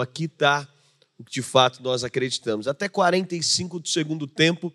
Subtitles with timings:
[0.00, 0.68] aqui está
[1.16, 2.66] o que de fato nós acreditamos.
[2.66, 4.72] Até 45 do segundo tempo,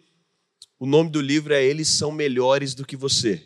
[0.79, 3.45] o nome do livro é Eles são melhores do que você.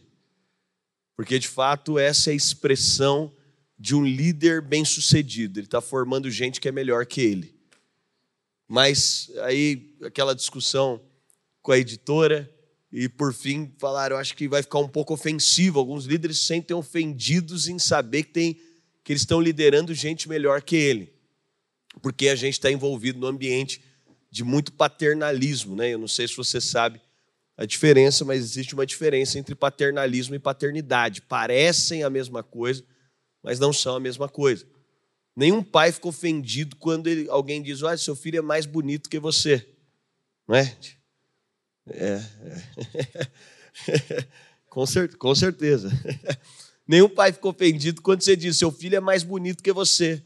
[1.16, 3.34] Porque de fato essa é a expressão
[3.78, 5.60] de um líder bem-sucedido.
[5.60, 7.56] Ele está formando gente que é melhor que ele.
[8.68, 11.02] Mas aí aquela discussão
[11.62, 12.50] com a editora
[12.92, 15.80] e por fim falaram, acho que vai ficar um pouco ofensivo.
[15.80, 18.62] Alguns líderes se sentem ofendidos em saber que tem
[19.04, 21.13] que eles estão liderando gente melhor que ele
[22.02, 23.82] porque a gente está envolvido no ambiente
[24.30, 25.94] de muito paternalismo, né?
[25.94, 27.00] Eu não sei se você sabe
[27.56, 31.22] a diferença, mas existe uma diferença entre paternalismo e paternidade.
[31.22, 32.84] Parecem a mesma coisa,
[33.44, 34.66] mas não são a mesma coisa.
[35.36, 39.20] Nenhum pai fica ofendido quando ele, alguém diz: Olha, seu filho é mais bonito que
[39.20, 39.68] você.
[40.48, 40.76] Não é?
[41.90, 42.22] É.
[43.88, 44.28] é.
[44.70, 45.90] com, cer com certeza.
[46.88, 50.24] Nenhum pai fica ofendido quando você diz: Seu filho é mais bonito que você.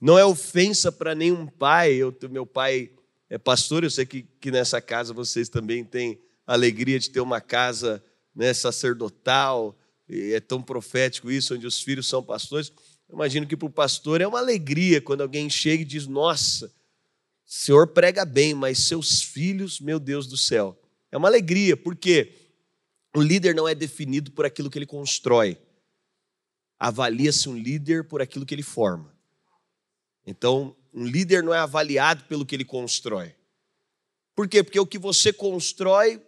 [0.00, 1.94] Não é ofensa para nenhum pai.
[1.94, 2.90] Eu, meu pai
[3.28, 7.20] é pastor, eu sei que, que nessa casa vocês também têm a alegria de ter
[7.20, 8.02] uma casa
[8.34, 9.76] né, sacerdotal,
[10.08, 12.72] é tão profético isso, onde os filhos são pastores.
[13.08, 16.66] Eu imagino que para o pastor é uma alegria quando alguém chega e diz: Nossa,
[16.66, 16.70] o
[17.44, 20.80] senhor prega bem, mas seus filhos, meu Deus do céu.
[21.10, 22.34] É uma alegria, porque
[23.14, 25.58] o líder não é definido por aquilo que ele constrói.
[26.78, 29.17] Avalia-se um líder por aquilo que ele forma.
[30.28, 33.34] Então, um líder não é avaliado pelo que ele constrói.
[34.36, 34.62] Por quê?
[34.62, 36.22] Porque o que você constrói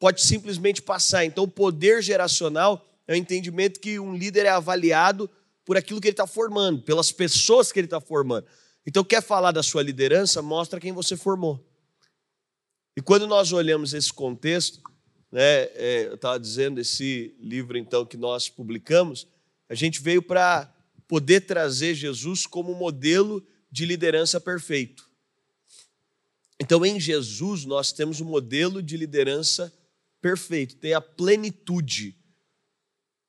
[0.00, 1.24] pode simplesmente passar.
[1.24, 5.30] Então, o poder geracional é o entendimento que um líder é avaliado
[5.64, 8.46] por aquilo que ele está formando, pelas pessoas que ele está formando.
[8.84, 10.42] Então, quer falar da sua liderança?
[10.42, 11.64] Mostra quem você formou.
[12.96, 14.82] E quando nós olhamos esse contexto,
[15.30, 19.28] né, é, eu estava dizendo, esse livro então que nós publicamos,
[19.68, 20.73] a gente veio para
[21.06, 25.10] poder trazer Jesus como modelo de liderança perfeito.
[26.60, 29.72] Então, em Jesus, nós temos um modelo de liderança
[30.20, 32.16] perfeito, tem a plenitude.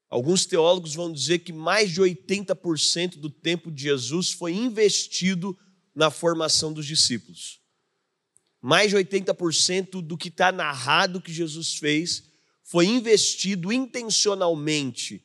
[0.10, 5.58] Alguns teólogos vão dizer que mais de 80% do tempo de Jesus foi investido
[5.94, 7.60] na formação dos discípulos.
[8.62, 12.24] Mais de 80% do que está narrado que Jesus fez
[12.64, 15.25] foi investido intencionalmente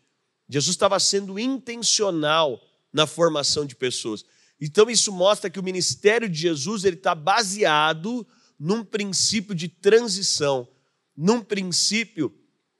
[0.51, 2.61] Jesus estava sendo intencional
[2.93, 4.25] na formação de pessoas.
[4.61, 8.27] Então isso mostra que o ministério de Jesus ele está baseado
[8.59, 10.69] num princípio de transição,
[11.17, 12.35] num princípio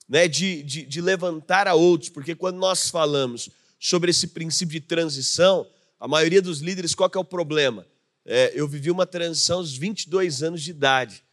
[0.09, 3.49] né, de, de, de levantar a outros, porque quando nós falamos
[3.79, 5.67] sobre esse princípio de transição,
[5.99, 7.87] a maioria dos líderes, qual que é o problema?
[8.27, 11.25] É, eu vivi uma transição aos 22 anos de idade.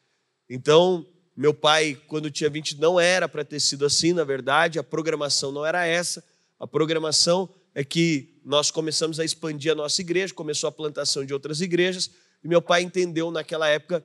[0.49, 1.05] Então,
[1.37, 5.51] meu pai, quando tinha 20, não era para ter sido assim, na verdade, a programação
[5.51, 6.23] não era essa.
[6.59, 11.31] A programação é que nós começamos a expandir a nossa igreja, começou a plantação de
[11.31, 12.09] outras igrejas,
[12.43, 14.03] e meu pai entendeu naquela época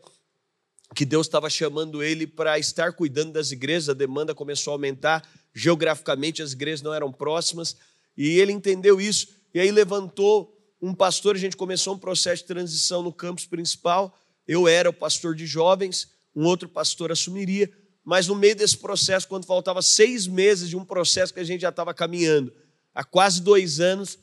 [0.94, 5.26] que Deus estava chamando ele para estar cuidando das igrejas, a demanda começou a aumentar,
[5.54, 7.78] geograficamente as igrejas não eram próximas,
[8.14, 12.48] e ele entendeu isso, e aí levantou um pastor, a gente começou um processo de
[12.48, 14.14] transição no campus principal,
[14.46, 17.70] eu era o pastor de jovens, um outro pastor assumiria,
[18.04, 21.60] mas no meio desse processo, quando faltava seis meses de um processo que a gente
[21.60, 22.52] já estava caminhando,
[22.94, 24.18] há quase dois anos,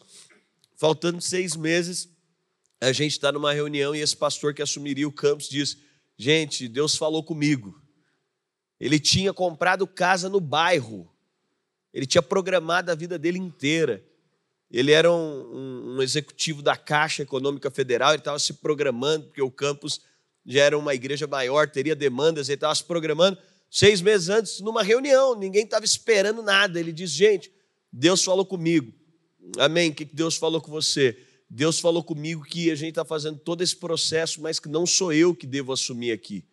[0.75, 2.09] faltando seis meses,
[2.81, 5.77] a gente está numa reunião e esse pastor que assumiria o campus diz:
[6.17, 7.81] Gente, Deus falou comigo.
[8.79, 11.11] Ele tinha comprado casa no bairro,
[11.93, 14.05] ele tinha programado a vida dele inteira.
[14.71, 19.41] Ele era um, um, um executivo da Caixa Econômica Federal, ele estava se programando, porque
[19.41, 19.99] o campus
[20.49, 23.37] já era uma igreja maior, teria demandas, ele estava se programando.
[23.69, 26.79] Seis meses antes, numa reunião, ninguém estava esperando nada.
[26.79, 27.51] Ele diz: Gente,
[27.93, 28.91] Deus falou comigo.
[29.59, 29.91] Amém.
[29.91, 31.15] O que Deus falou com você?
[31.47, 35.13] Deus falou comigo que a gente está fazendo todo esse processo, mas que não sou
[35.13, 36.43] eu que devo assumir aqui.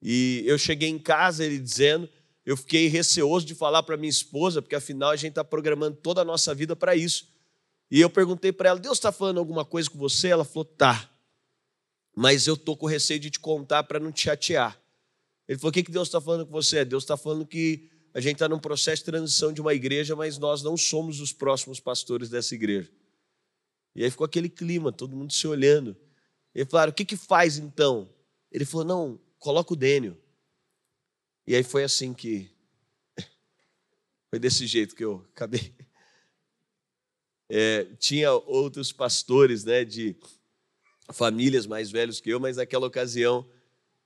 [0.00, 2.08] E eu cheguei em casa, ele dizendo,
[2.46, 6.20] eu fiquei receoso de falar para minha esposa, porque afinal a gente está programando toda
[6.20, 7.26] a nossa vida para isso.
[7.90, 10.28] E eu perguntei para ela: Deus está falando alguma coisa com você?
[10.28, 11.10] Ela falou: tá.
[12.14, 14.80] Mas eu estou com receio de te contar para não te chatear.
[15.48, 16.84] Ele falou: O que Deus está falando com você?
[16.84, 20.38] Deus está falando que a gente está num processo de transição de uma igreja, mas
[20.38, 22.90] nós não somos os próximos pastores dessa igreja.
[23.94, 25.96] E aí ficou aquele clima, todo mundo se olhando.
[26.54, 28.08] Ele falou: O que, que faz então?
[28.50, 30.16] Ele falou: Não, coloca o Dênio.
[31.46, 32.50] E aí foi assim que.
[34.30, 35.72] Foi desse jeito que eu acabei.
[37.48, 40.16] É, tinha outros pastores né, de
[41.12, 43.46] famílias mais velhos que eu, mas naquela ocasião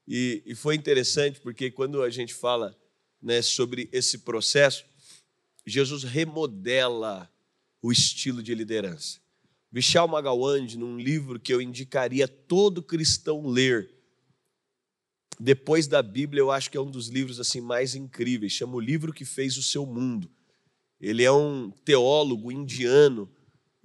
[0.08, 2.74] e, e foi interessante porque quando a gente fala
[3.20, 4.86] né, sobre esse processo,
[5.66, 7.30] Jesus remodela
[7.82, 9.20] o estilo de liderança.
[9.70, 13.94] Vishal Magawand, num livro que eu indicaria todo cristão ler,
[15.38, 18.80] depois da Bíblia, eu acho que é um dos livros assim mais incríveis, chama O
[18.80, 20.28] Livro que Fez o Seu Mundo.
[20.98, 23.30] Ele é um teólogo indiano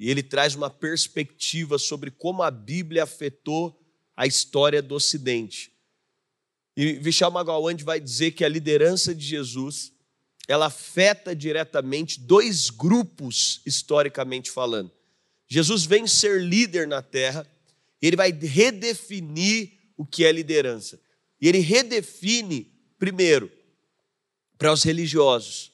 [0.04, 3.82] e ele traz uma perspectiva sobre como a Bíblia afetou
[4.18, 5.72] a história do Ocidente.
[6.76, 9.94] E Vishal Magawand vai dizer que a liderança de Jesus
[10.46, 14.92] ela afeta diretamente dois grupos historicamente falando.
[15.48, 17.48] Jesus vem ser líder na terra,
[18.02, 21.00] ele vai redefinir o que é liderança.
[21.40, 23.50] E ele redefine, primeiro,
[24.58, 25.72] para os religiosos.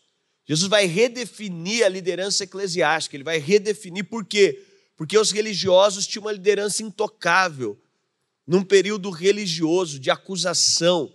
[0.49, 4.65] Jesus vai redefinir a liderança eclesiástica, ele vai redefinir por quê?
[4.97, 7.79] Porque os religiosos tinham uma liderança intocável,
[8.47, 11.13] num período religioso de acusação.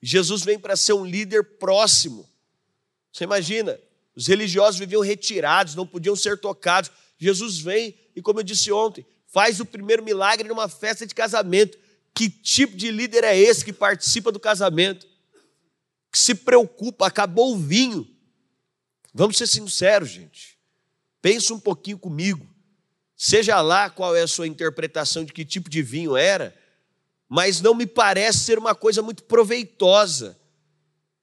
[0.00, 2.30] Jesus vem para ser um líder próximo.
[3.12, 3.76] Você imagina,
[4.14, 6.88] os religiosos viviam retirados, não podiam ser tocados.
[7.18, 11.76] Jesus vem e, como eu disse ontem, faz o primeiro milagre numa festa de casamento.
[12.14, 15.08] Que tipo de líder é esse que participa do casamento?
[16.12, 18.15] Que se preocupa, acabou o vinho.
[19.16, 20.58] Vamos ser sinceros, gente.
[21.22, 22.46] Pensa um pouquinho comigo.
[23.16, 26.54] Seja lá qual é a sua interpretação de que tipo de vinho era,
[27.26, 30.38] mas não me parece ser uma coisa muito proveitosa.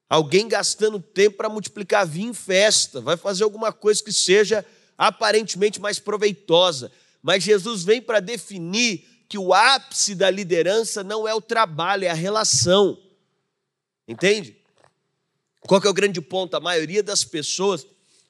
[0.09, 4.65] Alguém gastando tempo para multiplicar vinho em festa, vai fazer alguma coisa que seja
[4.97, 6.91] aparentemente mais proveitosa.
[7.21, 12.09] Mas Jesus vem para definir que o ápice da liderança não é o trabalho, é
[12.09, 12.99] a relação.
[14.07, 14.62] Entende?
[15.67, 16.55] Qual que é o grande ponto?
[16.55, 17.85] A maioria das pessoas,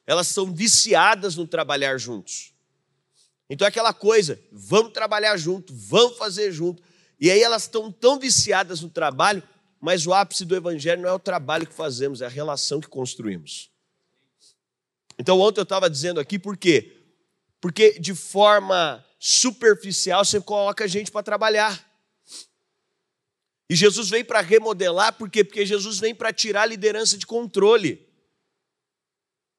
[0.06, 2.52] elas são viciadas no trabalhar juntos.
[3.48, 6.82] Então é aquela coisa, vamos trabalhar junto, vamos fazer junto.
[7.20, 9.42] E aí elas estão tão viciadas no trabalho,
[9.80, 12.88] mas o ápice do evangelho não é o trabalho que fazemos, é a relação que
[12.88, 13.70] construímos.
[15.18, 17.00] Então ontem eu estava dizendo aqui por quê?
[17.60, 21.93] Porque de forma superficial, você coloca a gente para trabalhar.
[23.68, 25.42] E Jesus vem para remodelar, por quê?
[25.42, 28.06] Porque Jesus vem para tirar a liderança de controle.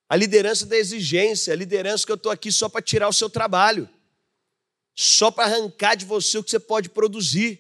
[0.08, 3.30] A liderança da exigência, a liderança que eu estou aqui só para tirar o seu
[3.30, 3.90] trabalho,
[4.94, 7.60] só para arrancar de você o que você pode produzir.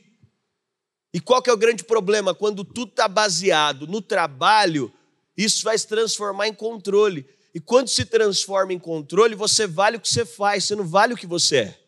[1.12, 2.36] E qual que é o grande problema?
[2.36, 4.94] Quando tudo está baseado no trabalho,
[5.36, 7.26] isso vai se transformar em controle.
[7.54, 11.14] E quando se transforma em controle, você vale o que você faz, você não vale
[11.14, 11.85] o que você é.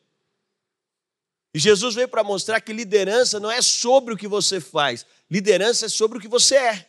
[1.57, 5.87] E Jesus veio para mostrar que liderança não é sobre o que você faz, liderança
[5.87, 6.87] é sobre o que você é.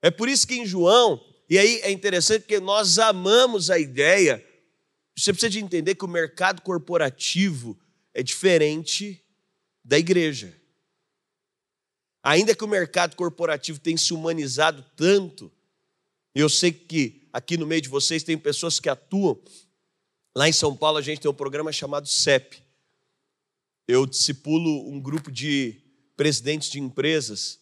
[0.00, 4.42] É por isso que em João, e aí é interessante porque nós amamos a ideia,
[5.14, 7.78] você precisa de entender que o mercado corporativo
[8.14, 9.22] é diferente
[9.84, 10.58] da igreja.
[12.22, 15.52] Ainda que o mercado corporativo tenha se humanizado tanto,
[16.34, 19.38] eu sei que aqui no meio de vocês tem pessoas que atuam.
[20.34, 22.63] Lá em São Paulo a gente tem um programa chamado CEP,
[23.86, 25.80] eu discipulo um grupo de
[26.16, 27.60] presidentes de empresas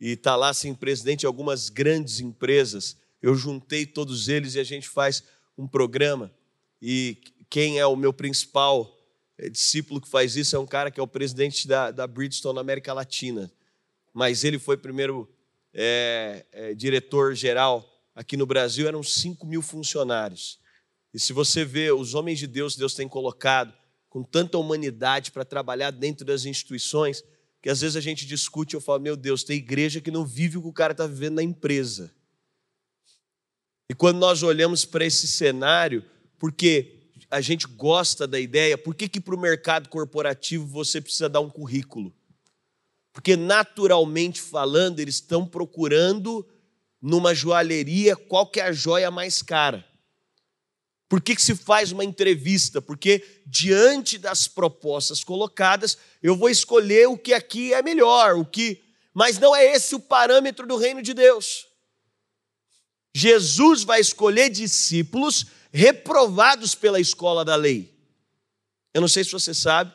[0.00, 2.96] e está lá assim, presidente de algumas grandes empresas.
[3.20, 5.22] Eu juntei todos eles e a gente faz
[5.56, 6.32] um programa.
[6.80, 7.18] E
[7.50, 8.96] quem é o meu principal
[9.36, 12.54] eh, discípulo que faz isso é um cara que é o presidente da, da Bridgestone
[12.54, 13.50] na América Latina.
[14.14, 15.28] Mas ele foi primeiro
[15.74, 20.58] é, é, diretor-geral aqui no Brasil, eram 5 mil funcionários.
[21.12, 23.72] E se você vê os homens de Deus, Deus tem colocado
[24.08, 27.22] com tanta humanidade para trabalhar dentro das instituições,
[27.60, 30.56] que às vezes a gente discute eu falo, meu Deus, tem igreja que não vive
[30.56, 32.12] o que o cara está vivendo na empresa.
[33.90, 36.04] E quando nós olhamos para esse cenário,
[36.38, 41.28] porque a gente gosta da ideia, por que, que para o mercado corporativo você precisa
[41.28, 42.14] dar um currículo?
[43.12, 46.46] Porque naturalmente falando, eles estão procurando
[47.00, 49.87] numa joalheria qual que é a joia mais cara.
[51.08, 52.82] Por que, que se faz uma entrevista?
[52.82, 58.82] Porque diante das propostas colocadas, eu vou escolher o que aqui é melhor, o que,
[59.14, 61.66] mas não é esse o parâmetro do reino de Deus.
[63.14, 67.96] Jesus vai escolher discípulos reprovados pela escola da lei.
[68.92, 69.94] Eu não sei se você sabe,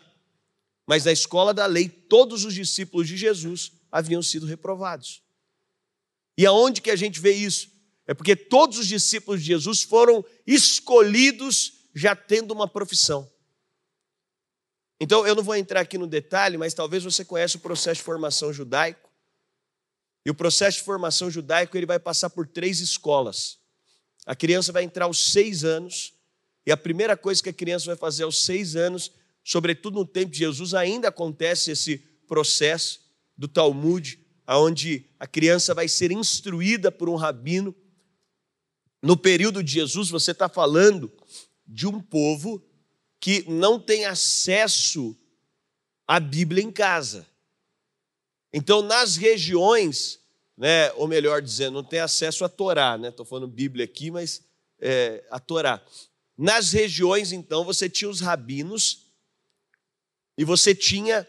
[0.87, 5.21] mas na escola da lei todos os discípulos de Jesus haviam sido reprovados.
[6.35, 7.72] E aonde que a gente vê isso?
[8.05, 13.31] É porque todos os discípulos de Jesus foram escolhidos já tendo uma profissão.
[14.99, 18.03] Então, eu não vou entrar aqui no detalhe, mas talvez você conheça o processo de
[18.03, 19.09] formação judaico.
[20.25, 23.57] E o processo de formação judaico ele vai passar por três escolas.
[24.25, 26.13] A criança vai entrar aos seis anos,
[26.65, 29.11] e a primeira coisa que a criança vai fazer aos seis anos,
[29.43, 33.01] sobretudo no tempo de Jesus, ainda acontece esse processo
[33.37, 34.17] do Talmud,
[34.47, 37.75] onde a criança vai ser instruída por um rabino
[39.03, 41.11] no período de Jesus, você está falando
[41.67, 42.63] de um povo
[43.19, 45.13] que não tem acesso
[46.07, 47.27] à Bíblia em casa.
[48.53, 50.21] Então, nas regiões,
[50.57, 53.09] né, ou melhor dizendo, não tem acesso à Torá, né?
[53.09, 54.41] Estou falando Bíblia aqui, mas
[54.79, 55.83] é, a Torá.
[56.37, 59.07] Nas regiões, então, você tinha os rabinos
[60.37, 61.27] e você tinha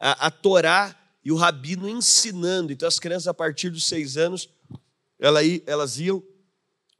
[0.00, 2.72] a, a Torá e o rabino ensinando.
[2.72, 4.48] Então, as crianças, a partir dos seis anos,
[5.20, 6.22] elas iam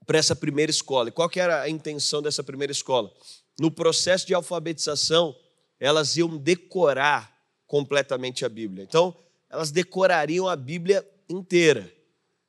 [0.09, 1.11] para essa primeira escola.
[1.11, 3.13] E qual que era a intenção dessa primeira escola?
[3.61, 5.37] No processo de alfabetização,
[5.79, 7.31] elas iam decorar
[7.67, 8.83] completamente a Bíblia.
[8.85, 9.15] Então,
[9.51, 11.93] elas decorariam a Bíblia inteira.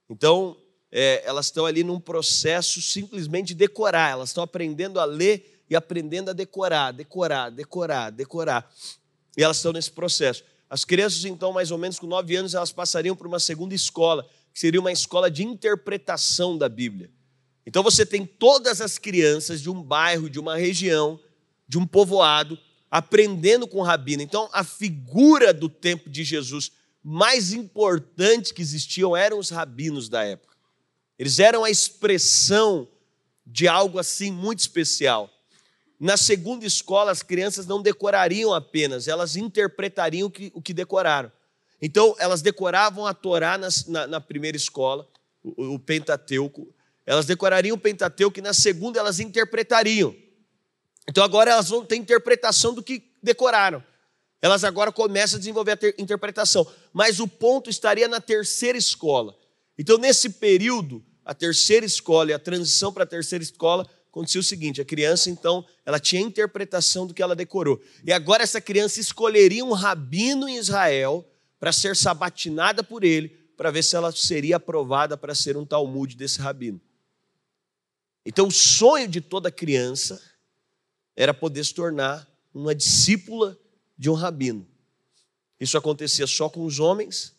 [0.09, 0.55] Então,
[0.89, 5.75] é, elas estão ali num processo simplesmente de decorar, elas estão aprendendo a ler e
[5.75, 8.71] aprendendo a decorar, decorar, decorar, decorar.
[9.35, 10.45] E elas estão nesse processo.
[10.69, 14.25] As crianças, então, mais ou menos com nove anos, elas passariam por uma segunda escola,
[14.53, 17.18] que seria uma escola de interpretação da Bíblia.
[17.69, 21.19] Então você tem todas as crianças de um bairro, de uma região,
[21.67, 22.57] de um povoado,
[22.89, 24.23] aprendendo com o rabino.
[24.23, 26.71] Então a figura do tempo de Jesus
[27.03, 30.57] mais importante que existiam eram os rabinos da época.
[31.19, 32.87] Eles eram a expressão
[33.45, 35.29] de algo assim muito especial.
[35.99, 41.31] Na segunda escola, as crianças não decorariam apenas, elas interpretariam o que, o que decoraram.
[41.79, 45.07] Então, elas decoravam a Torá na, na, na primeira escola,
[45.43, 46.67] o, o, Pentateuco,
[47.09, 50.15] elas decorariam o Pentateuco e na segunda elas interpretariam.
[51.09, 53.83] Então, agora elas vão ter interpretação do que decoraram.
[54.39, 56.71] Elas agora começam a desenvolver a interpretação.
[56.93, 59.35] Mas o ponto estaria na terceira escola.
[59.75, 64.43] Então, nesse período, a terceira escola e a transição para a terceira escola, acontecia o
[64.43, 67.81] seguinte: a criança, então, ela tinha a interpretação do que ela decorou.
[68.05, 71.27] E agora essa criança escolheria um rabino em Israel
[71.59, 76.15] para ser sabatinada por ele, para ver se ela seria aprovada para ser um Talmud
[76.15, 76.79] desse rabino.
[78.25, 80.19] Então, o sonho de toda criança
[81.15, 83.57] era poder se tornar uma discípula
[83.97, 84.67] de um rabino.
[85.59, 87.35] Isso acontecia só com os homens,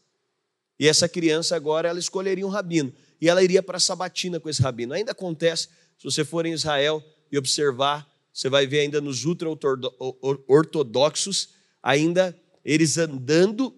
[0.78, 4.49] e essa criança agora ela escolheria um rabino e ela iria para a sabatina com
[4.49, 4.94] esse rabino.
[4.94, 5.68] Ainda acontece,
[5.99, 11.50] se você for em Israel e observar, você vai ver ainda nos ultra-ortodoxos,
[11.82, 12.34] ainda
[12.64, 13.76] eles andando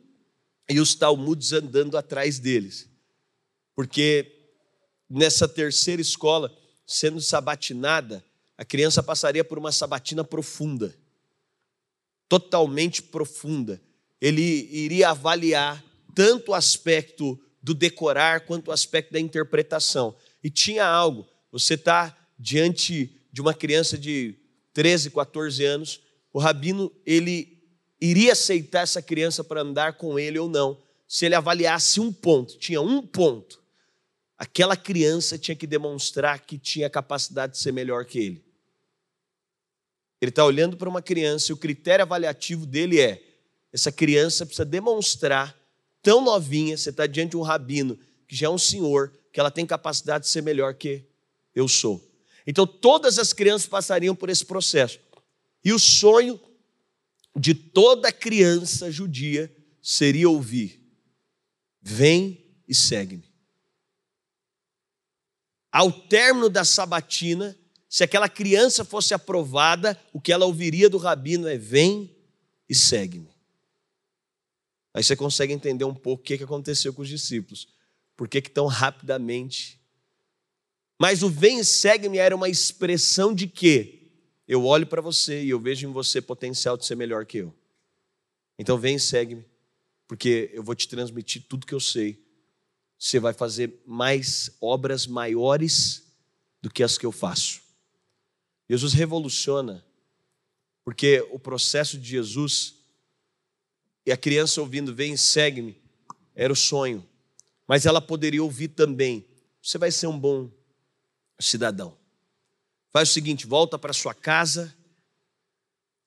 [0.68, 2.88] e os talmudes andando atrás deles.
[3.74, 4.30] Porque
[5.10, 8.24] nessa terceira escola, sendo sabatinada,
[8.56, 10.94] a criança passaria por uma sabatina profunda,
[12.28, 13.80] totalmente profunda.
[14.20, 15.82] Ele iria avaliar
[16.14, 20.14] tanto o aspecto do decorar quanto o aspecto da interpretação.
[20.42, 24.34] E tinha algo, você está diante de uma criança de
[24.74, 26.00] 13, 14 anos,
[26.32, 27.62] o rabino ele
[28.00, 32.58] iria aceitar essa criança para andar com ele ou não, se ele avaliasse um ponto,
[32.58, 33.61] tinha um ponto.
[34.42, 38.44] Aquela criança tinha que demonstrar que tinha capacidade de ser melhor que ele.
[40.20, 43.22] Ele está olhando para uma criança e o critério avaliativo dele é:
[43.72, 45.56] essa criança precisa demonstrar
[46.02, 47.96] tão novinha, você está diante de um rabino,
[48.26, 51.04] que já é um senhor, que ela tem capacidade de ser melhor que
[51.54, 52.04] eu sou.
[52.44, 54.98] Então todas as crianças passariam por esse processo.
[55.64, 56.40] E o sonho
[57.36, 60.82] de toda criança judia seria ouvir:
[61.80, 63.31] Vem e segue-me.
[65.72, 67.56] Ao término da sabatina,
[67.88, 72.14] se aquela criança fosse aprovada, o que ela ouviria do rabino é: Vem
[72.68, 73.32] e segue-me.
[74.94, 77.66] Aí você consegue entender um pouco o que aconteceu com os discípulos.
[78.14, 79.80] Por que, tão rapidamente.
[81.00, 84.12] Mas o vem e segue-me era uma expressão de que
[84.46, 87.54] eu olho para você e eu vejo em você potencial de ser melhor que eu.
[88.58, 89.44] Então vem e segue-me,
[90.06, 92.21] porque eu vou te transmitir tudo que eu sei.
[93.02, 96.04] Você vai fazer mais obras maiores
[96.62, 97.60] do que as que eu faço.
[98.70, 99.84] Jesus revoluciona,
[100.84, 102.76] porque o processo de Jesus
[104.06, 105.82] e a criança ouvindo, vem, segue-me,
[106.32, 107.04] era o sonho.
[107.66, 109.26] Mas ela poderia ouvir também:
[109.60, 110.48] você vai ser um bom
[111.40, 111.98] cidadão.
[112.92, 114.72] Faz o seguinte: volta para sua casa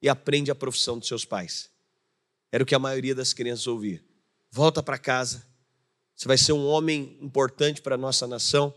[0.01, 1.69] e aprende a profissão dos seus pais.
[2.53, 4.01] Era o que a maioria das crianças ouvia.
[4.49, 5.45] Volta para casa,
[6.15, 8.73] você vai ser um homem importante para a nossa nação.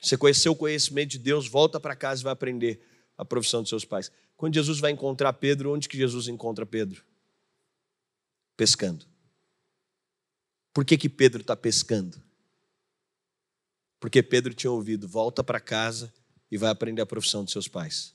[0.00, 2.80] Você conheceu o conhecimento de Deus, volta para casa e vai aprender
[3.16, 4.10] a profissão dos seus pais.
[4.36, 7.04] Quando Jesus vai encontrar Pedro, onde que Jesus encontra Pedro?
[8.56, 9.04] pescando.
[10.72, 12.22] Por que, que Pedro está pescando?
[14.00, 16.12] Porque Pedro tinha ouvido: volta para casa
[16.50, 18.14] e vai aprender a profissão dos seus pais.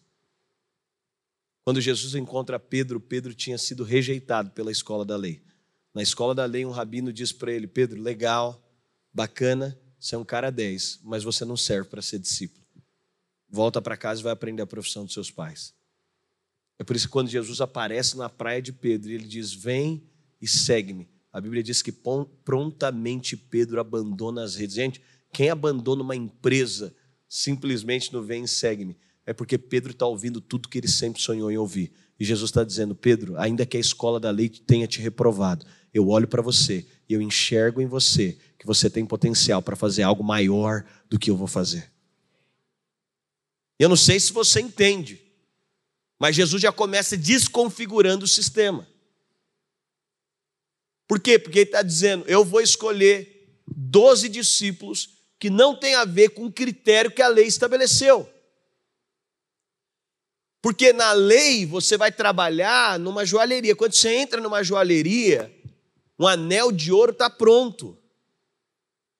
[1.63, 5.43] Quando Jesus encontra Pedro, Pedro tinha sido rejeitado pela escola da lei.
[5.97, 8.63] Na escola da lei, um rabino diz para ele: Pedro, legal,
[9.11, 12.63] bacana, você é um cara 10, mas você não serve para ser discípulo.
[13.49, 15.73] Volta para casa e vai aprender a profissão dos seus pais.
[16.77, 20.07] É por isso que quando Jesus aparece na praia de Pedro, ele diz: Vem
[20.39, 21.09] e segue-me.
[21.33, 24.75] A Bíblia diz que prontamente Pedro abandona as redes.
[24.75, 25.01] Gente,
[25.33, 26.95] quem abandona uma empresa
[27.27, 28.95] simplesmente não vem e segue-me.
[29.25, 31.91] É porque Pedro está ouvindo tudo que ele sempre sonhou em ouvir.
[32.19, 36.07] E Jesus está dizendo: Pedro, ainda que a escola da lei tenha te reprovado, eu
[36.09, 40.23] olho para você e eu enxergo em você que você tem potencial para fazer algo
[40.23, 41.91] maior do que eu vou fazer.
[43.79, 45.21] Eu não sei se você entende,
[46.19, 48.87] mas Jesus já começa desconfigurando o sistema.
[51.07, 51.37] Por quê?
[51.39, 56.45] Porque ele está dizendo: eu vou escolher 12 discípulos que não tem a ver com
[56.45, 58.27] o critério que a lei estabeleceu.
[60.61, 63.75] Porque na lei você vai trabalhar numa joalheria.
[63.75, 65.55] Quando você entra numa joalheria,
[66.19, 67.97] um anel de ouro está pronto.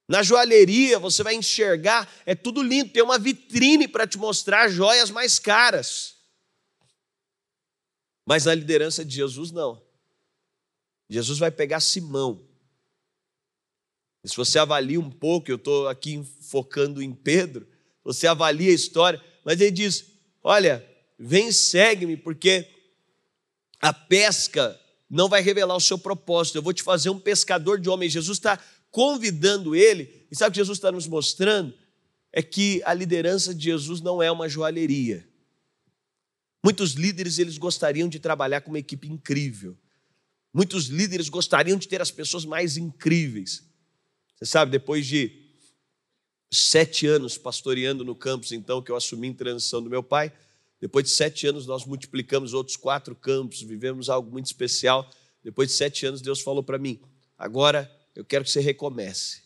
[0.07, 5.11] Na joalheria você vai enxergar, é tudo lindo, tem uma vitrine para te mostrar joias
[5.11, 6.15] mais caras.
[8.25, 9.81] Mas na liderança de Jesus, não.
[11.09, 12.45] Jesus vai pegar Simão.
[14.23, 17.67] E se você avalia um pouco, eu estou aqui focando em Pedro,
[18.03, 20.05] você avalia a história, mas ele diz:
[20.43, 20.85] Olha,
[21.17, 22.69] vem segue-me, porque
[23.79, 27.89] a pesca não vai revelar o seu propósito, eu vou te fazer um pescador de
[27.89, 28.11] homens.
[28.11, 28.59] Jesus está
[28.91, 31.73] convidando ele, e sabe o que Jesus está nos mostrando?
[32.31, 35.27] É que a liderança de Jesus não é uma joalheria.
[36.63, 39.77] Muitos líderes eles gostariam de trabalhar com uma equipe incrível.
[40.53, 43.63] Muitos líderes gostariam de ter as pessoas mais incríveis.
[44.35, 45.47] Você sabe, depois de
[46.51, 50.33] sete anos pastoreando no campus, então, que eu assumi em transição do meu pai,
[50.79, 55.09] depois de sete anos nós multiplicamos outros quatro campos, vivemos algo muito especial.
[55.43, 56.99] Depois de sete anos, Deus falou para mim:
[57.37, 59.41] agora eu quero que você recomece.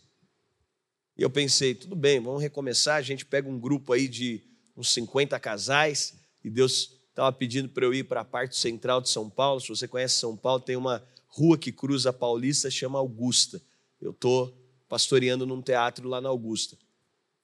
[1.18, 2.96] E eu pensei, tudo bem, vamos recomeçar.
[2.96, 4.42] A gente pega um grupo aí de
[4.76, 9.10] uns 50 casais, e Deus estava pedindo para eu ir para a parte central de
[9.10, 9.60] São Paulo.
[9.60, 13.62] Se você conhece São Paulo, tem uma rua que cruza a Paulista, chama Augusta.
[14.01, 14.58] Eu estou
[14.90, 16.77] pastoreando num teatro lá na Augusta.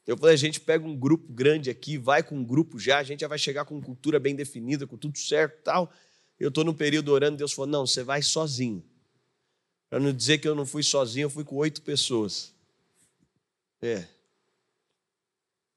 [0.07, 3.03] Eu falei, a gente pega um grupo grande aqui, vai com um grupo já, a
[3.03, 5.91] gente já vai chegar com cultura bem definida, com tudo certo tal.
[6.39, 8.81] Eu estou no período orando, Deus falou, não, você vai sozinho.
[9.89, 12.53] Para não dizer que eu não fui sozinho, eu fui com oito pessoas.
[13.81, 14.07] É.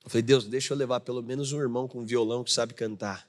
[0.05, 3.29] Eu falei, Deus, deixa eu levar pelo menos um irmão com violão que sabe cantar.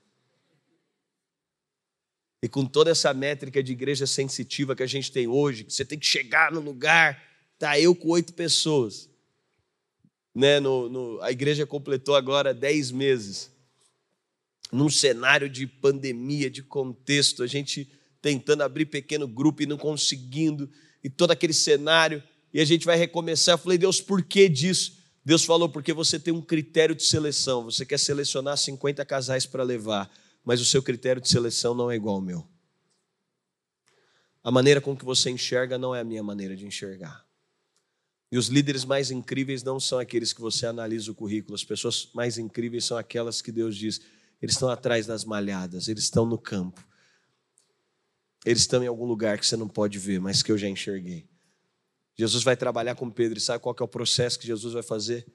[2.44, 5.84] E com toda essa métrica de igreja sensitiva que a gente tem hoje, que você
[5.84, 7.24] tem que chegar no lugar,
[7.58, 9.11] tá eu com oito pessoas.
[10.34, 13.52] Né, no, no, a igreja completou agora dez meses.
[14.72, 17.92] Num cenário de pandemia, de contexto, a gente
[18.22, 20.70] tentando abrir pequeno grupo e não conseguindo,
[21.04, 23.54] e todo aquele cenário, e a gente vai recomeçar.
[23.54, 24.98] Eu falei, Deus, por que disso?
[25.24, 29.64] Deus falou, porque você tem um critério de seleção, você quer selecionar 50 casais para
[29.64, 30.10] levar,
[30.44, 32.48] mas o seu critério de seleção não é igual ao meu.
[34.44, 37.24] A maneira com que você enxerga não é a minha maneira de enxergar.
[38.32, 42.10] E os líderes mais incríveis não são aqueles que você analisa o currículo, as pessoas
[42.14, 44.00] mais incríveis são aquelas que Deus diz,
[44.42, 46.88] eles estão atrás das malhadas, eles estão no campo.
[48.46, 51.30] Eles estão em algum lugar que você não pode ver, mas que eu já enxerguei.
[52.16, 55.28] Jesus vai trabalhar com Pedro e sabe qual é o processo que Jesus vai fazer?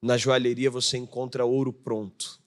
[0.00, 2.40] Na joalheria você encontra ouro pronto.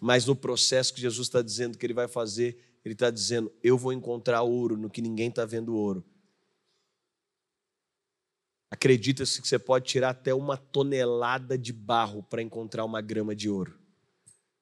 [0.00, 3.76] Mas no processo que Jesus está dizendo que ele vai fazer, ele está dizendo: Eu
[3.78, 6.04] vou encontrar ouro no que ninguém está vendo ouro.
[8.70, 13.48] Acredita-se que você pode tirar até uma tonelada de barro para encontrar uma grama de
[13.48, 13.78] ouro.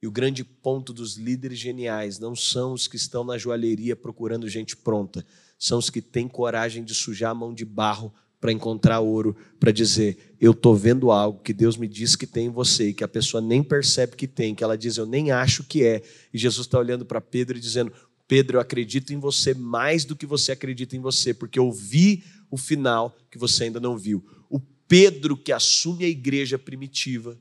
[0.03, 4.47] E o grande ponto dos líderes geniais não são os que estão na joalheria procurando
[4.49, 5.25] gente pronta,
[5.59, 8.13] são os que têm coragem de sujar a mão de barro
[8.45, 12.49] para encontrar ouro, para dizer: Eu estou vendo algo que Deus me disse que tem
[12.49, 15.31] em você, e que a pessoa nem percebe que tem, que ela diz: Eu nem
[15.33, 16.03] acho que é.
[16.31, 17.91] E Jesus está olhando para Pedro e dizendo:
[18.29, 22.23] Pedro, eu acredito em você mais do que você acredita em você, porque eu vi
[22.55, 24.25] o final que você ainda não viu.
[24.49, 27.39] O Pedro que assume a igreja primitiva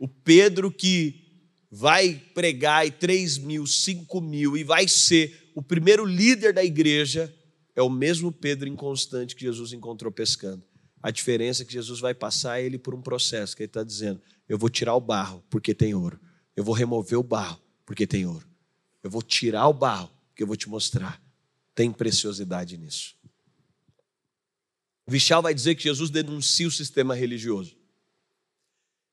[0.00, 6.06] o Pedro que vai pregar e 3 mil, 5 mil e vai ser o primeiro
[6.06, 7.32] líder da igreja,
[7.76, 10.64] é o mesmo Pedro inconstante que Jesus encontrou pescando.
[11.02, 14.22] A diferença é que Jesus vai passar ele por um processo que ele está dizendo:
[14.48, 16.18] eu vou tirar o barro porque tem ouro,
[16.56, 18.46] eu vou remover o barro porque tem ouro,
[19.02, 21.22] eu vou tirar o barro porque eu vou te mostrar.
[21.74, 23.14] Tem preciosidade nisso.
[25.10, 27.76] Vichal vai dizer que Jesus denuncia o sistema religioso.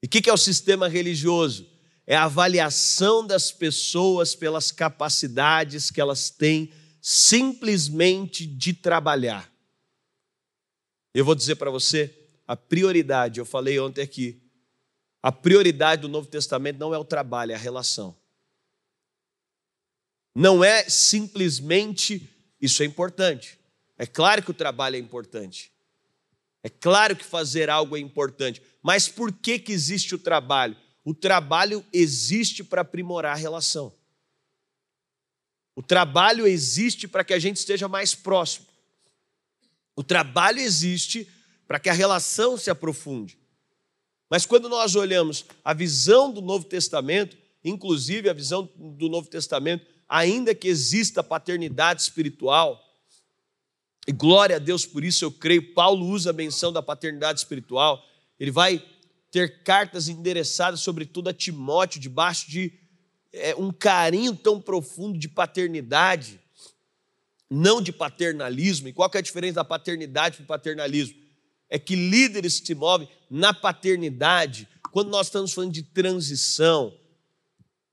[0.04, 1.68] E o que, que é o sistema religioso?
[2.06, 9.52] É a avaliação das pessoas pelas capacidades que elas têm simplesmente de trabalhar.
[11.16, 12.14] Eu vou dizer para você,
[12.48, 14.40] a prioridade, eu falei ontem aqui,
[15.24, 18.16] a prioridade do Novo Testamento não é o trabalho, é a relação.
[20.36, 22.30] Não é simplesmente
[22.62, 23.60] isso é importante.
[23.98, 25.76] É claro que o trabalho é importante.
[26.67, 28.62] É claro que fazer algo é importante.
[28.84, 30.75] Mas por que, que existe o trabalho?
[31.01, 33.95] O trabalho existe para aprimorar a relação.
[35.73, 38.65] O trabalho existe para que a gente esteja mais próximo.
[39.95, 41.25] O trabalho existe
[41.65, 43.39] para que a relação se aprofunde.
[44.30, 49.86] Mas quando nós olhamos a visão do Novo Testamento, inclusive a visão do Novo Testamento,
[50.10, 52.84] ainda que exista paternidade espiritual,
[54.12, 58.04] glória a Deus por isso, eu creio, Paulo usa a menção da paternidade espiritual,
[58.39, 58.84] ele vai
[59.32, 62.72] ter cartas endereçadas, sobretudo a Timóteo, debaixo de
[63.34, 66.39] é, um carinho tão profundo de paternidade,
[67.50, 68.88] não de paternalismo.
[68.88, 71.15] E qual é a diferença da paternidade para o paternalismo?
[71.70, 76.93] É que líderes se movem na paternidade, quando nós estamos falando de transição,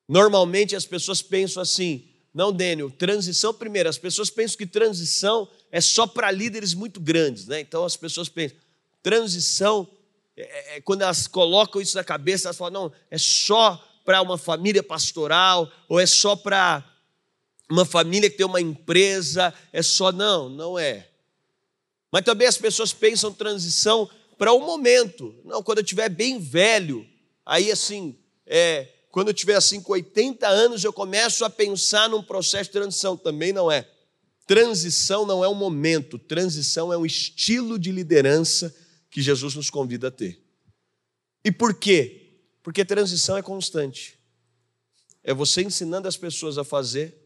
[0.08, 5.80] normalmente as pessoas pensam assim, não, Daniel, transição, primeiro, as pessoas pensam que transição é
[5.80, 7.60] só para líderes muito grandes, né?
[7.60, 8.58] Então as pessoas pensam,
[9.00, 9.88] transição,
[10.36, 14.20] é, é, é, quando elas colocam isso na cabeça, elas falam, não, é só para
[14.20, 16.84] uma família pastoral, ou é só para
[17.70, 20.12] uma família que tem uma empresa, é só.
[20.12, 21.08] Não, não é.
[22.12, 25.34] Mas também as pessoas pensam transição para o um momento.
[25.44, 27.06] Não, quando eu estiver bem velho,
[27.46, 32.20] aí assim, é, quando eu tiver assim com 80 anos, eu começo a pensar num
[32.20, 33.16] processo de transição.
[33.16, 33.88] Também não é.
[34.44, 38.74] Transição não é um momento, transição é um estilo de liderança
[39.08, 40.42] que Jesus nos convida a ter.
[41.44, 42.40] E por quê?
[42.60, 44.18] Porque transição é constante.
[45.22, 47.16] É você ensinando as pessoas a fazer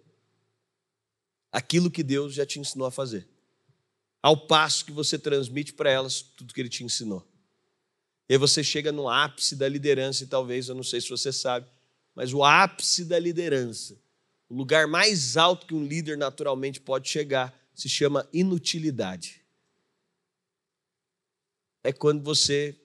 [1.51, 3.27] aquilo que Deus já te ensinou a fazer.
[4.22, 7.27] Ao passo que você transmite para elas tudo que ele te ensinou.
[8.29, 11.33] E aí você chega no ápice da liderança, e talvez, eu não sei se você
[11.33, 11.66] sabe,
[12.18, 13.96] mas o ápice da liderança,
[14.48, 19.38] o lugar mais alto que um líder naturalmente pode chegar, se chama inutilidade
[21.88, 22.78] é quando você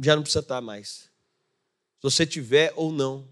[0.00, 1.10] já não precisa estar mais.
[1.98, 3.28] Se você tiver ou não.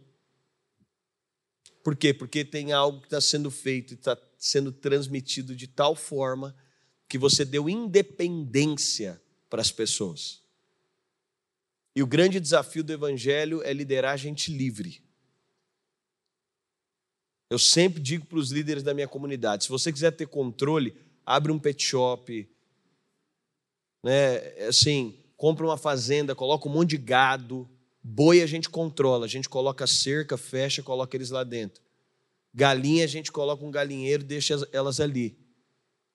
[1.82, 2.12] Por quê?
[2.12, 6.54] Porque tem algo que está sendo feito e está sendo transmitido de tal forma
[7.08, 10.42] que você deu independência para as pessoas.
[11.94, 15.05] E o grande desafio do Evangelho é liderar gente livre.
[17.48, 21.52] Eu sempre digo para os líderes da minha comunidade: se você quiser ter controle, abre
[21.52, 22.48] um pet shop,
[24.02, 27.68] né, assim, compra uma fazenda, coloca um monte de gado,
[28.02, 31.82] boi a gente controla, a gente coloca cerca, fecha, coloca eles lá dentro.
[32.54, 35.38] Galinha a gente coloca um galinheiro, deixa elas ali.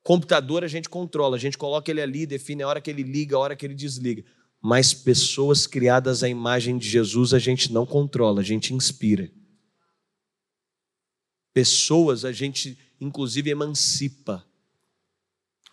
[0.03, 3.35] Computador a gente controla, a gente coloca ele ali, define a hora que ele liga,
[3.35, 4.23] a hora que ele desliga.
[4.59, 9.29] Mas pessoas criadas à imagem de Jesus a gente não controla, a gente inspira.
[11.53, 14.45] Pessoas a gente, inclusive, emancipa.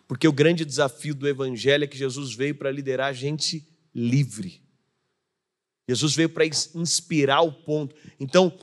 [0.07, 4.61] Porque o grande desafio do Evangelho é que Jesus veio para liderar a gente livre.
[5.87, 7.95] Jesus veio para inspirar o ponto.
[8.19, 8.57] Então,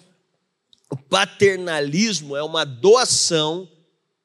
[0.91, 3.71] o paternalismo é uma doação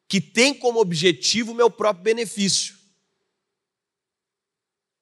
[0.08, 2.76] que tem como objetivo o meu próprio benefício.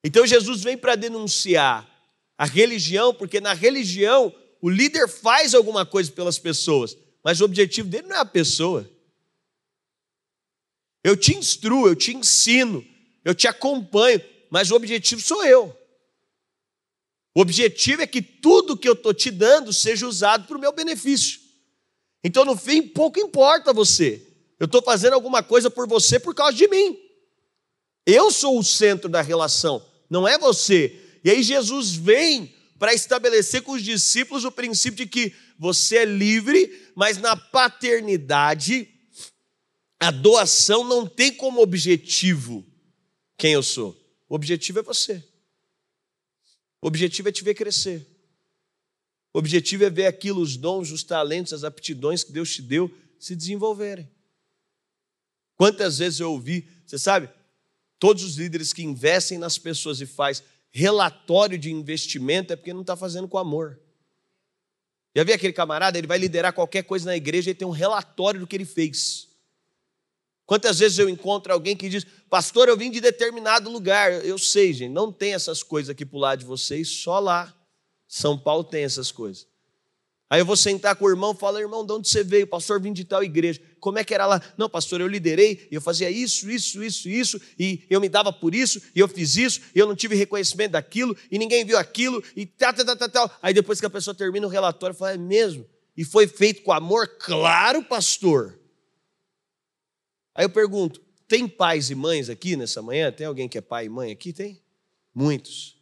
[0.04, 1.90] Então, Jesus vem para denunciar
[2.38, 7.90] a religião, porque na religião o líder faz alguma coisa pelas pessoas, mas o objetivo
[7.90, 8.90] dele não é a pessoa.
[11.04, 12.86] Eu te instruo, eu te ensino,
[13.24, 15.76] eu te acompanho, mas o objetivo sou eu.
[17.36, 20.74] O objetivo é que tudo que eu estou te dando seja usado para o meu
[20.74, 21.40] benefício.
[22.24, 24.26] Então, no fim, pouco importa você.
[24.60, 27.00] Eu estou fazendo alguma coisa por você por causa de mim.
[28.06, 31.00] Eu sou o centro da relação, não é você.
[31.24, 36.06] E aí, Jesus vem para estabelecer com os discípulos o princípio de que você é
[36.06, 38.88] livre, mas na paternidade
[40.00, 42.66] a doação não tem como objetivo
[43.38, 43.96] quem eu sou.
[44.30, 45.22] O objetivo é você.
[46.82, 48.08] O objetivo é te ver crescer.
[49.34, 52.90] O objetivo é ver aquilo, os dons, os talentos, as aptidões que Deus te deu
[53.20, 54.10] se desenvolverem.
[55.58, 57.30] Quantas vezes eu ouvi, você sabe,
[58.00, 60.42] todos os líderes que investem nas pessoas e faz
[60.72, 63.78] relatório de investimento é porque não está fazendo com amor.
[65.20, 68.40] Já vi aquele camarada, ele vai liderar qualquer coisa na igreja e tem um relatório
[68.40, 69.28] do que ele fez.
[70.46, 74.14] Quantas vezes eu encontro alguém que diz, pastor, eu vim de determinado lugar.
[74.26, 77.54] Eu sei, gente, não tem essas coisas aqui para o lado de vocês, só lá.
[78.08, 79.46] São Paulo tem essas coisas.
[80.30, 82.46] Aí eu vou sentar com o irmão e falar, irmão, de onde você veio?
[82.46, 83.60] Pastor, vim de tal igreja.
[83.80, 84.40] Como é que era lá?
[84.56, 88.54] Não, pastor, eu liderei, eu fazia isso, isso, isso, isso, e eu me dava por
[88.54, 92.24] isso, e eu fiz isso, e eu não tive reconhecimento daquilo, e ninguém viu aquilo,
[92.36, 93.40] e tal, tal, tal, tal.
[93.42, 95.66] Aí depois que a pessoa termina o relatório, fala, é mesmo?
[95.98, 97.08] E foi feito com amor?
[97.18, 98.60] Claro, pastor.
[100.36, 103.12] Aí eu pergunto: tem pais e mães aqui nessa manhã?
[103.12, 104.32] Tem alguém que é pai e mãe aqui?
[104.32, 104.62] Tem?
[105.14, 105.76] Muitos.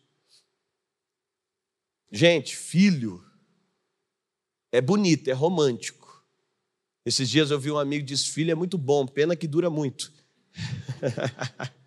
[2.09, 3.26] Gente, filho
[4.71, 6.07] é bonito, é romântico.
[7.05, 10.11] Esses dias eu vi um amigo disse: filho é muito bom, pena que dura muito.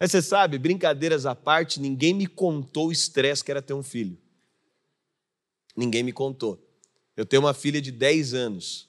[0.00, 3.82] Mas você sabe, brincadeiras à parte, ninguém me contou o estresse que era ter um
[3.82, 4.16] filho.
[5.76, 6.64] Ninguém me contou.
[7.16, 8.88] Eu tenho uma filha de 10 anos.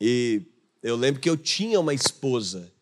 [0.00, 0.42] E
[0.82, 2.72] eu lembro que eu tinha uma esposa.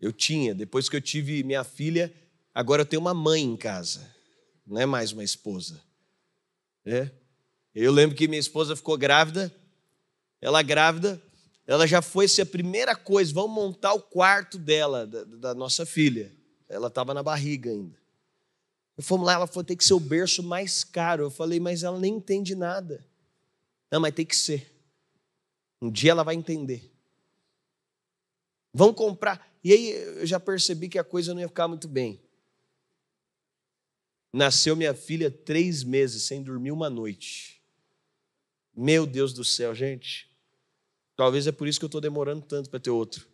[0.00, 0.54] Eu tinha.
[0.54, 2.12] Depois que eu tive minha filha,
[2.52, 4.19] agora eu tenho uma mãe em casa.
[4.66, 5.80] Não é mais uma esposa.
[6.84, 7.10] É.
[7.74, 9.54] Eu lembro que minha esposa ficou grávida.
[10.40, 11.22] Ela grávida,
[11.66, 15.84] ela já foi ser a primeira coisa, vamos montar o quarto dela, da, da nossa
[15.84, 16.32] filha.
[16.68, 17.98] Ela estava na barriga ainda.
[19.00, 21.24] Fomos lá, ela falou, tem que ser o berço mais caro.
[21.24, 23.04] Eu falei, mas ela nem entende nada.
[23.90, 24.70] Não, mas tem que ser.
[25.80, 26.92] Um dia ela vai entender.
[28.72, 29.48] Vão comprar.
[29.64, 32.20] E aí eu já percebi que a coisa não ia ficar muito bem.
[34.32, 37.60] Nasceu minha filha três meses sem dormir uma noite.
[38.74, 40.30] Meu Deus do céu, gente.
[41.16, 43.26] Talvez é por isso que eu estou demorando tanto para ter outro.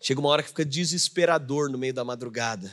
[0.00, 2.72] Chega uma hora que fica desesperador no meio da madrugada.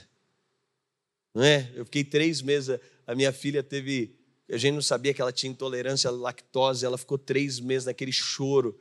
[1.34, 1.72] Não é?
[1.74, 4.16] Eu fiquei três meses, a minha filha teve.
[4.50, 8.12] A gente não sabia que ela tinha intolerância à lactose, ela ficou três meses naquele
[8.12, 8.80] choro.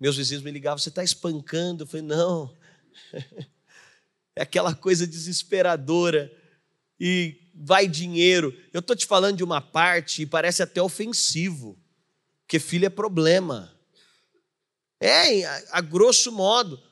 [0.00, 1.84] Meus vizinhos me ligavam: Você está espancando?
[1.84, 2.52] Eu falei: Não.
[4.34, 6.34] É aquela coisa desesperadora.
[6.98, 8.56] E vai dinheiro.
[8.72, 11.78] Eu estou te falando de uma parte e parece até ofensivo,
[12.42, 13.72] porque filho é problema.
[15.00, 16.82] É, a, a grosso modo.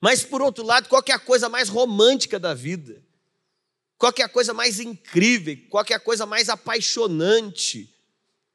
[0.00, 3.02] Mas, por outro lado, qual é a coisa mais romântica da vida?
[3.96, 5.56] Qual é a coisa mais incrível?
[5.70, 7.88] Qual é a coisa mais apaixonante?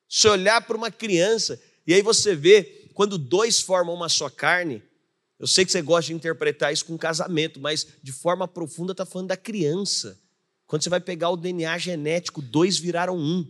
[0.07, 4.83] Se olhar para uma criança, e aí você vê, quando dois formam uma só carne,
[5.39, 9.05] eu sei que você gosta de interpretar isso com casamento, mas de forma profunda está
[9.05, 10.19] falando da criança.
[10.69, 13.43] Quando você vai pegar o DNA genético, dois viraram um.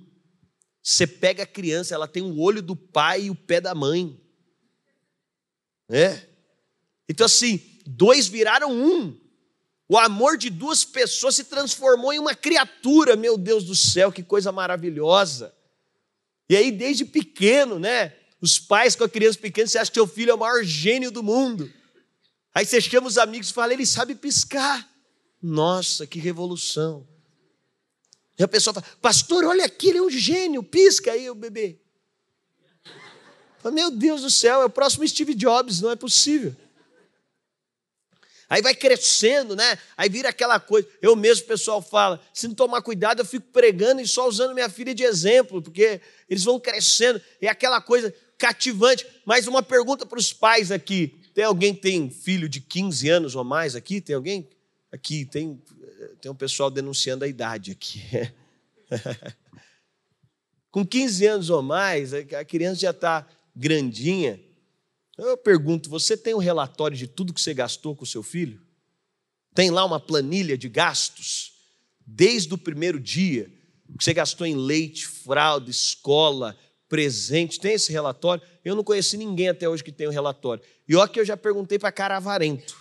[0.81, 4.17] Você pega a criança, ela tem o olho do pai e o pé da mãe.
[5.89, 6.25] É.
[7.09, 9.19] Então, assim, dois viraram um.
[9.89, 14.23] O amor de duas pessoas se transformou em uma criatura, meu Deus do céu, que
[14.23, 15.53] coisa maravilhosa.
[16.49, 18.15] E aí, desde pequeno, né?
[18.39, 21.11] Os pais com a criança pequena, você acha que seu filho é o maior gênio
[21.11, 21.69] do mundo.
[22.55, 24.89] Aí você chama os amigos e fala, ele sabe piscar.
[25.41, 27.07] Nossa, que revolução.
[28.37, 31.79] E a pessoa fala, pastor, olha aqui, ele é um gênio, pisca aí o bebê.
[33.73, 36.55] Meu Deus do céu, é o próximo Steve Jobs, não é possível.
[38.49, 39.77] Aí vai crescendo, né?
[39.95, 40.87] Aí vira aquela coisa.
[41.01, 44.55] Eu mesmo, o pessoal fala, se não tomar cuidado, eu fico pregando e só usando
[44.55, 47.21] minha filha de exemplo, porque eles vão crescendo.
[47.39, 49.05] É aquela coisa cativante.
[49.23, 51.15] Mais uma pergunta para os pais aqui.
[51.35, 54.01] Tem alguém que tem filho de 15 anos ou mais aqui?
[54.01, 54.49] Tem alguém?
[54.91, 55.61] Aqui, tem,
[56.19, 58.01] tem um pessoal denunciando a idade aqui.
[60.71, 64.39] Com 15 anos ou mais, a criança já está grandinha.
[65.17, 68.61] Eu pergunto: você tem um relatório de tudo que você gastou com o seu filho?
[69.53, 71.53] Tem lá uma planilha de gastos?
[72.05, 73.51] Desde o primeiro dia,
[73.97, 78.43] que você gastou em leite, fralda, escola, presente, tem esse relatório?
[78.63, 80.63] Eu não conheci ninguém até hoje que tem um relatório.
[80.87, 82.78] E olha que eu já perguntei para cara avarento.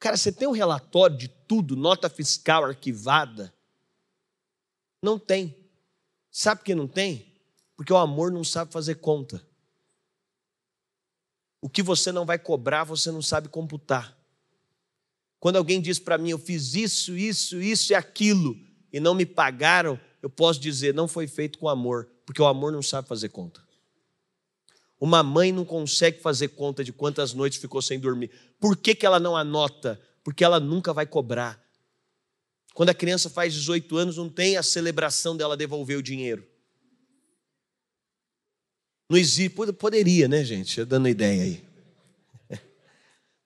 [0.00, 3.54] Cara, você tem um relatório de tudo, nota fiscal arquivada?
[5.04, 5.54] Não tem.
[6.30, 7.30] Sabe por que não tem?
[7.76, 9.46] Porque o amor não sabe fazer conta.
[11.60, 14.16] O que você não vai cobrar, você não sabe computar.
[15.38, 18.56] Quando alguém diz para mim, eu fiz isso, isso, isso e aquilo,
[18.90, 22.72] e não me pagaram, eu posso dizer, não foi feito com amor, porque o amor
[22.72, 23.62] não sabe fazer conta.
[25.00, 28.30] Uma mãe não consegue fazer conta de quantas noites ficou sem dormir.
[28.60, 29.98] Por que, que ela não anota?
[30.22, 31.58] Porque ela nunca vai cobrar.
[32.74, 36.46] Quando a criança faz 18 anos, não tem a celebração dela devolver o dinheiro.
[39.08, 40.84] Não existe, poderia, né, gente?
[40.84, 41.64] Dando ideia aí.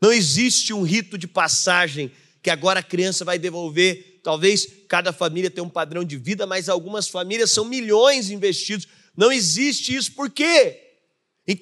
[0.02, 2.12] Não existe um rito de passagem
[2.42, 4.20] que agora a criança vai devolver.
[4.22, 8.86] Talvez cada família tenha um padrão de vida, mas algumas famílias são milhões investidos.
[9.16, 10.12] Não existe isso.
[10.12, 10.83] Por quê?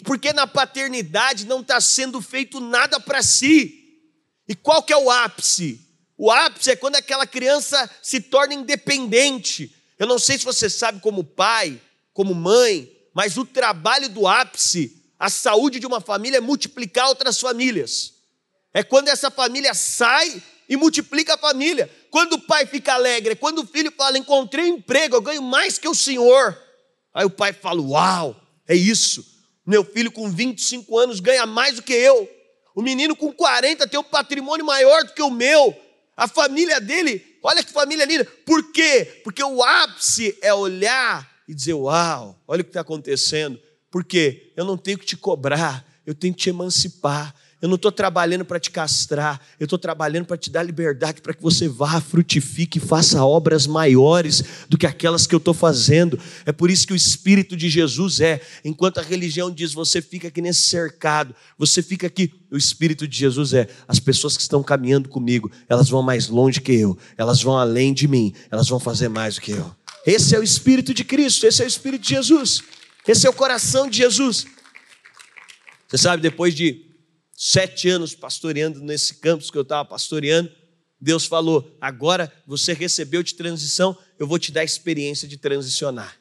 [0.05, 4.01] Porque na paternidade não está sendo feito nada para si.
[4.49, 5.81] E qual que é o ápice?
[6.17, 9.75] O ápice é quando aquela criança se torna independente.
[9.99, 11.81] Eu não sei se você sabe, como pai,
[12.13, 17.41] como mãe, mas o trabalho do ápice, a saúde de uma família é multiplicar outras
[17.41, 18.13] famílias.
[18.73, 21.91] É quando essa família sai e multiplica a família.
[22.11, 25.77] Quando o pai fica alegre, quando o filho fala: Encontrei um emprego, eu ganho mais
[25.79, 26.57] que o senhor.
[27.13, 29.32] Aí o pai fala: Uau, é isso.
[29.67, 32.29] Meu filho com 25 anos ganha mais do que eu.
[32.75, 35.77] O menino com 40 tem um patrimônio maior do que o meu.
[36.17, 38.25] A família dele, olha que família linda.
[38.47, 39.21] Por quê?
[39.25, 43.61] Porque o ápice é olhar e dizer: Uau, olha o que está acontecendo.
[43.91, 47.93] Porque eu não tenho que te cobrar, eu tenho que te emancipar, eu não estou
[47.93, 52.01] trabalhando para te castrar, eu estou trabalhando para te dar liberdade, para que você vá,
[52.01, 56.19] frutifique e faça obras maiores do que aquelas que eu estou fazendo.
[56.45, 60.27] É por isso que o Espírito de Jesus é, enquanto a religião diz, você fica
[60.27, 64.61] aqui nesse cercado, você fica aqui, o Espírito de Jesus é, as pessoas que estão
[64.61, 68.81] caminhando comigo, elas vão mais longe que eu, elas vão além de mim, elas vão
[68.81, 69.73] fazer mais do que eu.
[70.05, 72.61] Esse é o Espírito de Cristo, esse é o Espírito de Jesus,
[73.07, 74.47] esse é o coração de Jesus.
[75.89, 76.91] Você sabe, depois de
[77.45, 80.49] sete anos pastoreando nesse campus que eu estava pastoreando,
[81.01, 86.17] Deus falou: agora você recebeu de transição, eu vou te dar a experiência de transicionar.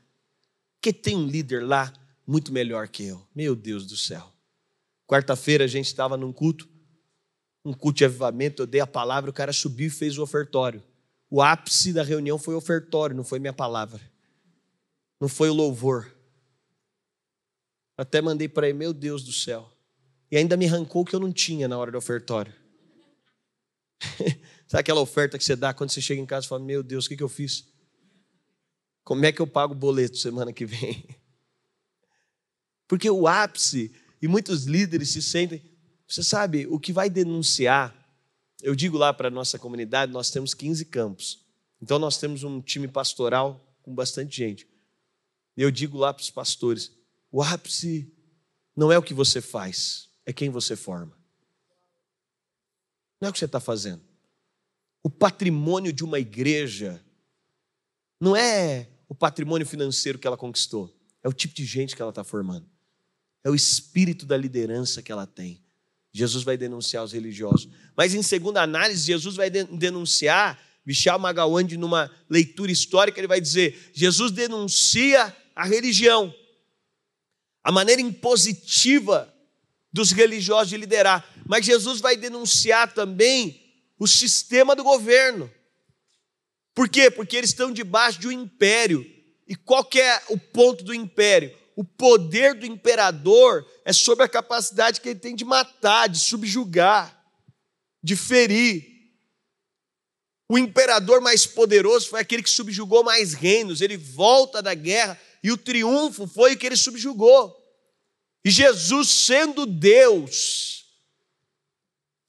[0.80, 1.94] Porque tem um líder lá
[2.26, 3.24] muito melhor que eu.
[3.36, 4.34] Meu Deus do céu.
[5.08, 6.68] Quarta-feira a gente estava num culto,
[7.64, 10.84] um culto de avivamento, eu dei a palavra, o cara subiu e fez o ofertório.
[11.30, 14.02] O ápice da reunião foi o ofertório, não foi minha palavra.
[15.20, 16.12] Não foi o louvor.
[17.96, 19.72] Até mandei para ele, meu Deus do céu
[20.32, 22.54] e ainda me arrancou o que eu não tinha na hora do ofertório.
[24.68, 27.06] Sabe aquela oferta que você dá quando você chega em casa e fala: Meu Deus,
[27.06, 27.68] o que, que eu fiz?
[29.04, 31.06] Como é que eu pago o boleto semana que vem?
[32.88, 35.62] Porque o ápice, e muitos líderes se sentem,
[36.08, 37.96] você sabe, o que vai denunciar,
[38.62, 41.46] eu digo lá para a nossa comunidade, nós temos 15 campos.
[41.82, 44.68] Então nós temos um time pastoral com bastante gente.
[45.58, 46.92] E eu digo lá para os pastores:
[47.32, 48.14] o ápice
[48.76, 51.18] não é o que você faz, é quem você forma.
[53.20, 54.02] Não é o que você está fazendo.
[55.04, 57.04] O patrimônio de uma igreja
[58.20, 62.12] não é o patrimônio financeiro que ela conquistou, é o tipo de gente que ela
[62.12, 62.66] está formando,
[63.44, 65.64] é o espírito da liderança que ela tem.
[66.14, 67.70] Jesus vai denunciar os religiosos.
[67.96, 73.92] Mas em segunda análise, Jesus vai denunciar, Michel Magawande, numa leitura histórica, ele vai dizer:
[73.94, 76.34] Jesus denuncia a religião,
[77.64, 79.31] a maneira impositiva
[79.92, 81.26] dos religiosos de liderar.
[81.46, 83.62] Mas Jesus vai denunciar também
[84.00, 85.52] o sistema do governo.
[86.74, 87.12] Por quê?
[87.12, 89.06] Porque eles estão debaixo de um império.
[89.48, 91.56] E qual que é o ponto do império?
[91.76, 97.22] O poder do imperador é sobre a capacidade que ele tem de matar, de subjugar,
[98.04, 98.92] de ferir.
[100.50, 103.82] O imperador mais poderoso foi aquele que subjugou mais reinos.
[103.82, 107.61] Ele volta da guerra e o triunfo foi o que ele subjugou.
[108.44, 110.86] E Jesus, sendo Deus,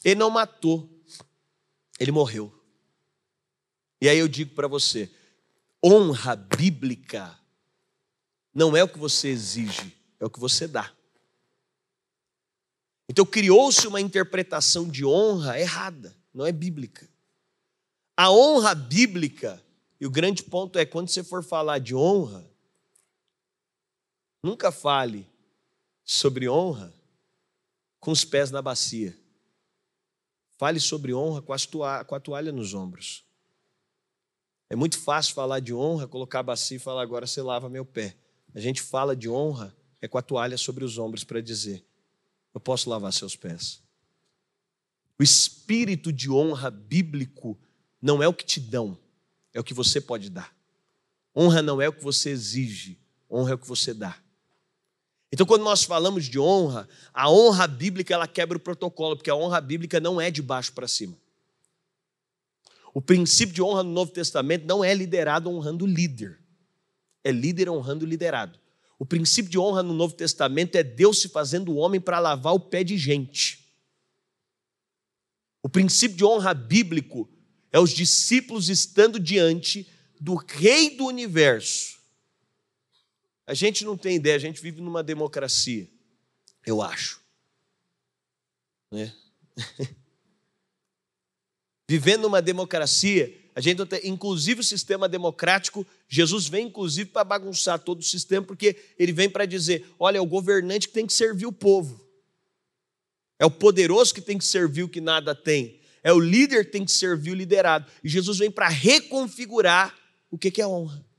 [0.05, 0.89] ele não matou,
[1.99, 2.53] ele morreu.
[4.01, 5.11] E aí eu digo para você:
[5.83, 7.39] honra bíblica
[8.55, 10.93] não é o que você exige, é o que você dá.
[13.09, 17.09] Então criou-se uma interpretação de honra errada, não é bíblica.
[18.17, 19.63] A honra bíblica,
[19.99, 22.47] e o grande ponto é quando você for falar de honra,
[24.43, 25.32] nunca fale
[26.05, 26.93] sobre honra
[28.01, 29.17] com os pés na bacia.
[30.59, 33.25] Fale sobre honra com, toalha, com a toalha nos ombros.
[34.69, 37.85] É muito fácil falar de honra, colocar a bacia e falar agora você lava meu
[37.85, 38.17] pé.
[38.55, 41.85] A gente fala de honra é com a toalha sobre os ombros para dizer
[42.55, 43.83] eu posso lavar seus pés.
[45.19, 47.59] O espírito de honra bíblico
[48.01, 48.99] não é o que te dão,
[49.53, 50.55] é o que você pode dar.
[51.35, 52.99] Honra não é o que você exige,
[53.31, 54.22] honra é o que você dá.
[55.33, 59.35] Então, quando nós falamos de honra, a honra bíblica ela quebra o protocolo, porque a
[59.35, 61.17] honra bíblica não é de baixo para cima.
[62.93, 66.39] O princípio de honra no Novo Testamento não é liderado honrando o líder,
[67.25, 68.61] é líder honrando o liderado.
[68.99, 72.61] O princípio de honra no Novo Testamento é Deus se fazendo homem para lavar o
[72.61, 73.73] pé de gente.
[75.63, 77.27] O princípio de honra bíblico
[77.73, 79.89] é os discípulos estando diante
[80.21, 82.02] do Rei do universo
[83.53, 85.87] a gente não tem ideia, a gente vive numa democracia,
[86.65, 87.21] eu acho.
[88.91, 89.13] Né?
[91.87, 97.79] Vivendo numa democracia, a gente tem, inclusive o sistema democrático, Jesus vem inclusive para bagunçar
[97.79, 101.13] todo o sistema, porque ele vem para dizer: olha, é o governante que tem que
[101.13, 102.03] servir o povo,
[103.39, 106.73] é o poderoso que tem que servir o que nada tem, é o líder que
[106.73, 107.85] tem que servir o liderado.
[108.03, 109.95] E Jesus vem para reconfigurar
[110.31, 111.12] o que é honra.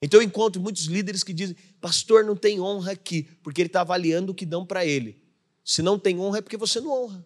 [0.00, 3.80] Então eu encontro muitos líderes que dizem: Pastor, não tem honra aqui, porque ele está
[3.80, 5.22] avaliando o que dão para ele.
[5.64, 7.24] Se não tem honra, é porque você não honra.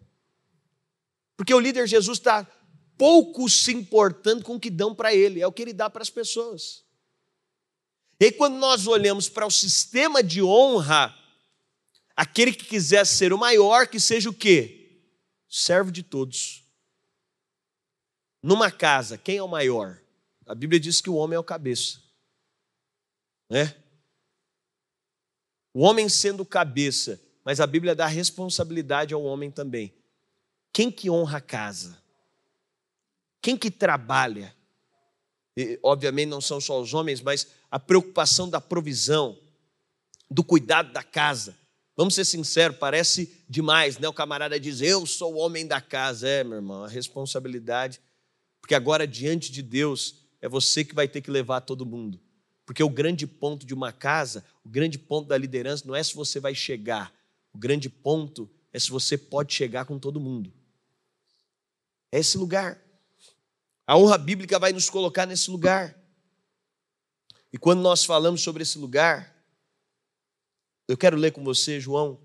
[1.36, 2.46] Porque o líder Jesus está
[2.96, 6.02] pouco se importando com o que dão para ele, é o que ele dá para
[6.02, 6.84] as pessoas.
[8.20, 11.16] E aí, quando nós olhamos para o sistema de honra,
[12.14, 15.00] aquele que quiser ser o maior, que seja o quê?
[15.48, 16.62] Servo de todos.
[18.42, 19.98] Numa casa, quem é o maior?
[20.46, 22.09] A Bíblia diz que o homem é o cabeça.
[23.51, 23.74] Né?
[25.74, 29.92] O homem sendo cabeça, mas a Bíblia dá responsabilidade ao homem também.
[30.72, 31.98] Quem que honra a casa?
[33.42, 34.55] Quem que trabalha?
[35.57, 39.36] E, obviamente não são só os homens, mas a preocupação da provisão,
[40.30, 41.59] do cuidado da casa.
[41.96, 44.09] Vamos ser sinceros, parece demais, né?
[44.09, 46.28] O camarada diz: Eu sou o homem da casa.
[46.28, 48.01] É, meu irmão, a responsabilidade,
[48.61, 52.20] porque agora diante de Deus é você que vai ter que levar todo mundo.
[52.70, 56.14] Porque o grande ponto de uma casa, o grande ponto da liderança não é se
[56.14, 57.12] você vai chegar,
[57.52, 60.52] o grande ponto é se você pode chegar com todo mundo.
[62.12, 62.80] É esse lugar.
[63.84, 66.00] A honra bíblica vai nos colocar nesse lugar.
[67.52, 69.34] E quando nós falamos sobre esse lugar,
[70.86, 72.20] eu quero ler com você João,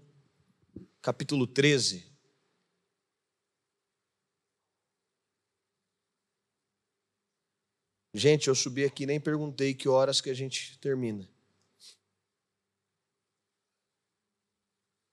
[1.02, 2.06] capítulo 13.
[8.18, 11.30] Gente, eu subi aqui nem perguntei que horas que a gente termina.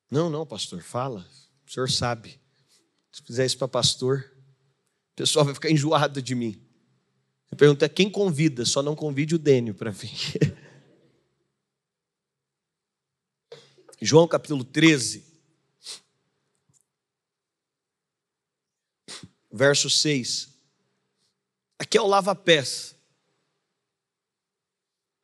[0.08, 1.28] Não, não, pastor, fala.
[1.66, 2.40] O senhor sabe.
[3.10, 4.32] Se fizer isso para pastor,
[5.12, 6.64] o pessoal vai ficar enjoado de mim.
[7.50, 10.30] A pergunta é quem convida, só não convide o Dênio para vir.
[14.00, 15.24] João capítulo 13,
[19.50, 20.52] verso 6.
[21.82, 22.91] Aqui é o lava-pés.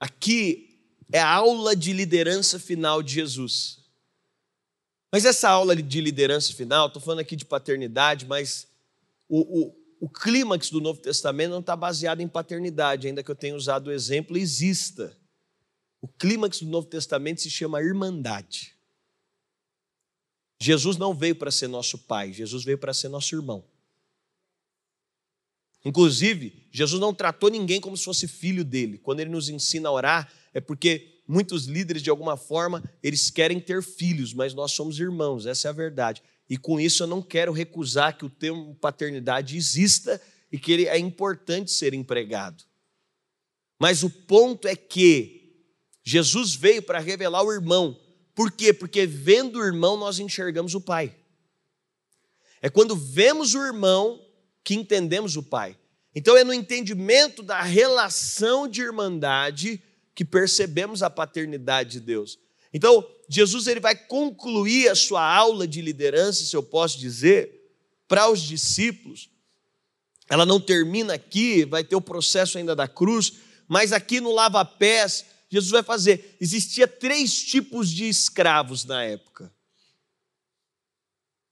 [0.00, 0.68] Aqui
[1.12, 3.78] é a aula de liderança final de Jesus.
[5.10, 8.66] Mas essa aula de liderança final, estou falando aqui de paternidade, mas
[9.28, 13.36] o, o, o clímax do Novo Testamento não está baseado em paternidade, ainda que eu
[13.36, 15.16] tenha usado o exemplo, exista.
[16.00, 18.74] O clímax do Novo Testamento se chama irmandade.
[20.60, 23.64] Jesus não veio para ser nosso pai, Jesus veio para ser nosso irmão.
[25.84, 28.98] Inclusive, Jesus não tratou ninguém como se fosse filho dele.
[28.98, 33.60] Quando ele nos ensina a orar, é porque muitos líderes, de alguma forma, eles querem
[33.60, 36.22] ter filhos, mas nós somos irmãos, essa é a verdade.
[36.48, 40.20] E com isso eu não quero recusar que o termo paternidade exista
[40.50, 42.64] e que ele é importante ser empregado.
[43.78, 45.38] Mas o ponto é que
[46.02, 48.00] Jesus veio para revelar o irmão.
[48.34, 48.72] Por quê?
[48.72, 51.14] Porque vendo o irmão nós enxergamos o pai.
[52.62, 54.20] É quando vemos o irmão
[54.64, 55.76] que entendemos o Pai.
[56.14, 59.82] Então é no entendimento da relação de irmandade
[60.14, 62.38] que percebemos a paternidade de Deus.
[62.72, 67.72] Então, Jesus ele vai concluir a sua aula de liderança, se eu posso dizer,
[68.08, 69.30] para os discípulos.
[70.28, 73.34] Ela não termina aqui, vai ter o processo ainda da cruz,
[73.66, 76.36] mas aqui no lava-pés, Jesus vai fazer.
[76.40, 79.52] Existia três tipos de escravos na época.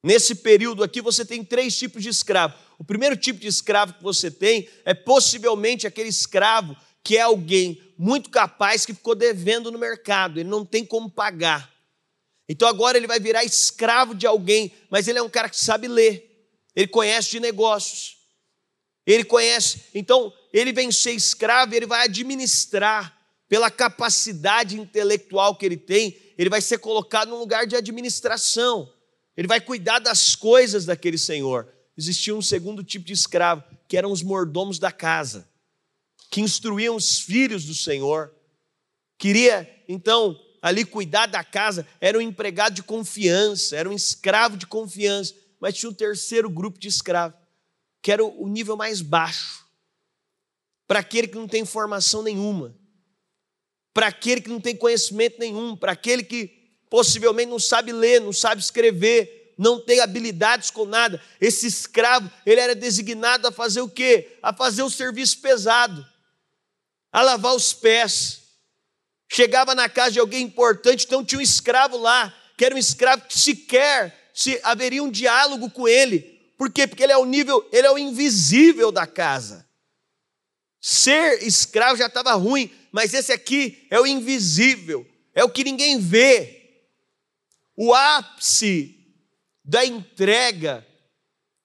[0.06, 2.54] Nesse período aqui, você tem três tipos de escravo.
[2.78, 7.82] O primeiro tipo de escravo que você tem é possivelmente aquele escravo que é alguém
[7.98, 11.68] muito capaz que ficou devendo no mercado, ele não tem como pagar.
[12.48, 15.88] Então agora ele vai virar escravo de alguém, mas ele é um cara que sabe
[15.88, 18.16] ler, ele conhece de negócios,
[19.04, 19.86] ele conhece.
[19.92, 23.12] Então ele vem ser escravo, ele vai administrar
[23.48, 28.94] pela capacidade intelectual que ele tem, ele vai ser colocado num lugar de administração.
[29.36, 34.12] Ele vai cuidar das coisas daquele senhor existia um segundo tipo de escravo, que eram
[34.12, 35.48] os mordomos da casa,
[36.30, 38.34] que instruíam os filhos do Senhor.
[39.16, 44.66] Queria, então, ali cuidar da casa, era um empregado de confiança, era um escravo de
[44.66, 45.34] confiança.
[45.58, 47.38] Mas tinha um terceiro grupo de escravos,
[48.02, 49.64] que era o nível mais baixo,
[50.86, 52.76] para aquele que não tem formação nenhuma,
[53.94, 56.55] para aquele que não tem conhecimento nenhum, para aquele que
[56.96, 61.22] possivelmente não sabe ler, não sabe escrever, não tem habilidades com nada.
[61.38, 64.38] Esse escravo, ele era designado a fazer o quê?
[64.42, 66.06] A fazer o serviço pesado,
[67.12, 68.44] a lavar os pés.
[69.30, 73.26] Chegava na casa de alguém importante, então tinha um escravo lá, que era um escravo
[73.26, 76.20] que sequer se haveria um diálogo com ele.
[76.56, 76.86] Por quê?
[76.86, 79.68] Porque ele é o nível, ele é o invisível da casa.
[80.80, 86.00] Ser escravo já estava ruim, mas esse aqui é o invisível, é o que ninguém
[86.00, 86.55] vê.
[87.76, 88.96] O ápice
[89.66, 90.86] da entrega.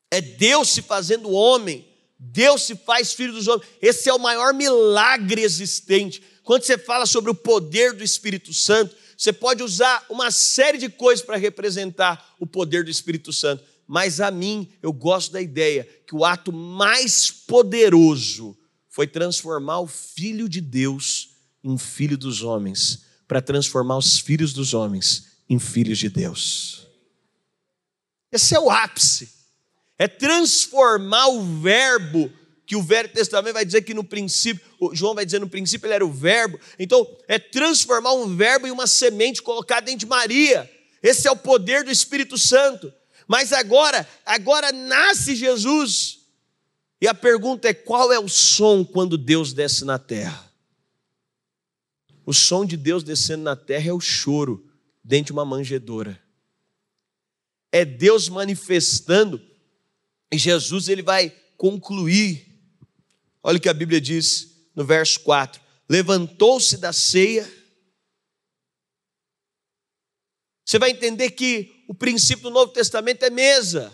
[0.10, 1.88] É Deus se fazendo homem,
[2.20, 3.66] Deus se faz filho dos homens.
[3.82, 6.22] Esse é o maior milagre existente.
[6.44, 10.90] Quando você fala sobre o poder do Espírito Santo, você pode usar uma série de
[10.90, 13.64] coisas para representar o poder do Espírito Santo.
[13.88, 18.58] Mas a mim, eu gosto da ideia que o ato mais poderoso
[18.90, 21.30] foi transformar o Filho de Deus
[21.64, 26.88] em filho dos homens, para transformar os filhos dos homens em filhos de Deus.
[28.32, 29.30] Esse é o ápice.
[29.98, 32.32] É transformar o verbo
[32.66, 35.96] que o Velho Testamento vai dizer que no princípio, João vai dizer no princípio ele
[35.96, 36.58] era o verbo.
[36.80, 40.72] Então, é transformar um verbo em uma semente colocada dentro de Maria.
[41.04, 42.92] Esse é o poder do Espírito Santo.
[43.28, 46.20] Mas agora, agora nasce Jesus.
[47.02, 50.50] E a pergunta é: qual é o som quando Deus desce na terra?
[52.26, 54.71] O som de Deus descendo na terra é o choro
[55.04, 56.22] dentro de uma manjedoura.
[57.72, 59.42] É Deus manifestando
[60.32, 62.48] e Jesus ele vai concluir.
[63.44, 67.50] Olha o que a Bíblia diz no verso 4: Levantou-se da ceia.
[70.66, 73.92] Você vai entender que o princípio do Novo Testamento é mesa.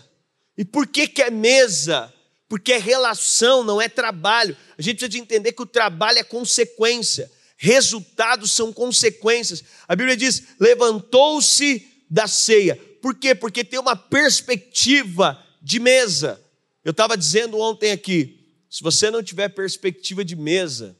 [0.56, 2.12] E por que, que é mesa?
[2.48, 4.56] Porque é relação, não é trabalho.
[4.78, 9.62] A gente precisa de entender que o trabalho é consequência, resultados são consequências.
[9.86, 12.76] A Bíblia diz: levantou-se da ceia.
[13.02, 13.34] Por quê?
[13.34, 16.42] Porque tem uma perspectiva de mesa.
[16.82, 20.96] Eu estava dizendo ontem aqui: se você não tiver perspectiva de mesa,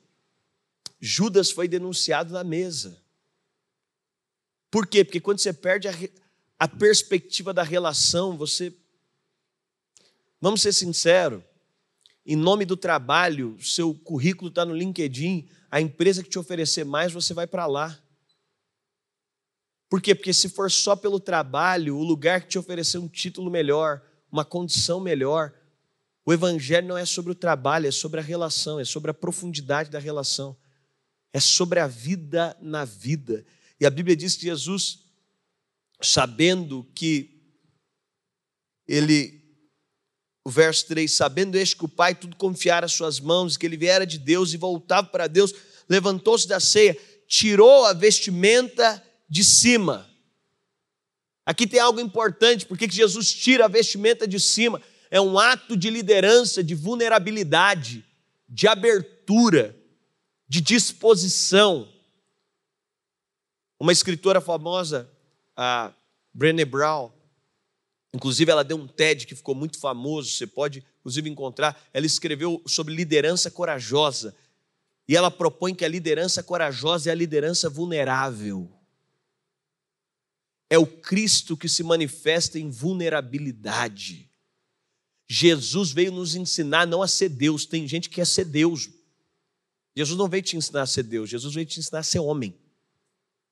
[1.00, 3.00] Judas foi denunciado na mesa.
[4.70, 5.02] Por quê?
[5.02, 5.94] Porque quando você perde a,
[6.58, 8.74] a perspectiva da relação, você
[10.40, 11.42] Vamos ser sinceros,
[12.30, 17.10] em nome do trabalho, seu currículo está no LinkedIn, a empresa que te oferecer mais,
[17.10, 17.98] você vai para lá.
[19.88, 20.14] Por quê?
[20.14, 24.44] Porque se for só pelo trabalho, o lugar que te oferecer um título melhor, uma
[24.44, 25.54] condição melhor,
[26.22, 29.88] o Evangelho não é sobre o trabalho, é sobre a relação, é sobre a profundidade
[29.88, 30.54] da relação,
[31.32, 33.42] é sobre a vida na vida.
[33.80, 34.98] E a Bíblia diz que Jesus,
[36.02, 37.40] sabendo que
[38.86, 39.37] ele
[40.48, 43.76] o verso 3: Sabendo este que o Pai tudo confiara às suas mãos, que ele
[43.76, 45.52] viera de Deus e voltava para Deus,
[45.86, 46.96] levantou-se da ceia,
[47.26, 50.08] tirou a vestimenta de cima.
[51.44, 54.80] Aqui tem algo importante, porque Jesus tira a vestimenta de cima?
[55.10, 58.02] É um ato de liderança, de vulnerabilidade,
[58.48, 59.76] de abertura,
[60.48, 61.86] de disposição.
[63.78, 65.10] Uma escritora famosa,
[65.54, 65.92] a
[66.32, 67.10] Brené Brown,
[68.14, 71.80] Inclusive, ela deu um TED que ficou muito famoso, você pode, inclusive, encontrar.
[71.92, 74.34] Ela escreveu sobre liderança corajosa.
[75.06, 78.70] E ela propõe que a liderança corajosa é a liderança vulnerável.
[80.70, 84.30] É o Cristo que se manifesta em vulnerabilidade.
[85.26, 87.66] Jesus veio nos ensinar não a ser Deus.
[87.66, 88.90] Tem gente que quer ser Deus.
[89.98, 92.56] Jesus não veio te ensinar a ser Deus, Jesus veio te ensinar a ser homem.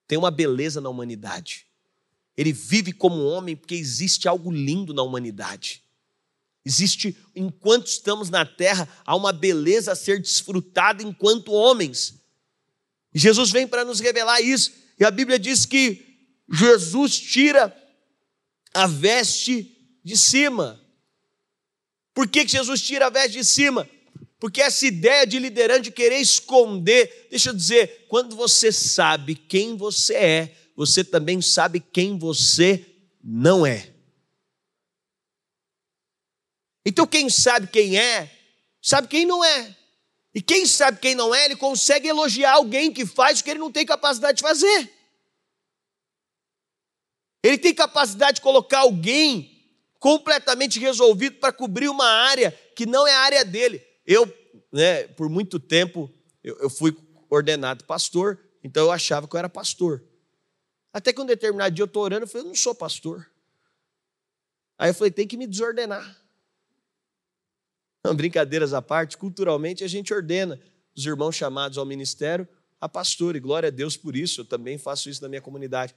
[0.06, 1.65] Tem uma beleza na humanidade.
[2.36, 5.82] Ele vive como homem porque existe algo lindo na humanidade.
[6.64, 12.14] Existe, enquanto estamos na terra, há uma beleza a ser desfrutada enquanto homens.
[13.14, 14.72] E Jesus vem para nos revelar isso.
[14.98, 16.04] E a Bíblia diz que
[16.52, 17.74] Jesus tira
[18.74, 19.74] a veste
[20.04, 20.80] de cima.
[22.12, 23.88] Por que, que Jesus tira a veste de cima?
[24.38, 29.76] Porque essa ideia de liderança, de querer esconder, deixa eu dizer, quando você sabe quem
[29.76, 32.84] você é, você também sabe quem você
[33.24, 33.92] não é.
[36.84, 38.30] Então, quem sabe quem é,
[38.80, 39.74] sabe quem não é.
[40.34, 43.58] E quem sabe quem não é, ele consegue elogiar alguém que faz o que ele
[43.58, 44.92] não tem capacidade de fazer.
[47.42, 49.56] Ele tem capacidade de colocar alguém
[49.98, 53.82] completamente resolvido para cobrir uma área que não é a área dele.
[54.06, 54.30] Eu,
[54.70, 56.12] né, por muito tempo,
[56.44, 56.94] eu, eu fui
[57.30, 60.05] ordenado pastor, então eu achava que eu era pastor.
[60.96, 63.30] Até que um determinado dia eu estou orando, eu falei, eu não sou pastor.
[64.78, 66.24] Aí eu falei, tem que me desordenar.
[68.02, 70.58] Não, brincadeiras à parte, culturalmente a gente ordena
[70.96, 72.48] os irmãos chamados ao ministério
[72.80, 75.94] a pastor, e glória a Deus por isso, eu também faço isso na minha comunidade.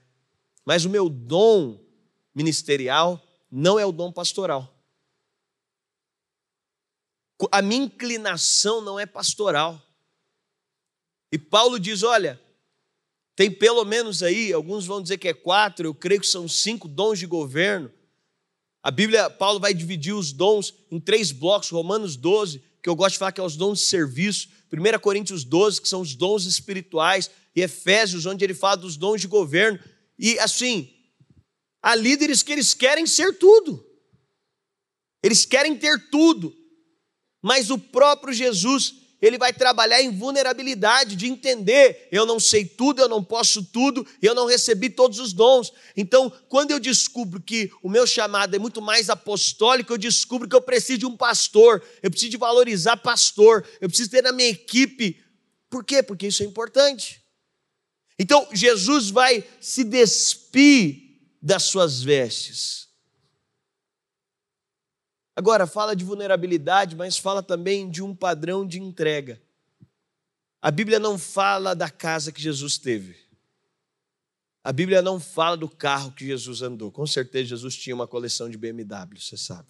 [0.65, 1.79] Mas o meu dom
[2.35, 4.67] ministerial não é o dom pastoral.
[7.53, 9.81] A minha inclinação não é pastoral.
[11.31, 12.37] E Paulo diz: olha,
[13.39, 16.89] tem pelo menos aí, alguns vão dizer que é quatro, eu creio que são cinco
[16.89, 17.89] dons de governo.
[18.83, 23.13] A Bíblia, Paulo vai dividir os dons em três blocos, Romanos 12, que eu gosto
[23.13, 26.43] de falar que é os dons de serviço, 1 Coríntios 12, que são os dons
[26.43, 29.79] espirituais, e Efésios, onde ele fala dos dons de governo.
[30.17, 30.93] E assim,
[31.81, 33.81] há líderes que eles querem ser tudo,
[35.23, 36.53] eles querem ter tudo,
[37.41, 43.01] mas o próprio Jesus ele vai trabalhar em vulnerabilidade, de entender: eu não sei tudo,
[43.01, 45.72] eu não posso tudo, eu não recebi todos os dons.
[45.95, 50.55] Então, quando eu descubro que o meu chamado é muito mais apostólico, eu descubro que
[50.55, 54.49] eu preciso de um pastor, eu preciso de valorizar pastor, eu preciso ter na minha
[54.49, 55.17] equipe
[55.70, 56.01] Por quê?
[56.01, 57.22] Porque isso é importante.
[58.17, 61.09] Então, Jesus vai se despir
[61.41, 62.88] das suas vestes.
[65.39, 69.41] Agora, fala de vulnerabilidade, mas fala também de um padrão de entrega.
[70.61, 73.15] A Bíblia não fala da casa que Jesus teve.
[74.61, 76.91] A Bíblia não fala do carro que Jesus andou.
[76.91, 79.69] Com certeza, Jesus tinha uma coleção de BMW, você sabe.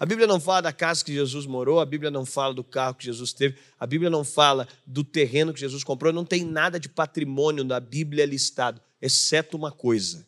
[0.00, 2.96] A Bíblia não fala da casa que Jesus morou, a Bíblia não fala do carro
[2.96, 6.80] que Jesus teve, a Bíblia não fala do terreno que Jesus comprou, não tem nada
[6.80, 10.26] de patrimônio na Bíblia listado, exceto uma coisa: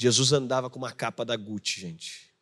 [0.00, 2.32] Jesus andava com uma capa da Gucci, gente.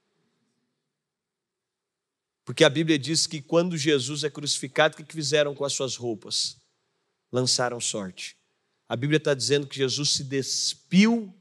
[2.45, 5.97] Porque a Bíblia diz que quando Jesus é crucificado, o que fizeram com as suas
[5.97, 6.57] roupas?
[7.33, 8.37] Lançaram sorte.
[8.89, 11.35] A Bíblia está dizendo que Jesus se despiu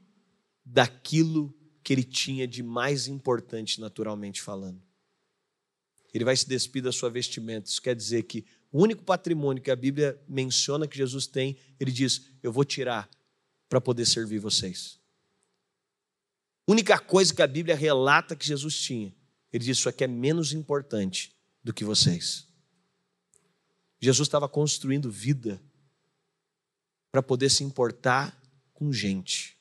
[0.64, 4.82] daquilo que ele tinha de mais importante, naturalmente falando.
[6.12, 7.70] Ele vai se despir da sua vestimenta.
[7.70, 11.92] Isso quer dizer que o único patrimônio que a Bíblia menciona que Jesus tem, ele
[11.92, 13.08] diz: Eu vou tirar
[13.68, 14.98] para poder servir vocês
[16.68, 19.14] única coisa que a Bíblia relata que Jesus tinha,
[19.52, 22.46] ele diz: Isso aqui é menos importante do que vocês.
[24.00, 25.60] Jesus estava construindo vida
[27.10, 28.40] para poder se importar
[28.72, 29.56] com gente.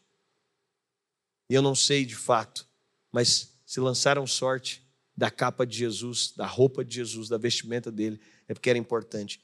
[1.49, 2.67] E eu não sei de fato,
[3.11, 4.83] mas se lançaram sorte
[5.15, 9.41] da capa de Jesus, da roupa de Jesus, da vestimenta dele, é porque era importante.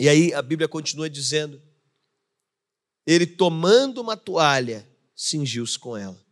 [0.00, 1.60] E aí a Bíblia continua dizendo:
[3.06, 6.23] ele tomando uma toalha, cingiu-se com ela.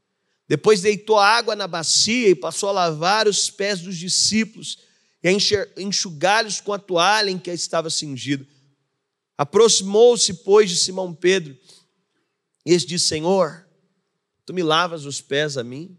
[0.53, 4.80] Depois deitou água na bacia e passou a lavar os pés dos discípulos
[5.22, 5.32] e a
[5.78, 8.46] enxugá-los com a toalha em que estava cingido.
[9.38, 11.57] Aproximou-se, pois, de Simão Pedro
[12.66, 13.66] e disse: Senhor,
[14.44, 15.98] tu me lavas os pés a mim?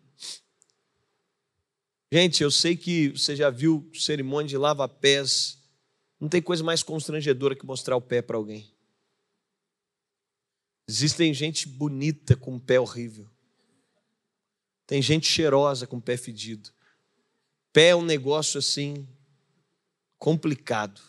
[2.14, 5.58] Gente, eu sei que você já viu cerimônia de lava-pés.
[6.20, 8.72] Não tem coisa mais constrangedora que mostrar o pé para alguém.
[10.88, 13.33] Existem gente bonita com um pé horrível.
[14.86, 16.70] Tem gente cheirosa com pé fedido.
[17.72, 19.08] Pé é um negócio assim
[20.20, 21.02] complicado.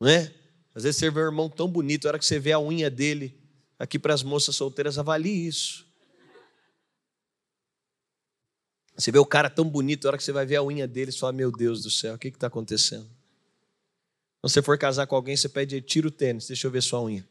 [0.00, 0.34] Não é?
[0.74, 2.90] Às vezes você vê um irmão tão bonito, a hora que você vê a unha
[2.90, 3.36] dele,
[3.78, 5.86] aqui para as moças solteiras, avalie isso.
[8.96, 11.12] Você vê o cara tão bonito, a hora que você vai ver a unha dele,
[11.12, 13.08] você fala, meu Deus do céu, o que está acontecendo?
[14.40, 17.02] Quando você for casar com alguém, você pede, tira o tênis, deixa eu ver sua
[17.02, 17.26] unha.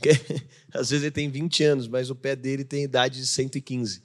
[0.00, 0.18] Porque,
[0.72, 4.02] às vezes ele tem 20 anos, mas o pé dele tem idade de 115.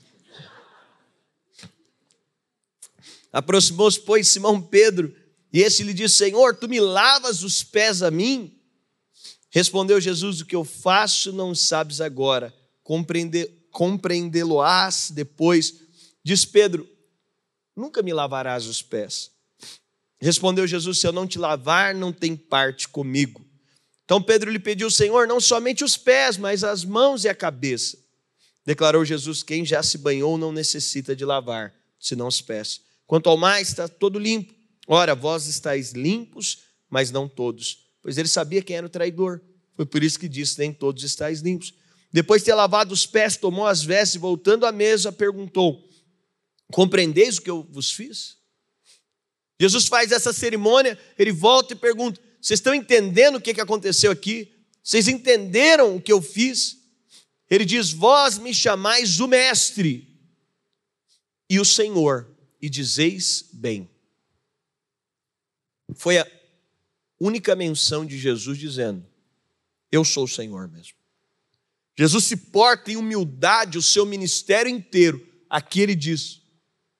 [3.31, 5.15] Aproximou-se, pois, Simão Pedro,
[5.51, 8.59] e esse lhe disse: Senhor, tu me lavas os pés a mim?
[9.49, 12.53] Respondeu Jesus: O que eu faço não sabes agora,
[13.71, 15.75] compreendê-lo-ás depois.
[16.23, 16.89] Diz Pedro:
[17.75, 19.31] Nunca me lavarás os pés.
[20.19, 23.44] Respondeu Jesus: Se eu não te lavar, não tem parte comigo.
[24.06, 27.97] Então Pedro lhe pediu, Senhor, não somente os pés, mas as mãos e a cabeça.
[28.66, 32.82] Declarou Jesus: Quem já se banhou não necessita de lavar, senão os pés.
[33.08, 34.53] Quanto ao mais, está todo limpo.
[34.88, 37.86] Ora, vós estáis limpos, mas não todos.
[38.01, 39.41] Pois ele sabia quem era o traidor.
[39.76, 41.74] Foi por isso que disse: Nem todos estáis limpos.
[42.12, 45.84] Depois de ter lavado os pés, tomou as vestes, voltando à mesa, perguntou:
[46.72, 48.38] Compreendeis o que eu vos fiz?
[49.60, 54.53] Jesus faz essa cerimônia, ele volta e pergunta: vocês estão entendendo o que aconteceu aqui?
[54.83, 56.77] Vocês entenderam o que eu fiz?
[57.49, 60.15] Ele diz: Vós me chamais o Mestre
[61.49, 62.29] e o Senhor,
[62.61, 63.89] e dizeis bem.
[65.95, 66.31] Foi a
[67.19, 69.03] única menção de Jesus dizendo:
[69.91, 70.97] Eu sou o Senhor mesmo.
[71.97, 75.27] Jesus se porta em humildade o seu ministério inteiro.
[75.49, 76.43] Aqui ele diz: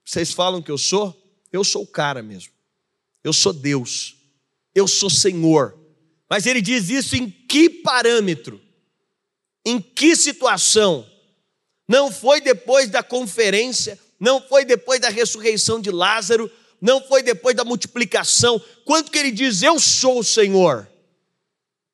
[0.04, 1.16] Vocês falam que eu sou?
[1.54, 2.52] Eu sou o cara mesmo.
[3.24, 4.25] Eu sou Deus
[4.76, 5.80] eu sou Senhor.
[6.30, 8.62] Mas ele diz isso em que parâmetro?
[9.66, 11.10] Em que situação?
[11.88, 16.52] Não foi depois da conferência, não foi depois da ressurreição de Lázaro,
[16.82, 18.62] não foi depois da multiplicação.
[18.84, 20.88] Quanto que ele diz, eu sou o Senhor?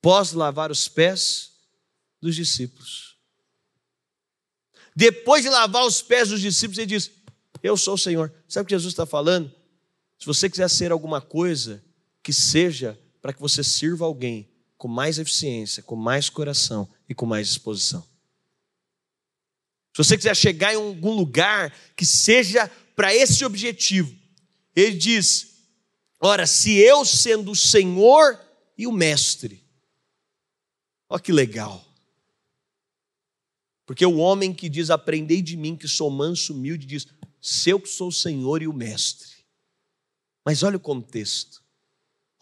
[0.01, 1.51] Pós lavar os pés
[2.19, 3.15] dos discípulos.
[4.95, 7.11] Depois de lavar os pés dos discípulos, ele diz:
[7.61, 8.34] Eu sou o Senhor.
[8.47, 9.53] Sabe o que Jesus está falando?
[10.19, 11.84] Se você quiser ser alguma coisa,
[12.24, 17.26] que seja para que você sirva alguém com mais eficiência, com mais coração e com
[17.26, 18.01] mais disposição.
[19.95, 24.15] Se você quiser chegar em algum lugar que seja para esse objetivo,
[24.76, 25.51] ele diz:
[26.19, 28.39] Ora, se eu sendo o Senhor
[28.78, 29.63] e o Mestre,
[31.09, 31.86] olha que legal.
[33.86, 37.05] Porque o homem que diz: Aprendei de mim, que sou manso, humilde, diz:
[37.41, 39.30] Se eu sou o Senhor e o Mestre.
[40.45, 41.61] Mas olha o contexto,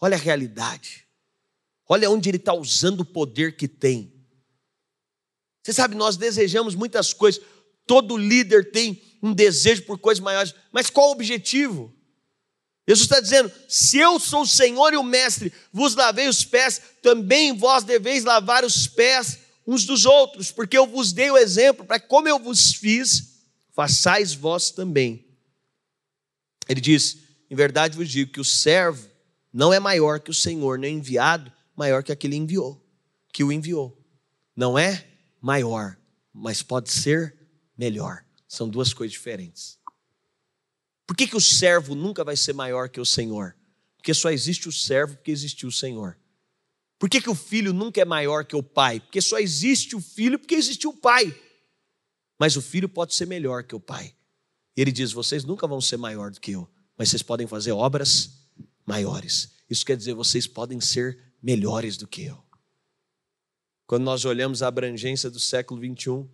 [0.00, 1.06] olha a realidade,
[1.88, 4.12] olha onde ele está usando o poder que tem.
[5.62, 7.42] Você sabe, nós desejamos muitas coisas,
[7.86, 11.94] todo líder tem um desejo por coisas maiores, mas qual o objetivo?
[12.88, 16.80] Jesus está dizendo: se eu sou o Senhor e o Mestre, vos lavei os pés,
[17.02, 21.84] também vós deveis lavar os pés uns dos outros, porque eu vos dei o exemplo,
[21.84, 23.42] para como eu vos fiz,
[23.72, 25.24] façais vós também.
[26.68, 27.18] Ele diz:
[27.50, 29.09] em verdade vos digo que o servo
[29.52, 32.84] não é maior que o Senhor, nem enviado maior que aquele enviou,
[33.32, 33.96] que o enviou.
[34.54, 35.08] Não é
[35.40, 35.96] maior,
[36.32, 37.34] mas pode ser
[37.76, 38.24] melhor.
[38.46, 39.78] São duas coisas diferentes.
[41.06, 43.56] Por que, que o servo nunca vai ser maior que o Senhor?
[43.96, 46.18] Porque só existe o servo porque existiu o Senhor.
[46.98, 49.00] Por que, que o filho nunca é maior que o pai?
[49.00, 51.34] Porque só existe o filho porque existiu o pai.
[52.38, 54.14] Mas o filho pode ser melhor que o pai.
[54.76, 58.39] Ele diz: vocês nunca vão ser maior do que eu, mas vocês podem fazer obras
[58.90, 59.52] maiores.
[59.68, 62.42] Isso quer dizer, vocês podem ser melhores do que eu.
[63.86, 66.28] Quando nós olhamos a abrangência do século 21,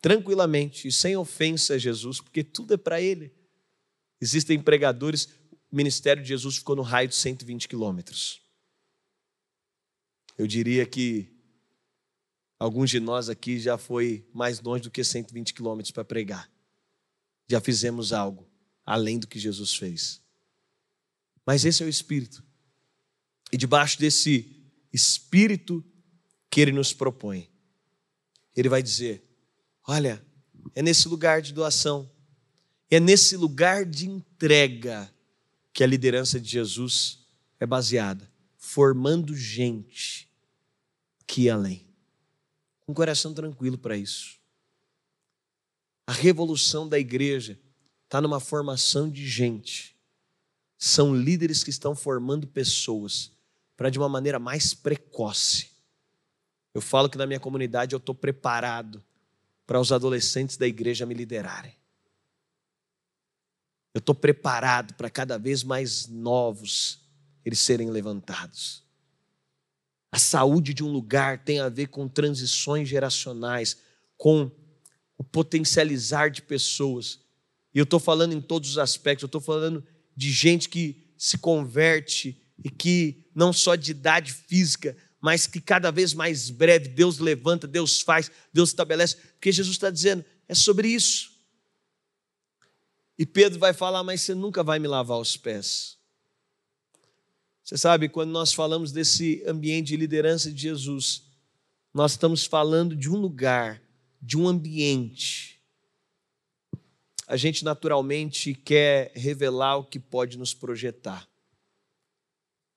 [0.00, 3.30] tranquilamente e sem ofensa a Jesus, porque tudo é para Ele.
[4.20, 5.26] Existem pregadores,
[5.70, 8.40] o ministério de Jesus ficou no raio de 120 quilômetros.
[10.38, 11.30] Eu diria que
[12.58, 16.50] alguns de nós aqui já foi mais longe do que 120 quilômetros para pregar.
[17.50, 18.48] Já fizemos algo
[18.84, 20.21] além do que Jesus fez.
[21.46, 22.42] Mas esse é o Espírito.
[23.52, 25.84] E debaixo desse Espírito
[26.50, 27.50] que Ele nos propõe,
[28.54, 29.22] Ele vai dizer:
[29.86, 30.24] olha,
[30.74, 32.10] é nesse lugar de doação
[32.94, 35.10] é nesse lugar de entrega
[35.72, 37.20] que a liderança de Jesus
[37.58, 40.28] é baseada, formando gente
[41.26, 41.86] que ia além.
[42.82, 44.38] Com um coração tranquilo para isso.
[46.06, 47.58] A revolução da igreja
[48.04, 49.91] está numa formação de gente.
[50.84, 53.30] São líderes que estão formando pessoas
[53.76, 55.70] para de uma maneira mais precoce.
[56.74, 59.00] Eu falo que na minha comunidade eu estou preparado
[59.64, 61.72] para os adolescentes da igreja me liderarem.
[63.94, 67.00] Eu estou preparado para cada vez mais novos
[67.44, 68.82] eles serem levantados.
[70.10, 73.76] A saúde de um lugar tem a ver com transições geracionais,
[74.16, 74.50] com
[75.16, 77.20] o potencializar de pessoas.
[77.72, 81.38] E eu estou falando em todos os aspectos, eu estou falando de gente que se
[81.38, 87.18] converte e que não só de idade física, mas que cada vez mais breve Deus
[87.18, 91.32] levanta, Deus faz, Deus estabelece, porque Jesus está dizendo, é sobre isso.
[93.18, 95.96] E Pedro vai falar: Mas você nunca vai me lavar os pés.
[97.62, 101.22] Você sabe, quando nós falamos desse ambiente de liderança de Jesus,
[101.94, 103.80] nós estamos falando de um lugar,
[104.20, 105.51] de um ambiente.
[107.32, 111.26] A gente naturalmente quer revelar o que pode nos projetar,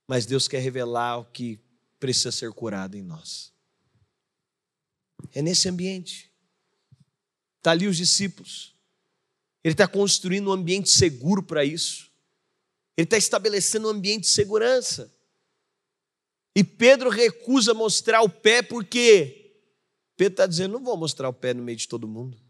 [0.08, 1.60] mas Deus quer revelar o que
[2.00, 3.52] precisa ser curado em nós.
[5.34, 6.32] É nesse ambiente.
[7.58, 8.74] Está ali os discípulos.
[9.62, 12.10] Ele está construindo um ambiente seguro para isso.
[12.96, 15.14] Ele está estabelecendo um ambiente de segurança.
[16.56, 19.60] E Pedro recusa mostrar o pé porque
[20.16, 22.45] Pedro está dizendo: não vou mostrar o pé no meio de todo mundo.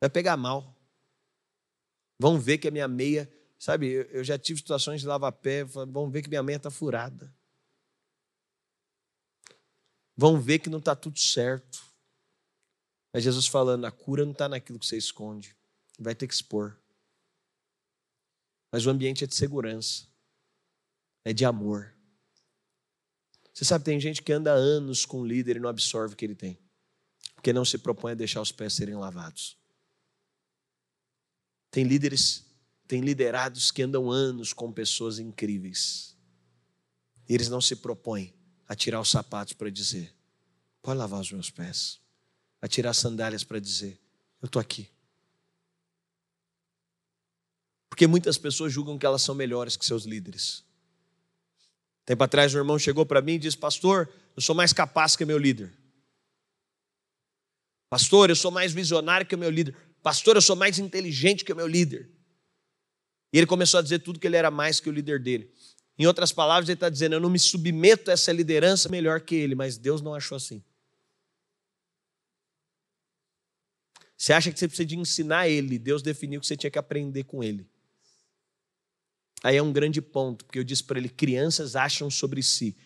[0.00, 0.74] Vai pegar mal.
[2.18, 6.10] Vão ver que a minha meia, sabe, eu já tive situações de lavar pé, vão
[6.10, 7.34] ver que minha meia está furada.
[10.16, 11.82] Vão ver que não está tudo certo.
[13.12, 15.56] Mas Jesus falando, a cura não está naquilo que você esconde,
[15.98, 16.78] vai ter que expor.
[18.72, 20.06] Mas o ambiente é de segurança,
[21.24, 21.92] é de amor.
[23.52, 26.24] Você sabe, tem gente que anda anos com o líder e não absorve o que
[26.24, 26.58] ele tem,
[27.34, 29.59] porque não se propõe a deixar os pés serem lavados.
[31.70, 32.44] Tem líderes,
[32.88, 36.16] tem liderados que andam anos com pessoas incríveis,
[37.28, 38.34] e eles não se propõem
[38.66, 40.12] a tirar os sapatos para dizer:
[40.82, 42.00] pode lavar os meus pés
[42.60, 43.98] a tirar sandálias para dizer:
[44.42, 44.88] Eu estou aqui.
[47.88, 50.64] Porque muitas pessoas julgam que elas são melhores que seus líderes.
[52.04, 55.24] Tempo atrás, um irmão chegou para mim e disse: Pastor, eu sou mais capaz que
[55.24, 55.72] meu líder.
[57.88, 59.76] Pastor, eu sou mais visionário que meu líder.
[60.02, 62.10] Pastor, eu sou mais inteligente que o meu líder.
[63.32, 65.52] E ele começou a dizer tudo que ele era mais que o líder dele.
[65.98, 69.34] Em outras palavras, ele está dizendo: Eu não me submeto a essa liderança melhor que
[69.34, 70.62] ele, mas Deus não achou assim.
[74.16, 77.24] Você acha que você precisa de ensinar ele, Deus definiu que você tinha que aprender
[77.24, 77.66] com ele.
[79.42, 82.76] Aí é um grande ponto, porque eu disse para ele: crianças acham sobre si.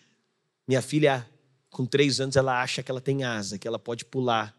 [0.67, 1.29] Minha filha,
[1.69, 4.57] com três anos, ela acha que ela tem asa, que ela pode pular.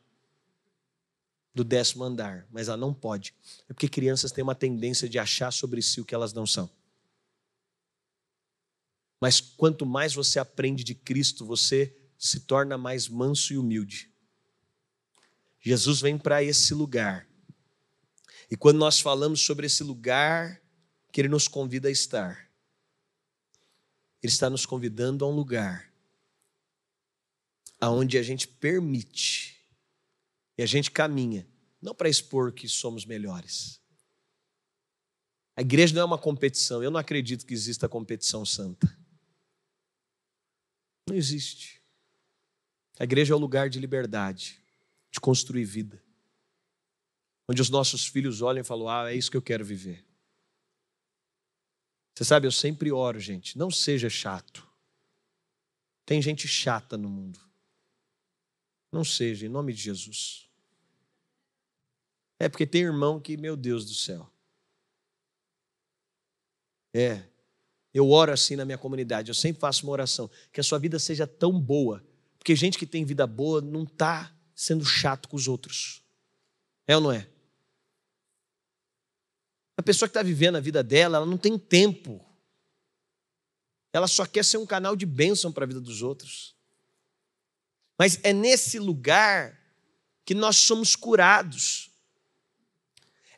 [1.56, 3.34] Do décimo andar, mas ela não pode.
[3.66, 6.70] É porque crianças têm uma tendência de achar sobre si o que elas não são.
[9.18, 14.10] Mas quanto mais você aprende de Cristo, você se torna mais manso e humilde.
[15.58, 17.26] Jesus vem para esse lugar.
[18.50, 20.60] E quando nós falamos sobre esse lugar
[21.10, 22.50] que Ele nos convida a estar,
[24.22, 25.90] Ele está nos convidando a um lugar
[27.80, 29.55] aonde a gente permite
[30.58, 31.46] e a gente caminha,
[31.80, 33.80] não para expor que somos melhores.
[35.56, 36.82] A igreja não é uma competição.
[36.82, 38.86] Eu não acredito que exista competição santa.
[41.08, 41.82] Não existe.
[42.98, 44.60] A igreja é o lugar de liberdade,
[45.10, 46.02] de construir vida.
[47.48, 50.04] Onde os nossos filhos olham e falam: Ah, é isso que eu quero viver.
[52.14, 54.66] Você sabe, eu sempre oro, gente, não seja chato.
[56.04, 57.38] Tem gente chata no mundo.
[58.90, 60.45] Não seja, em nome de Jesus.
[62.38, 64.30] É porque tem irmão que, meu Deus do céu.
[66.94, 67.22] É.
[67.92, 70.98] Eu oro assim na minha comunidade, eu sempre faço uma oração, que a sua vida
[70.98, 72.04] seja tão boa,
[72.38, 76.02] porque gente que tem vida boa não está sendo chato com os outros.
[76.86, 77.28] É ou não é?
[79.78, 82.24] A pessoa que está vivendo a vida dela, ela não tem tempo.
[83.92, 86.54] Ela só quer ser um canal de bênção para a vida dos outros.
[87.98, 89.58] Mas é nesse lugar
[90.24, 91.90] que nós somos curados.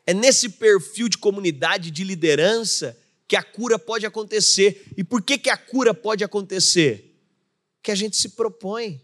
[0.09, 2.97] É nesse perfil de comunidade, de liderança,
[3.27, 4.91] que a cura pode acontecer.
[4.97, 7.15] E por que, que a cura pode acontecer?
[7.83, 8.99] Que a gente se propõe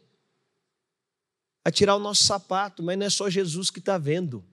[1.64, 4.44] a tirar o nosso sapato, mas não é só Jesus que está vendo.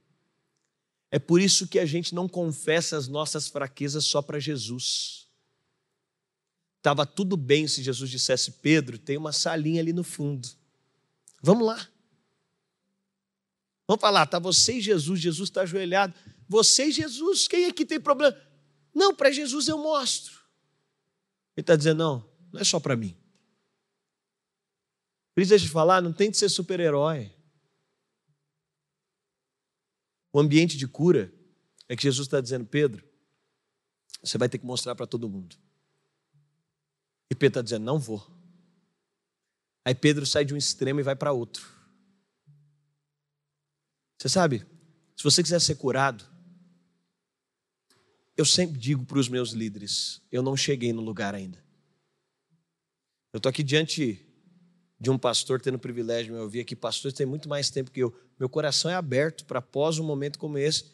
[1.10, 5.26] É por isso que a gente não confessa as nossas fraquezas só para Jesus.
[6.76, 10.46] Estava tudo bem se Jesus dissesse, Pedro, tem uma salinha ali no fundo.
[11.42, 11.88] Vamos lá.
[13.88, 16.12] Vamos falar, tá você e Jesus, Jesus está ajoelhado.
[16.48, 18.36] Você e Jesus, quem aqui tem problema?
[18.94, 20.34] Não, para Jesus eu mostro.
[21.56, 23.16] Ele está dizendo, não, não é só para mim.
[25.34, 27.34] Deixa eu falar, não tem de ser super-herói.
[30.32, 31.32] O ambiente de cura
[31.88, 33.04] é que Jesus está dizendo, Pedro,
[34.22, 35.56] você vai ter que mostrar para todo mundo.
[37.30, 38.26] E Pedro está dizendo, não vou.
[39.84, 41.66] Aí Pedro sai de um extremo e vai para outro.
[44.18, 44.64] Você sabe,
[45.16, 46.31] se você quiser ser curado,
[48.42, 51.62] eu sempre digo para os meus líderes: eu não cheguei no lugar ainda.
[53.32, 54.26] Eu estou aqui diante
[54.98, 56.74] de um pastor tendo o privilégio de me ouvir aqui.
[56.74, 58.12] Pastores tem muito mais tempo que eu.
[58.40, 60.86] Meu coração é aberto para após um momento como esse,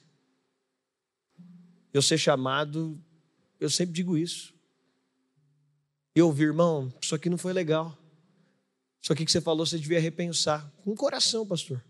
[1.92, 3.02] eu ser chamado.
[3.58, 4.54] Eu sempre digo isso.
[6.14, 7.96] E ouvir, irmão, isso aqui não foi legal.
[9.02, 10.70] Isso aqui que você falou, você devia repensar.
[10.84, 11.82] Com o coração, pastor.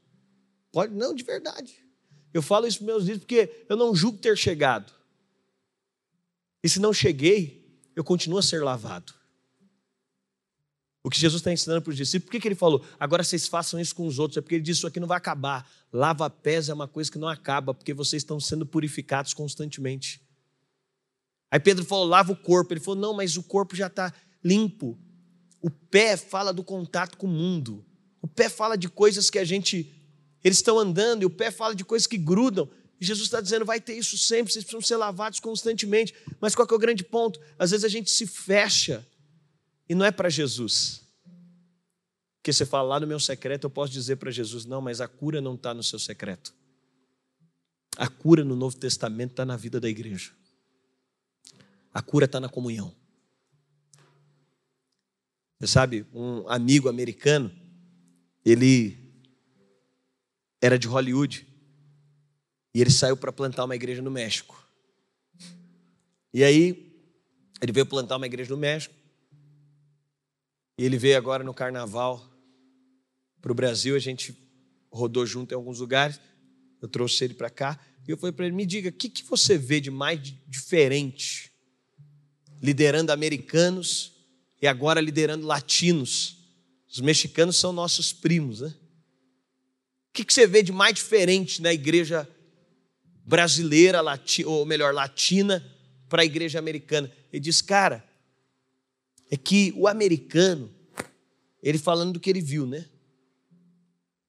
[0.71, 1.85] Pode, não, de verdade.
[2.33, 4.98] Eu falo isso para meus líderes porque eu não julgo ter chegado.
[6.63, 9.13] E se não cheguei, eu continuo a ser lavado.
[11.03, 12.85] O que Jesus está ensinando para os discípulos, por que, que ele falou?
[12.99, 15.17] Agora vocês façam isso com os outros, é porque ele disse: Isso aqui não vai
[15.17, 15.69] acabar.
[15.93, 20.21] Lava pés é uma coisa que não acaba, porque vocês estão sendo purificados constantemente.
[21.51, 22.73] Aí Pedro falou: lava o corpo.
[22.73, 24.13] Ele falou: Não, mas o corpo já está
[24.45, 24.99] limpo.
[25.63, 27.85] O pé fala do contato com o mundo.
[28.21, 29.95] O pé fala de coisas que a gente.
[30.45, 32.69] Eles estão andando e o pé fala de coisas que grudam.
[33.01, 36.15] Jesus está dizendo: vai ter isso sempre, vocês precisam ser lavados constantemente.
[36.41, 37.41] Mas qual é o grande ponto?
[37.59, 39.07] Às vezes a gente se fecha
[39.89, 41.03] e não é para Jesus.
[42.37, 45.09] Porque você fala lá no meu secreto, eu posso dizer para Jesus: não, mas a
[45.09, 46.55] cura não está no seu secreto.
[47.97, 50.33] A cura no Novo Testamento está na vida da igreja.
[51.93, 52.95] A cura está na comunhão.
[55.59, 57.53] Você sabe, um amigo americano,
[58.45, 58.97] ele
[60.61, 61.48] era de Hollywood
[62.79, 64.65] e ele saiu para plantar uma igreja no México.
[66.33, 66.95] E aí,
[67.61, 68.95] ele veio plantar uma igreja no México.
[70.79, 72.25] E ele veio agora no carnaval
[73.43, 73.97] para o Brasil.
[73.97, 74.33] A gente
[74.93, 76.21] rodou junto em alguns lugares.
[76.81, 77.81] Eu trouxe ele para cá.
[78.07, 81.51] E eu falei para ele: me diga, o que, que você vê de mais diferente
[82.63, 84.13] liderando americanos
[84.63, 86.37] e agora liderando latinos.
[86.89, 88.73] Os mexicanos são nossos primos, né?
[90.11, 92.38] O que você vê de mais diferente na igreja
[93.29, 94.01] brasileira,
[94.47, 95.63] ou melhor, latina,
[96.09, 97.13] para a igreja americana?
[97.31, 98.03] Ele diz, cara,
[99.31, 100.75] é que o americano,
[101.63, 102.87] ele falando do que ele viu, né?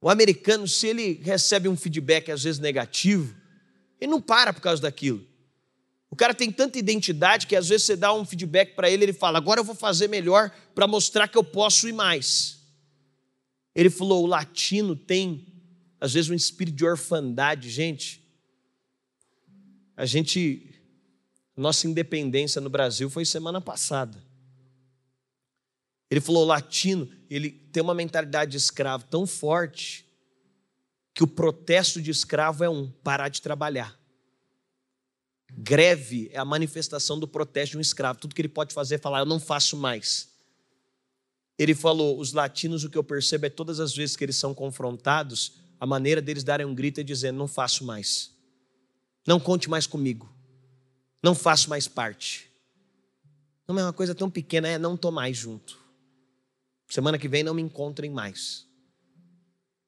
[0.01, 3.33] O americano, se ele recebe um feedback às vezes negativo,
[4.01, 5.25] ele não para por causa daquilo.
[6.11, 9.13] O cara tem tanta identidade que às vezes você dá um feedback para ele, ele
[9.13, 12.59] fala: agora eu vou fazer melhor para mostrar que eu posso ir mais.
[13.73, 15.45] Ele falou: o latino tem
[16.01, 18.28] às vezes um espírito de orfandade, gente.
[19.99, 20.65] A gente,
[21.57, 24.17] nossa independência no Brasil foi semana passada.
[26.09, 30.05] Ele falou: latino, ele tem uma mentalidade de escravo tão forte
[31.13, 33.99] que o protesto de escravo é um: parar de trabalhar.
[35.51, 38.21] Greve é a manifestação do protesto de um escravo.
[38.21, 40.29] Tudo que ele pode fazer é falar: eu não faço mais.
[41.57, 44.53] Ele falou: os latinos, o que eu percebo é todas as vezes que eles são
[44.53, 48.38] confrontados, a maneira deles darem um grito é dizendo: não faço mais.
[49.25, 50.31] Não conte mais comigo.
[51.21, 52.49] Não faço mais parte.
[53.67, 55.79] Não é uma coisa tão pequena, é não estou mais junto.
[56.87, 58.67] Semana que vem não me encontrem mais.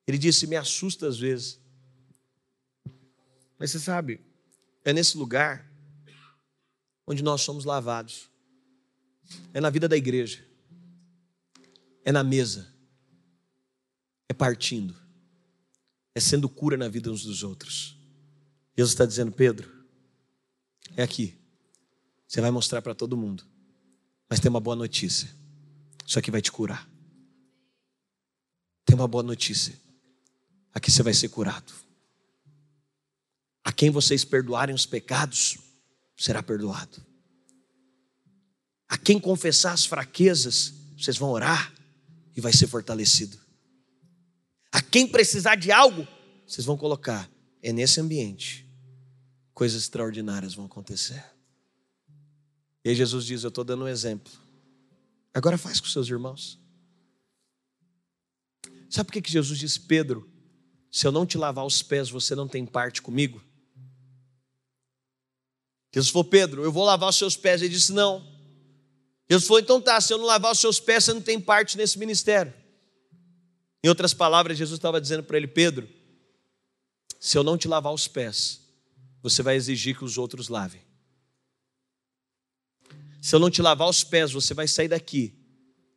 [0.07, 1.59] Ele disse: me assusta às vezes.
[3.57, 4.21] Mas você sabe,
[4.83, 5.71] é nesse lugar
[7.07, 8.29] onde nós somos lavados.
[9.53, 10.45] É na vida da igreja.
[12.03, 12.73] É na mesa.
[14.29, 14.95] É partindo.
[16.13, 18.00] É sendo cura na vida uns dos outros.
[18.77, 19.69] Jesus está dizendo, Pedro,
[20.95, 21.37] é aqui.
[22.27, 23.43] Você vai mostrar para todo mundo.
[24.29, 25.29] Mas tem uma boa notícia.
[26.05, 26.89] Isso aqui vai te curar.
[28.85, 29.77] Tem uma boa notícia.
[30.73, 31.73] Aqui você vai ser curado.
[33.63, 35.57] A quem vocês perdoarem os pecados,
[36.17, 37.05] será perdoado.
[38.87, 41.73] A quem confessar as fraquezas, vocês vão orar
[42.35, 43.37] e vai ser fortalecido.
[44.71, 46.07] A quem precisar de algo,
[46.47, 47.29] vocês vão colocar.
[47.61, 48.67] É nesse ambiente.
[49.53, 51.23] Coisas extraordinárias vão acontecer.
[52.83, 54.31] E aí Jesus diz: Eu estou dando um exemplo.
[55.33, 56.59] Agora faz com seus irmãos.
[58.89, 60.29] Sabe por que, que Jesus disse, Pedro,
[60.91, 63.41] se eu não te lavar os pés, você não tem parte comigo?
[65.93, 67.61] Jesus falou, Pedro, eu vou lavar os seus pés.
[67.61, 68.21] Ele disse, não.
[69.29, 71.77] Jesus falou, então tá, se eu não lavar os seus pés, você não tem parte
[71.77, 72.53] nesse ministério.
[73.81, 75.87] Em outras palavras, Jesus estava dizendo para ele, Pedro,
[77.23, 78.61] se eu não te lavar os pés,
[79.21, 80.81] você vai exigir que os outros lavem.
[83.21, 85.31] Se eu não te lavar os pés, você vai sair daqui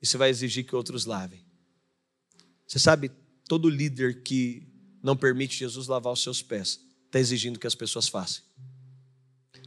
[0.03, 1.43] e você vai exigir que outros lavem.
[2.67, 3.11] Você sabe,
[3.49, 4.69] todo líder que
[5.03, 8.45] não permite Jesus lavar os seus pés está exigindo que as pessoas façam.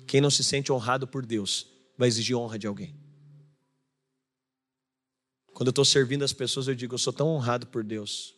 [0.06, 1.66] Quem não se sente honrado por Deus
[1.98, 2.96] vai exigir honra de alguém.
[5.56, 8.36] Quando eu estou servindo as pessoas, eu digo: eu sou tão honrado por Deus.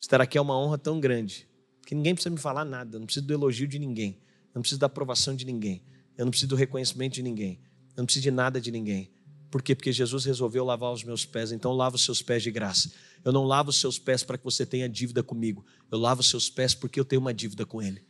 [0.00, 1.45] Estar aqui é uma honra tão grande
[1.86, 2.96] que ninguém precisa me falar nada.
[2.96, 4.18] Eu não preciso do elogio de ninguém.
[4.48, 5.82] Eu não preciso da aprovação de ninguém.
[6.18, 7.60] Eu não preciso do reconhecimento de ninguém.
[7.96, 9.08] Eu não preciso de nada de ninguém.
[9.50, 9.72] Por quê?
[9.74, 12.90] Porque Jesus resolveu lavar os meus pés, então lava os seus pés de graça.
[13.24, 15.64] Eu não lavo os seus pés para que você tenha dívida comigo.
[15.90, 18.02] Eu lavo os seus pés porque eu tenho uma dívida com Ele.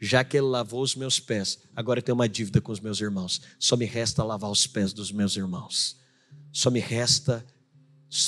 [0.00, 3.00] Já que Ele lavou os meus pés, agora eu tenho uma dívida com os meus
[3.00, 3.40] irmãos.
[3.56, 5.96] Só me resta lavar os pés dos meus irmãos.
[6.52, 7.46] Só me resta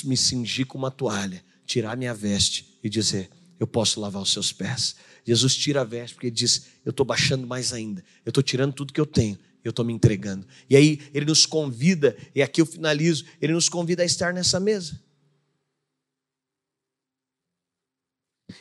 [0.05, 3.29] me cingir com uma toalha, tirar minha veste e dizer:
[3.59, 4.95] Eu posso lavar os seus pés.
[5.23, 8.03] Jesus tira a veste porque ele diz: Eu estou baixando mais ainda.
[8.25, 10.47] Eu estou tirando tudo que eu tenho eu estou me entregando.
[10.69, 14.59] E aí ele nos convida, e aqui eu finalizo, ele nos convida a estar nessa
[14.59, 15.01] mesa.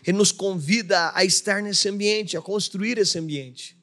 [0.03, 3.77] Ele nos convida a estar nesse ambiente, a construir esse ambiente,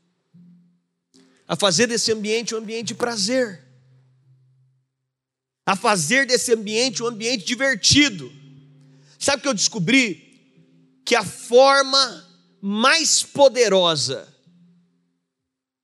[1.47, 3.63] a fazer desse ambiente um ambiente de prazer,
[5.63, 8.31] a fazer desse ambiente um ambiente divertido.
[9.19, 10.30] Sabe o que eu descobri?
[11.05, 12.27] Que a forma
[12.61, 14.27] mais poderosa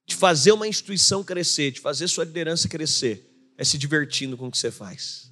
[0.05, 4.51] de fazer uma instituição crescer, de fazer sua liderança crescer, é se divertindo com o
[4.51, 5.31] que você faz.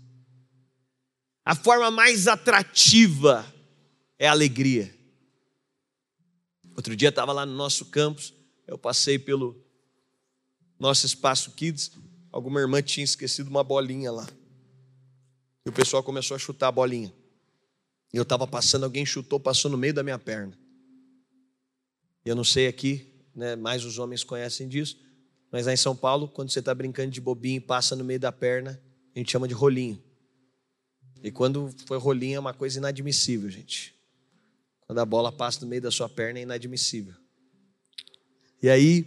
[1.46, 3.46] A forma mais atrativa
[4.18, 4.94] é a alegria.
[6.76, 8.34] Outro dia estava lá no nosso campus,
[8.68, 9.64] eu passei pelo
[10.78, 11.92] nosso espaço Kids,
[12.32, 14.28] alguma irmã tinha esquecido uma bolinha lá.
[15.66, 17.14] E o pessoal começou a chutar a bolinha.
[18.16, 20.57] Eu estava passando, alguém chutou, passou no meio da minha perna.
[22.24, 24.97] Eu não sei aqui né, mais os homens conhecem disso,
[25.51, 28.18] mas lá em São Paulo, quando você está brincando de bobinho e passa no meio
[28.20, 28.82] da perna,
[29.13, 30.01] a gente chama de rolinho.
[31.22, 33.93] E quando foi rolinho é uma coisa inadmissível, gente.
[34.88, 37.16] Quando a bola passa no meio da sua perna é inadmissível.
[38.63, 39.05] E aí,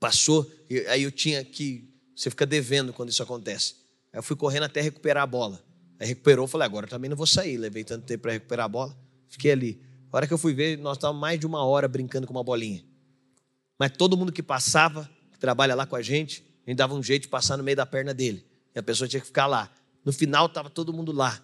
[0.00, 1.88] passou, e aí eu tinha que.
[2.16, 3.76] Você fica devendo quando isso acontece.
[4.12, 5.64] Aí eu fui correndo até recuperar a bola.
[6.04, 7.56] Aí recuperou, falei, agora também não vou sair.
[7.56, 8.94] Levei tanto tempo para recuperar a bola.
[9.26, 9.80] Fiquei ali.
[10.12, 12.44] A hora que eu fui ver, nós estávamos mais de uma hora brincando com uma
[12.44, 12.84] bolinha.
[13.78, 17.02] Mas todo mundo que passava, que trabalha lá com a gente, a gente dava um
[17.02, 18.44] jeito de passar no meio da perna dele.
[18.74, 19.72] E a pessoa tinha que ficar lá.
[20.04, 21.42] No final estava todo mundo lá.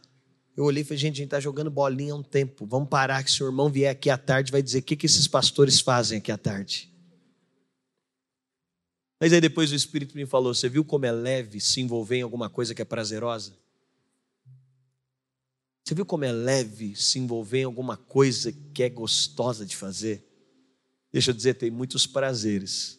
[0.54, 2.66] Eu olhei e falei, gente, a gente está jogando bolinha há um tempo.
[2.66, 5.06] Vamos parar que se o irmão vier aqui à tarde, vai dizer o que, que
[5.06, 6.92] esses pastores fazem aqui à tarde.
[9.18, 12.22] Mas aí depois o Espírito me falou: você viu como é leve se envolver em
[12.22, 13.58] alguma coisa que é prazerosa?
[15.84, 20.24] Você viu como é leve se envolver em alguma coisa que é gostosa de fazer?
[21.12, 22.98] Deixa eu dizer, tem muitos prazeres,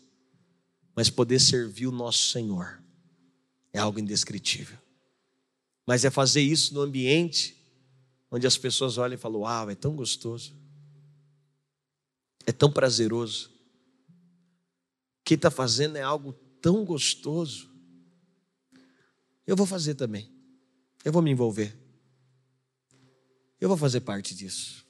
[0.95, 2.81] mas poder servir o nosso Senhor
[3.71, 4.77] é algo indescritível.
[5.85, 7.57] Mas é fazer isso no ambiente
[8.29, 10.55] onde as pessoas olham e falam: Uau, é tão gostoso,
[12.45, 13.49] é tão prazeroso.
[15.19, 17.69] O que está fazendo é algo tão gostoso.
[19.45, 20.31] Eu vou fazer também,
[21.03, 21.77] eu vou me envolver,
[23.61, 24.83] eu vou fazer parte disso.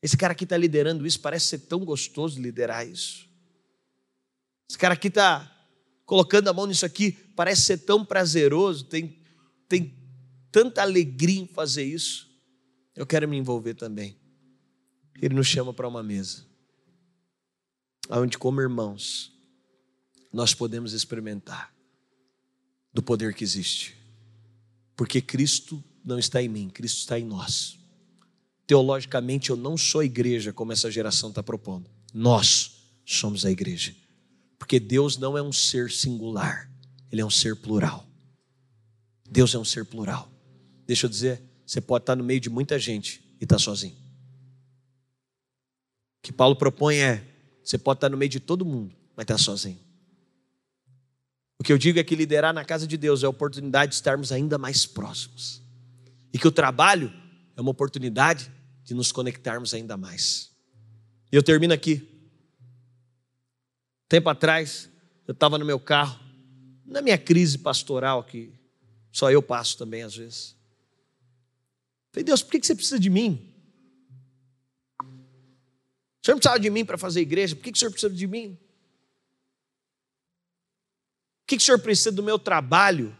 [0.00, 3.28] Esse cara aqui está liderando isso, parece ser tão gostoso liderar isso.
[4.70, 5.68] Esse cara aqui está
[6.06, 9.20] colocando a mão nisso aqui, parece ser tão prazeroso, tem,
[9.68, 9.94] tem
[10.50, 12.30] tanta alegria em fazer isso.
[12.94, 14.16] Eu quero me envolver também.
[15.20, 16.46] Ele nos chama para uma mesa,
[18.08, 19.32] onde, como irmãos,
[20.32, 21.74] nós podemos experimentar
[22.92, 23.96] do poder que existe,
[24.96, 27.78] porque Cristo não está em mim, Cristo está em nós.
[28.66, 33.94] Teologicamente, eu não sou igreja como essa geração está propondo, nós somos a igreja.
[34.58, 36.70] Porque Deus não é um ser singular,
[37.10, 38.06] Ele é um ser plural.
[39.28, 40.30] Deus é um ser plural.
[40.86, 43.94] Deixa eu dizer, você pode estar no meio de muita gente e estar sozinho.
[46.18, 47.24] O que Paulo propõe é:
[47.62, 49.78] você pode estar no meio de todo mundo, mas estar sozinho.
[51.58, 53.96] O que eu digo é que liderar na casa de Deus é a oportunidade de
[53.96, 55.59] estarmos ainda mais próximos.
[56.32, 57.12] E que o trabalho
[57.56, 58.50] é uma oportunidade
[58.84, 60.50] de nos conectarmos ainda mais.
[61.30, 62.08] E eu termino aqui.
[64.08, 64.90] Tempo atrás,
[65.26, 66.18] eu estava no meu carro,
[66.84, 68.52] na minha crise pastoral, que
[69.12, 70.56] só eu passo também às vezes.
[72.12, 73.46] Falei, Deus, por que você precisa de mim?
[75.00, 78.26] O senhor não precisava de mim para fazer igreja, por que o senhor precisa de
[78.26, 78.58] mim?
[81.40, 83.16] Por que o senhor precisa do meu trabalho?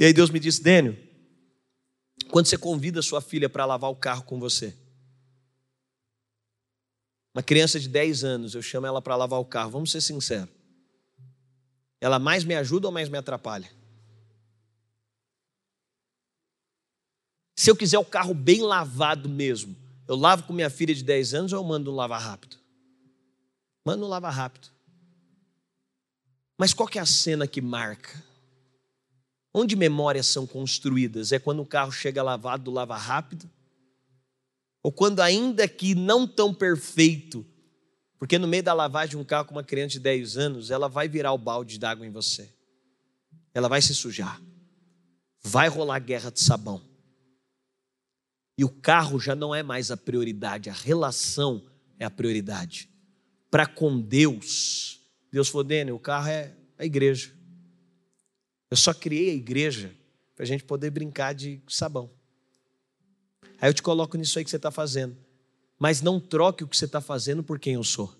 [0.00, 0.98] E aí Deus me disse, Dênio,
[2.30, 4.74] quando você convida sua filha para lavar o carro com você,
[7.34, 10.48] uma criança de 10 anos, eu chamo ela para lavar o carro, vamos ser sinceros.
[12.00, 13.70] Ela mais me ajuda ou mais me atrapalha?
[17.54, 19.76] Se eu quiser o carro bem lavado mesmo,
[20.08, 22.56] eu lavo com minha filha de 10 anos ou eu mando um lavar rápido?
[23.84, 24.68] Mando um lavar rápido.
[26.56, 28.29] Mas qual que é a cena que marca?
[29.52, 31.32] Onde memórias são construídas?
[31.32, 33.50] É quando o carro chega lavado do lava rápido?
[34.82, 37.44] Ou quando, ainda que não tão perfeito,
[38.18, 40.88] porque no meio da lavagem de um carro com uma criança de 10 anos, ela
[40.88, 42.52] vai virar o balde d'água em você.
[43.52, 44.40] Ela vai se sujar.
[45.42, 46.82] Vai rolar guerra de sabão.
[48.56, 51.64] E o carro já não é mais a prioridade, a relação
[51.98, 52.90] é a prioridade.
[53.50, 55.00] Para com Deus,
[55.32, 57.32] Deus falou, Dênio, o carro é a igreja.
[58.70, 59.92] Eu só criei a igreja
[60.36, 62.10] para a gente poder brincar de sabão.
[63.60, 65.16] Aí eu te coloco nisso aí que você está fazendo.
[65.78, 68.14] Mas não troque o que você está fazendo por quem eu sou.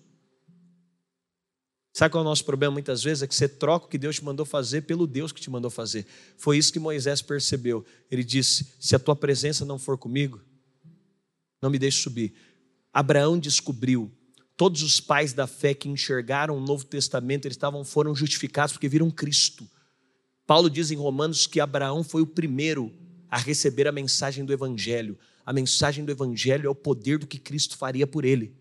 [1.93, 3.21] Sabe qual é o nosso problema muitas vezes?
[3.21, 5.69] É que você troca o que Deus te mandou fazer pelo Deus que te mandou
[5.69, 6.05] fazer.
[6.37, 7.85] Foi isso que Moisés percebeu.
[8.09, 10.41] Ele disse: Se a tua presença não for comigo,
[11.61, 12.33] não me deixe subir.
[12.93, 14.11] Abraão descobriu.
[14.55, 18.87] Todos os pais da fé que enxergaram o Novo Testamento, eles estavam, foram justificados porque
[18.87, 19.67] viram Cristo.
[20.51, 22.93] Paulo diz em Romanos que Abraão foi o primeiro
[23.29, 25.17] a receber a mensagem do Evangelho.
[25.45, 28.53] A mensagem do Evangelho é o poder do que Cristo faria por ele.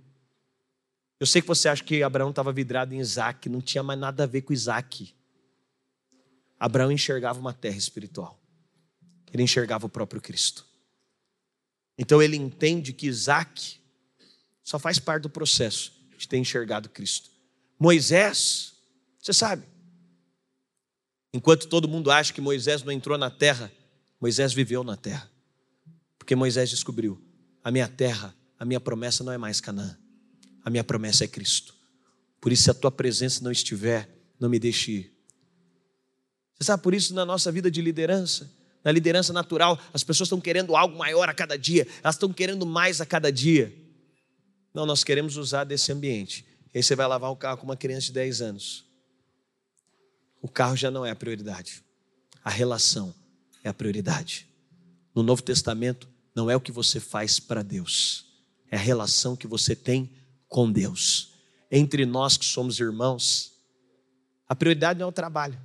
[1.18, 4.22] Eu sei que você acha que Abraão estava vidrado em Isaac, não tinha mais nada
[4.22, 5.12] a ver com Isaac.
[6.60, 8.40] Abraão enxergava uma terra espiritual,
[9.32, 10.64] ele enxergava o próprio Cristo.
[11.98, 13.80] Então ele entende que Isaac
[14.62, 17.30] só faz parte do processo de ter enxergado Cristo.
[17.76, 18.74] Moisés,
[19.18, 19.66] você sabe,
[21.32, 23.70] Enquanto todo mundo acha que Moisés não entrou na terra,
[24.20, 25.31] Moisés viveu na terra.
[26.19, 27.20] Porque Moisés descobriu:
[27.62, 29.97] a minha terra, a minha promessa não é mais Canaã.
[30.65, 31.74] A minha promessa é Cristo.
[32.40, 34.09] Por isso, se a tua presença não estiver,
[34.39, 35.12] não me deixe ir.
[36.59, 38.51] Você sabe por isso na nossa vida de liderança?
[38.82, 42.65] Na liderança natural, as pessoas estão querendo algo maior a cada dia, elas estão querendo
[42.65, 43.74] mais a cada dia.
[44.73, 46.47] Não, nós queremos usar desse ambiente.
[46.73, 48.85] E aí você vai lavar o carro com uma criança de 10 anos.
[50.40, 51.84] O carro já não é a prioridade.
[52.42, 53.14] A relação
[53.62, 54.48] é a prioridade.
[55.14, 58.24] No Novo Testamento, não é o que você faz para Deus,
[58.70, 60.10] é a relação que você tem
[60.48, 61.34] com Deus.
[61.70, 63.52] Entre nós que somos irmãos,
[64.48, 65.60] a prioridade não é o trabalho,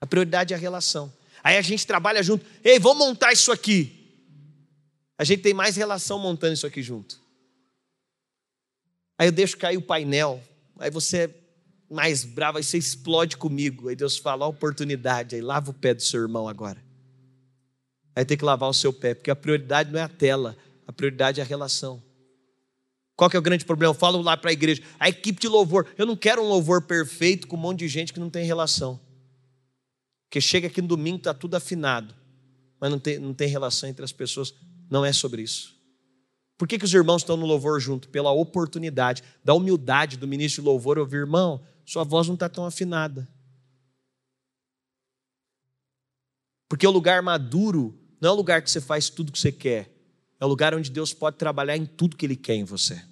[0.00, 1.12] a prioridade é a relação.
[1.42, 3.94] Aí a gente trabalha junto, ei, vamos montar isso aqui.
[5.16, 7.20] A gente tem mais relação montando isso aqui junto.
[9.16, 10.42] Aí eu deixo cair o painel,
[10.78, 11.26] aí você
[11.90, 13.88] mais bravo, aí você explode comigo.
[13.88, 16.82] Aí Deus fala: a oportunidade, aí lava o pé do seu irmão agora.
[18.14, 20.56] vai ter que lavar o seu pé, porque a prioridade não é a tela,
[20.86, 22.02] a prioridade é a relação.
[23.16, 23.90] Qual que é o grande problema?
[23.90, 25.88] Eu falo lá para a igreja, a equipe de louvor.
[25.98, 29.00] Eu não quero um louvor perfeito com um monte de gente que não tem relação.
[30.28, 32.14] Porque chega aqui no domingo, está tudo afinado,
[32.80, 34.54] mas não tem, não tem relação entre as pessoas.
[34.88, 35.76] Não é sobre isso.
[36.56, 38.08] Por que, que os irmãos estão no louvor junto?
[38.08, 42.66] Pela oportunidade, da humildade do ministro de louvor ouvir, irmão, sua voz não está tão
[42.66, 43.26] afinada.
[46.68, 49.90] Porque o lugar maduro não é o lugar que você faz tudo que você quer.
[50.38, 53.02] É o lugar onde Deus pode trabalhar em tudo que Ele quer em você.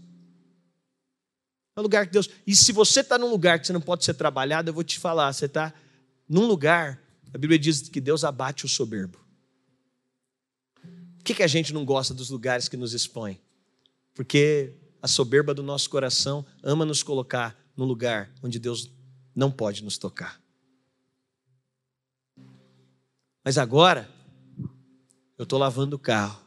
[1.75, 2.29] É o lugar que Deus.
[2.47, 4.99] E se você está num lugar que você não pode ser trabalhado, eu vou te
[4.99, 5.73] falar, você está
[6.29, 9.19] num lugar, a Bíblia diz que Deus abate o soberbo.
[10.83, 13.41] Por que, que a gente não gosta dos lugares que nos expõem?
[14.15, 18.91] Porque a soberba do nosso coração ama nos colocar num lugar onde Deus
[19.35, 20.41] não pode nos tocar.
[23.45, 24.09] Mas agora,
[25.39, 26.47] eu estou lavando o carro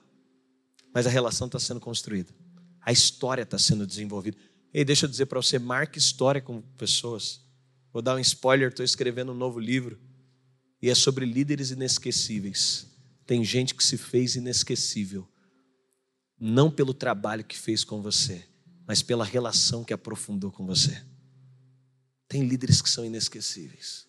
[0.93, 2.33] mas a relação está sendo construída.
[2.81, 4.37] A história está sendo desenvolvida.
[4.73, 7.41] E deixa eu dizer para você, marque história com pessoas.
[7.91, 9.99] Vou dar um spoiler, estou escrevendo um novo livro.
[10.81, 12.87] E é sobre líderes inesquecíveis.
[13.25, 15.27] Tem gente que se fez inesquecível.
[16.39, 18.45] Não pelo trabalho que fez com você,
[18.87, 21.03] mas pela relação que aprofundou com você.
[22.29, 24.07] Tem líderes que são inesquecíveis.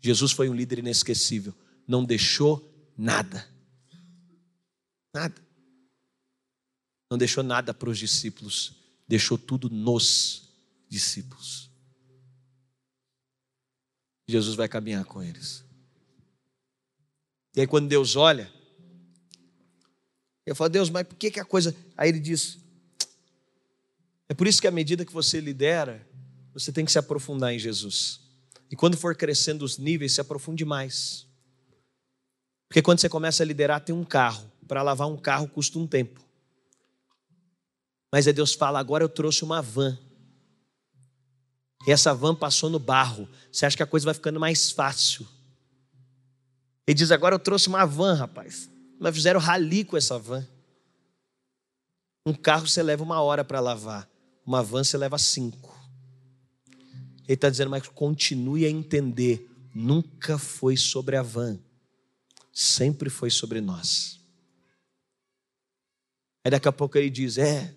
[0.00, 1.54] Jesus foi um líder inesquecível.
[1.86, 3.48] Não deixou nada.
[5.14, 5.46] Nada
[7.10, 8.72] não deixou nada para os discípulos,
[9.06, 10.50] deixou tudo nos
[10.88, 11.70] discípulos.
[14.28, 15.64] Jesus vai caminhar com eles.
[17.54, 18.52] E aí, quando Deus olha,
[20.44, 21.74] eu falo, Deus, mas por que, que a coisa.
[21.96, 22.58] Aí ele diz:
[24.28, 26.05] é por isso que à medida que você lidera,
[26.60, 28.18] você tem que se aprofundar em Jesus.
[28.70, 31.26] E quando for crescendo os níveis, se aprofunde mais.
[32.66, 34.50] Porque quando você começa a liderar, tem um carro.
[34.66, 36.18] Para lavar um carro custa um tempo.
[38.10, 39.98] Mas aí Deus fala: agora eu trouxe uma van.
[41.86, 43.28] E essa van passou no barro.
[43.52, 45.28] Você acha que a coisa vai ficando mais fácil?
[46.86, 48.70] Ele diz: agora eu trouxe uma van, rapaz.
[48.98, 50.44] Mas fizeram rali com essa van.
[52.24, 54.08] Um carro você leva uma hora para lavar,
[54.44, 55.75] uma van você leva cinco.
[57.26, 61.58] Ele está dizendo, mas continue a entender: nunca foi sobre a van,
[62.52, 64.20] sempre foi sobre nós.
[66.44, 67.74] Aí daqui a pouco ele diz: é,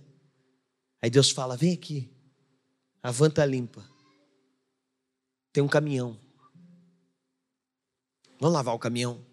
[1.01, 2.09] Aí Deus fala: vem aqui,
[3.01, 3.83] a van está limpa.
[5.51, 6.17] Tem um caminhão.
[8.39, 9.25] Vamos lavar o caminhão.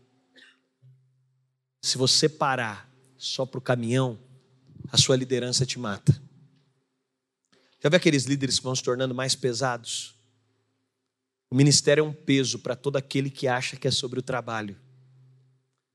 [1.82, 4.18] Se você parar só para o caminhão,
[4.90, 6.20] a sua liderança te mata.
[7.86, 10.16] Já vê aqueles líderes que vão se tornando mais pesados?
[11.48, 14.76] O ministério é um peso para todo aquele que acha que é sobre o trabalho.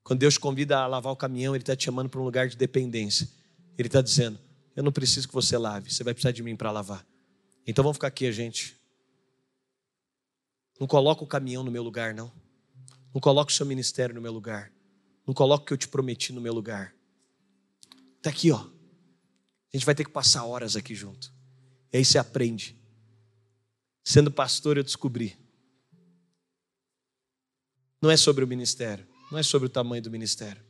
[0.01, 2.55] Quando Deus convida a lavar o caminhão, Ele está te chamando para um lugar de
[2.55, 3.29] dependência.
[3.77, 4.39] Ele está dizendo:
[4.73, 7.05] eu não preciso que você lave, você vai precisar de mim para lavar.
[7.67, 8.77] Então vamos ficar aqui, gente.
[10.79, 12.31] Não coloca o caminhão no meu lugar, não.
[13.13, 14.71] Não coloca o seu ministério no meu lugar.
[15.27, 16.95] Não coloca o que eu te prometi no meu lugar.
[18.15, 18.59] Está aqui, ó.
[18.61, 21.40] A gente vai ter que passar horas aqui junto.
[21.91, 22.75] E aí você aprende.
[24.03, 25.37] Sendo pastor, eu descobri.
[28.01, 29.07] Não é sobre o ministério.
[29.31, 30.61] Não é sobre o tamanho do ministério.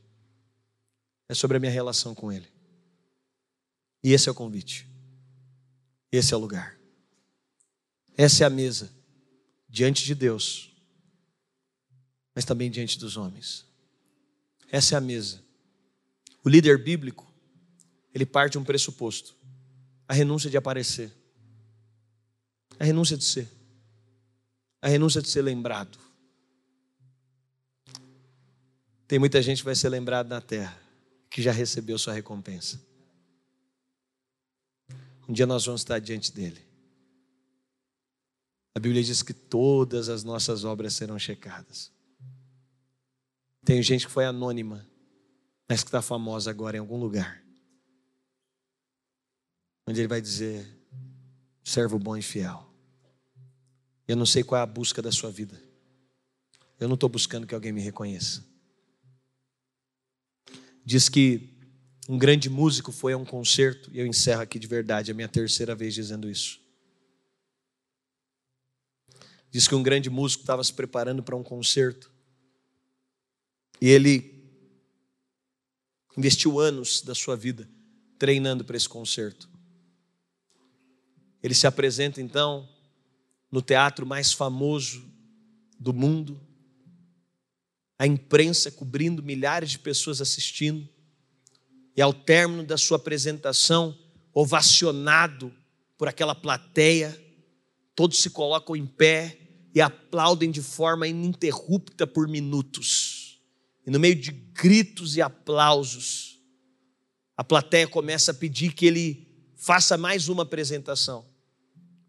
[1.30, 2.48] É sobre a minha relação com Ele.
[4.04, 4.88] E esse é o convite.
[6.12, 6.78] Esse é o lugar.
[8.18, 8.92] Essa é a mesa
[9.70, 10.70] diante de Deus,
[12.36, 13.66] mas também diante dos homens.
[14.70, 15.42] Essa é a mesa.
[16.44, 17.32] O líder bíblico,
[18.14, 19.36] ele parte de um pressuposto:
[20.12, 21.10] a renúncia de aparecer,
[22.78, 23.48] a renúncia de ser,
[24.82, 25.98] a renúncia de ser lembrado.
[29.08, 30.78] Tem muita gente que vai ser lembrado na terra
[31.30, 32.78] que já recebeu sua recompensa.
[35.30, 36.60] Um dia nós vamos estar diante dele.
[38.76, 41.90] A Bíblia diz que todas as nossas obras serão checadas.
[43.64, 44.86] Tem gente que foi anônima,
[45.70, 47.42] mas que está famosa agora em algum lugar.
[49.92, 50.66] Onde ele vai dizer:
[51.62, 52.66] servo bom e fiel.
[54.08, 55.62] Eu não sei qual é a busca da sua vida.
[56.80, 58.42] Eu não estou buscando que alguém me reconheça.
[60.86, 61.58] Diz que
[62.08, 65.16] um grande músico foi a um concerto, e eu encerro aqui de verdade, é a
[65.16, 66.62] minha terceira vez dizendo isso.
[69.52, 72.10] Diz que um grande músico estava se preparando para um concerto,
[73.82, 74.42] e ele
[76.18, 77.70] investiu anos da sua vida
[78.18, 79.51] treinando para esse concerto.
[81.44, 82.68] Ele se apresenta então
[83.52, 85.04] no teatro mais famoso
[85.80, 86.40] do mundo.
[87.98, 90.90] a imprensa cobrindo, milhares de pessoas assistindo.
[91.96, 93.96] E ao término da sua apresentação,
[94.34, 95.54] ovacionado
[96.00, 97.16] por aquela plateia,
[97.96, 99.38] todos se colocam em pé
[99.74, 103.40] e aplaudem de forma ininterrupta por minutos.
[103.86, 106.40] E no meio de gritos e aplausos,
[107.38, 111.26] a plateia começa a pedir que ele faça mais uma apresentação,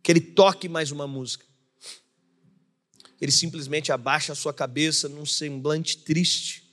[0.02, 1.46] que ele toque mais uma música.
[3.20, 6.64] Ele simplesmente abaixa a sua cabeça num semblante triste,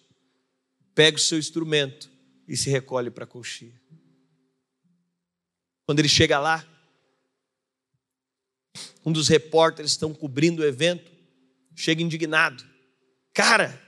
[0.95, 2.09] pega o seu instrumento
[2.47, 3.79] e se recolhe para a colchia.
[5.85, 6.67] Quando ele chega lá,
[9.05, 11.11] um dos repórteres estão cobrindo o evento,
[11.75, 12.63] chega indignado.
[13.33, 13.79] Cara,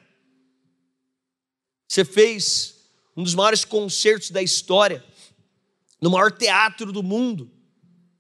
[1.88, 2.76] você fez
[3.18, 5.03] um dos maiores concertos da história
[5.99, 7.51] no maior teatro do mundo.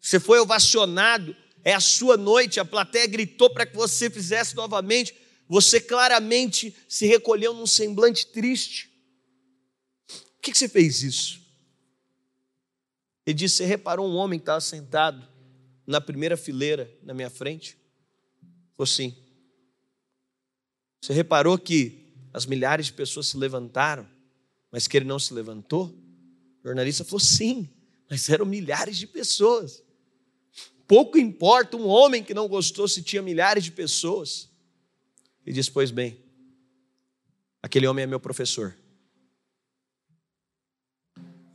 [0.01, 5.15] Você foi ovacionado, é a sua noite, a plateia gritou para que você fizesse novamente.
[5.47, 8.89] Você claramente se recolheu num semblante triste.
[10.07, 11.39] Por que você fez isso?
[13.25, 15.27] Ele disse: Você reparou um homem que estava sentado
[15.85, 17.77] na primeira fileira na minha frente?
[18.75, 19.15] Falou sim.
[20.99, 24.09] Você reparou que as milhares de pessoas se levantaram,
[24.71, 25.87] mas que ele não se levantou?
[26.63, 27.69] O jornalista falou: sim,
[28.09, 29.83] mas eram milhares de pessoas.
[30.91, 34.49] Pouco importa um homem que não gostou se tinha milhares de pessoas.
[35.45, 36.21] E disse: Pois bem,
[37.63, 38.77] aquele homem é meu professor.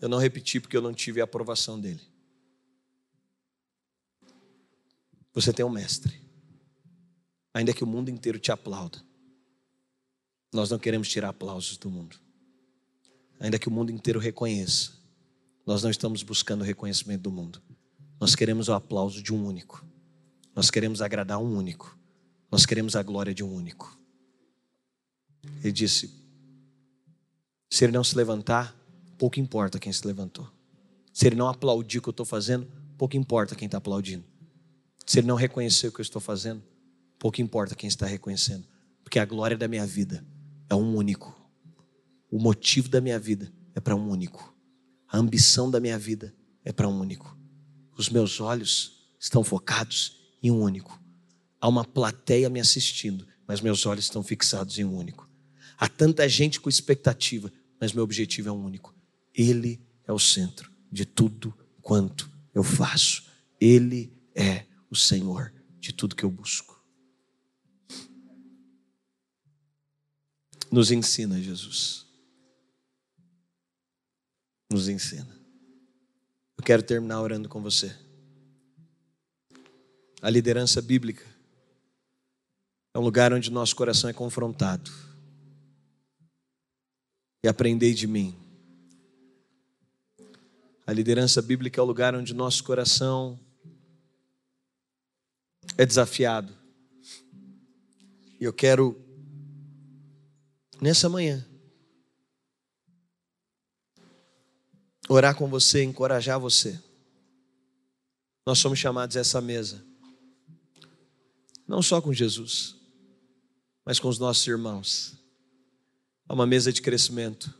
[0.01, 2.01] Eu não repeti porque eu não tive a aprovação dele.
[5.35, 6.19] Você tem um mestre,
[7.53, 9.05] ainda que o mundo inteiro te aplauda.
[10.51, 12.19] Nós não queremos tirar aplausos do mundo,
[13.39, 14.97] ainda que o mundo inteiro reconheça
[15.67, 17.61] nós não estamos buscando o reconhecimento do mundo.
[18.20, 19.84] Nós queremos o aplauso de um único.
[20.55, 21.98] Nós queremos agradar um único.
[22.51, 23.98] Nós queremos a glória de um único.
[25.62, 26.10] Ele disse:
[27.70, 28.74] se ele não se levantar,
[29.18, 30.48] pouco importa quem se levantou.
[31.12, 32.66] Se ele não aplaudir o que eu estou fazendo,
[32.97, 34.24] pouco importa quem está aplaudindo.
[35.05, 36.62] Se ele não reconhecer o que eu estou fazendo,
[37.18, 38.66] pouco importa quem está reconhecendo.
[39.02, 40.24] Porque a glória da minha vida
[40.68, 41.34] é um único.
[42.30, 44.55] O motivo da minha vida é para um único.
[45.09, 46.34] A ambição da minha vida
[46.64, 47.36] é para um único.
[47.97, 51.01] Os meus olhos estão focados em um único.
[51.60, 55.28] Há uma plateia me assistindo, mas meus olhos estão fixados em um único.
[55.78, 58.94] Há tanta gente com expectativa, mas meu objetivo é um único.
[59.35, 63.24] Ele é o centro de tudo quanto eu faço.
[63.60, 66.77] Ele é o Senhor de tudo que eu busco.
[70.70, 72.06] Nos ensina, Jesus
[74.70, 75.36] nos ensina.
[76.66, 77.97] Quero terminar orando com você.
[80.20, 81.24] A liderança bíblica
[82.93, 84.90] é um lugar onde nosso coração é confrontado.
[87.44, 88.36] E aprendei de mim.
[90.84, 93.38] A liderança bíblica é o lugar onde nosso coração
[95.78, 96.52] é desafiado.
[98.40, 99.01] E eu quero,
[100.80, 101.47] nessa manhã,
[105.09, 106.81] orar com você, encorajar você.
[108.45, 109.85] Nós somos chamados a essa mesa,
[111.66, 112.77] não só com Jesus,
[113.85, 115.16] mas com os nossos irmãos.
[116.28, 117.53] Há uma mesa de crescimento,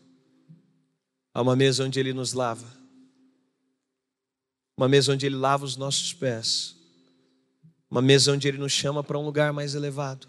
[1.33, 2.67] há uma mesa onde Ele nos lava,
[4.77, 6.77] uma mesa onde Ele lava os nossos pés,
[7.91, 10.29] uma mesa onde Ele nos chama para um lugar mais elevado,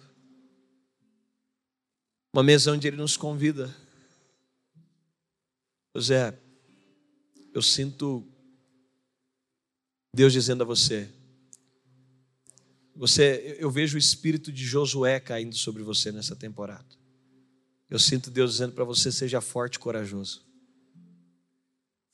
[2.34, 3.76] uma mesa onde Ele nos convida.
[5.96, 6.40] José,
[7.58, 8.24] eu sinto
[10.14, 11.10] Deus dizendo a você,
[12.96, 16.86] você, eu vejo o espírito de Josué caindo sobre você nessa temporada.
[17.90, 20.46] Eu sinto Deus dizendo para você: seja forte e corajoso.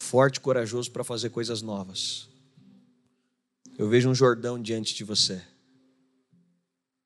[0.01, 2.29] Forte e corajoso para fazer coisas novas.
[3.77, 5.43] Eu vejo um Jordão diante de você.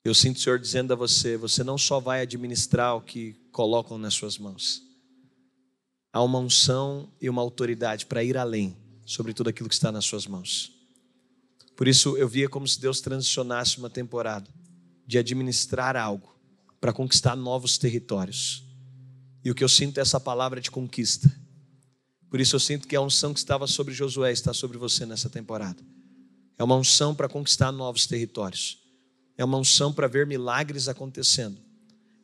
[0.03, 3.97] Eu sinto o Senhor dizendo a você: você não só vai administrar o que colocam
[3.97, 4.86] nas suas mãos,
[6.11, 8.75] há uma unção e uma autoridade para ir além
[9.05, 10.71] sobre tudo aquilo que está nas suas mãos.
[11.75, 14.49] Por isso eu via como se Deus transicionasse uma temporada
[15.05, 16.35] de administrar algo
[16.81, 18.63] para conquistar novos territórios.
[19.43, 21.31] E o que eu sinto é essa palavra de conquista.
[22.29, 25.29] Por isso eu sinto que a unção que estava sobre Josué está sobre você nessa
[25.29, 25.81] temporada.
[26.57, 28.79] É uma unção para conquistar novos territórios.
[29.37, 31.57] É uma unção para ver milagres acontecendo.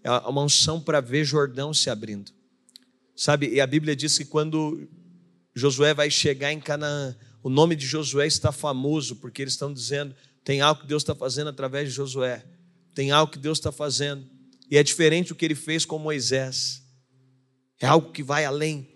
[0.03, 2.31] É uma unção para ver Jordão se abrindo.
[3.15, 4.88] Sabe, e a Bíblia diz que quando
[5.56, 10.15] Josué vai chegar em Canaã, o nome de Josué está famoso, porque eles estão dizendo:
[10.44, 12.44] tem algo que Deus está fazendo através de Josué,
[12.95, 14.26] tem algo que Deus está fazendo.
[14.69, 16.81] E é diferente do que ele fez com Moisés.
[17.80, 18.90] É algo que vai além,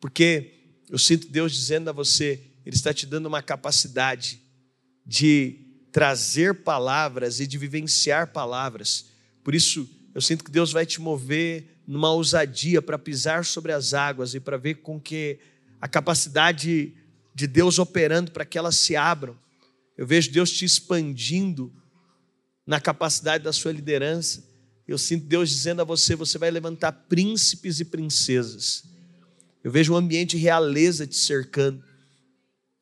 [0.00, 0.54] porque
[0.88, 4.40] eu sinto Deus dizendo a você, Ele está te dando uma capacidade
[5.04, 5.58] de
[5.90, 9.06] trazer palavras e de vivenciar palavras.
[9.42, 13.92] Por isso, eu sinto que Deus vai te mover numa ousadia para pisar sobre as
[13.92, 15.38] águas e para ver com que
[15.80, 16.94] a capacidade
[17.34, 19.36] de Deus operando para que elas se abram.
[19.98, 21.72] Eu vejo Deus te expandindo
[22.66, 24.44] na capacidade da sua liderança.
[24.86, 28.84] Eu sinto Deus dizendo a você: você vai levantar príncipes e princesas.
[29.62, 31.82] Eu vejo um ambiente de realeza te cercando.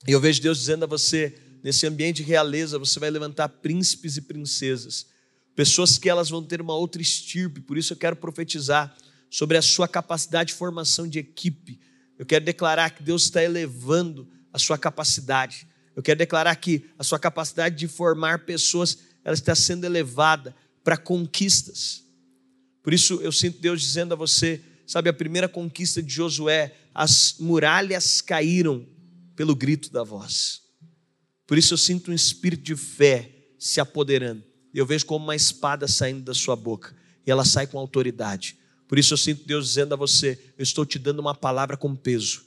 [0.06, 4.16] E eu vejo Deus dizendo a você: nesse ambiente de realeza, você vai levantar príncipes
[4.16, 5.11] e princesas.
[5.54, 7.60] Pessoas que elas vão ter uma outra estirpe.
[7.60, 8.96] Por isso eu quero profetizar
[9.30, 11.80] sobre a sua capacidade de formação de equipe.
[12.18, 15.66] Eu quero declarar que Deus está elevando a sua capacidade.
[15.94, 20.54] Eu quero declarar que a sua capacidade de formar pessoas, ela está sendo elevada
[20.84, 22.04] para conquistas.
[22.82, 27.36] Por isso eu sinto Deus dizendo a você, sabe, a primeira conquista de Josué, as
[27.38, 28.86] muralhas caíram
[29.36, 30.62] pelo grito da voz.
[31.46, 34.51] Por isso eu sinto um espírito de fé se apoderando.
[34.74, 36.94] Eu vejo como uma espada saindo da sua boca,
[37.26, 38.56] e ela sai com autoridade.
[38.88, 41.94] Por isso eu sinto Deus dizendo a você: eu estou te dando uma palavra com
[41.94, 42.42] peso.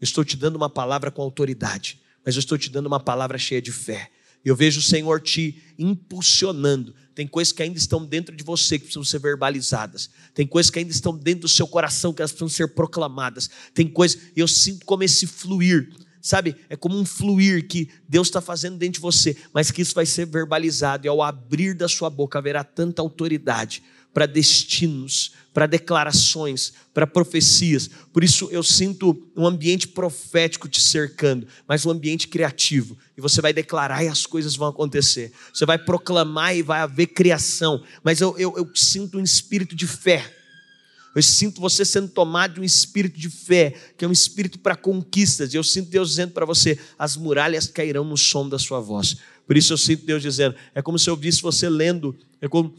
[0.00, 3.36] Eu estou te dando uma palavra com autoridade, mas eu estou te dando uma palavra
[3.36, 4.10] cheia de fé.
[4.42, 6.94] Eu vejo o Senhor te impulsionando.
[7.14, 10.08] Tem coisas que ainda estão dentro de você que precisam ser verbalizadas.
[10.32, 13.50] Tem coisas que ainda estão dentro do seu coração que elas precisam ser proclamadas.
[13.74, 15.90] Tem coisas, eu sinto como esse fluir,
[16.20, 16.56] sabe?
[16.68, 20.06] É como um fluir que Deus está fazendo dentro de você, mas que isso vai
[20.06, 21.06] ser verbalizado.
[21.06, 23.82] E ao abrir da sua boca haverá tanta autoridade
[24.12, 27.88] para destinos, para declarações, para profecias.
[28.12, 32.98] Por isso eu sinto um ambiente profético te cercando, mas um ambiente criativo.
[33.16, 35.32] E você vai declarar e as coisas vão acontecer.
[35.52, 37.82] Você vai proclamar e vai haver criação.
[38.02, 40.39] Mas eu, eu, eu sinto um espírito de fé.
[41.14, 44.76] Eu sinto você sendo tomado de um espírito de fé, que é um espírito para
[44.76, 45.52] conquistas.
[45.52, 49.16] E eu sinto Deus dizendo para você: as muralhas cairão no som da sua voz.
[49.46, 52.74] Por isso eu sinto Deus dizendo: é como se eu visse você lendo, é como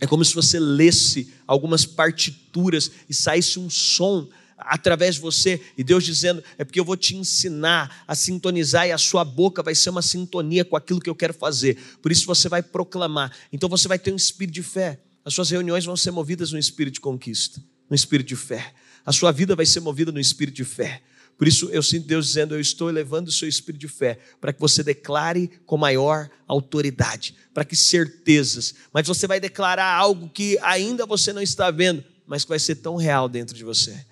[0.00, 5.82] é como se você lesse algumas partituras e saísse um som através de você, e
[5.82, 9.74] Deus dizendo: é porque eu vou te ensinar a sintonizar, e a sua boca vai
[9.74, 11.76] ser uma sintonia com aquilo que eu quero fazer.
[12.00, 13.32] Por isso você vai proclamar.
[13.52, 15.00] Então você vai ter um espírito de fé.
[15.28, 18.72] As suas reuniões vão ser movidas no espírito de conquista, no espírito de fé.
[19.04, 21.02] A sua vida vai ser movida no espírito de fé.
[21.36, 24.54] Por isso eu sinto Deus dizendo: Eu estou elevando o seu espírito de fé, para
[24.54, 30.58] que você declare com maior autoridade, para que certezas, mas você vai declarar algo que
[30.62, 34.02] ainda você não está vendo, mas que vai ser tão real dentro de você,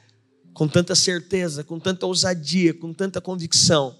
[0.52, 3.98] com tanta certeza, com tanta ousadia, com tanta convicção,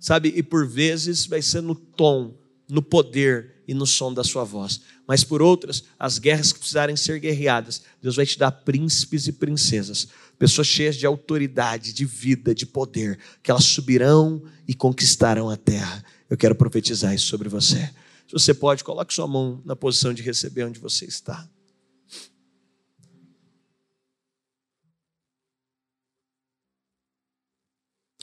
[0.00, 0.32] sabe?
[0.34, 2.34] E por vezes vai ser no tom,
[2.66, 4.80] no poder e no som da sua voz.
[5.06, 9.32] Mas por outras, as guerras que precisarem ser guerreadas, Deus vai te dar príncipes e
[9.32, 10.08] princesas
[10.38, 16.04] pessoas cheias de autoridade, de vida, de poder, que elas subirão e conquistarão a terra.
[16.28, 17.90] Eu quero profetizar isso sobre você.
[18.26, 21.48] Se você pode, coloque sua mão na posição de receber onde você está.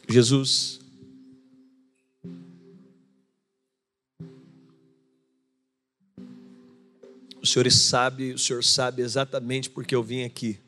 [0.09, 0.81] Jesus,
[7.43, 10.61] o Senhor sabe, o Senhor sabe exatamente porque eu vim aqui.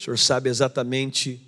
[0.00, 1.38] O Senhor sabe exatamente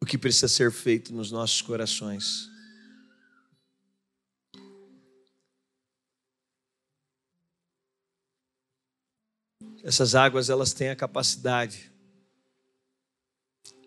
[0.00, 2.48] o que precisa ser feito nos nossos corações.
[9.82, 11.90] Essas águas, elas têm a capacidade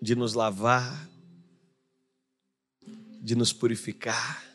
[0.02, 1.10] de nos lavar,
[3.22, 4.49] de nos purificar.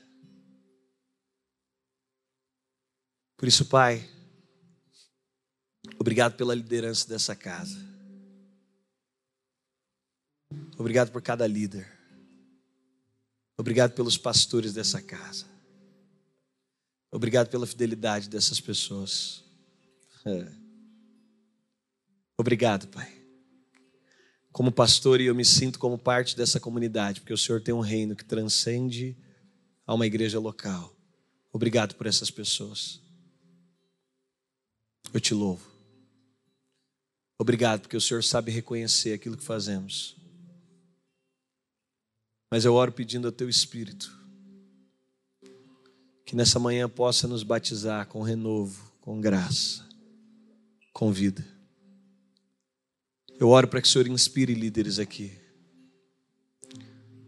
[3.45, 4.09] Por isso, Pai,
[5.99, 7.77] Obrigado pela liderança dessa casa.
[10.79, 11.87] Obrigado por cada líder.
[13.59, 15.45] Obrigado pelos pastores dessa casa.
[17.13, 19.45] Obrigado pela fidelidade dessas pessoas.
[20.25, 20.51] É.
[22.39, 23.13] Obrigado, Pai.
[24.53, 28.17] Como pastor, eu me sinto como parte dessa comunidade, porque o Senhor tem um reino
[28.17, 29.15] que transcende
[29.87, 30.97] a uma igreja local.
[31.53, 33.04] Obrigado por essas pessoas.
[35.15, 35.65] Eu te louvo.
[37.39, 40.17] Obrigado, porque o Senhor sabe reconhecer aquilo que fazemos.
[42.51, 44.13] Mas eu oro pedindo ao Teu Espírito
[46.27, 49.87] que nessa manhã possa nos batizar com renovo, com graça,
[50.93, 51.47] com vida.
[53.39, 55.33] Eu oro para que o Senhor inspire líderes aqui.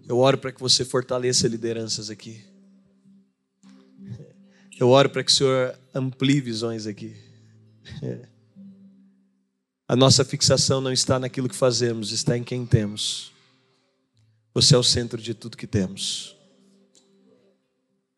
[0.08, 2.44] Eu oro para que você fortaleça lideranças aqui.
[4.76, 7.25] Eu oro para que o Senhor amplie visões aqui.
[9.88, 13.32] A nossa fixação não está naquilo que fazemos, está em quem temos.
[14.52, 16.36] Você é o centro de tudo que temos.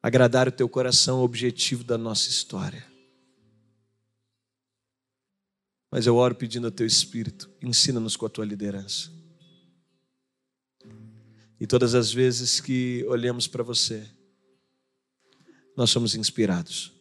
[0.02, 2.86] Agradar o teu coração é o objetivo da nossa história.
[5.90, 9.10] Mas eu oro pedindo ao teu Espírito, ensina-nos com a tua liderança.
[11.60, 14.08] E todas as vezes que olhamos para você,
[15.76, 16.97] nós somos inspirados.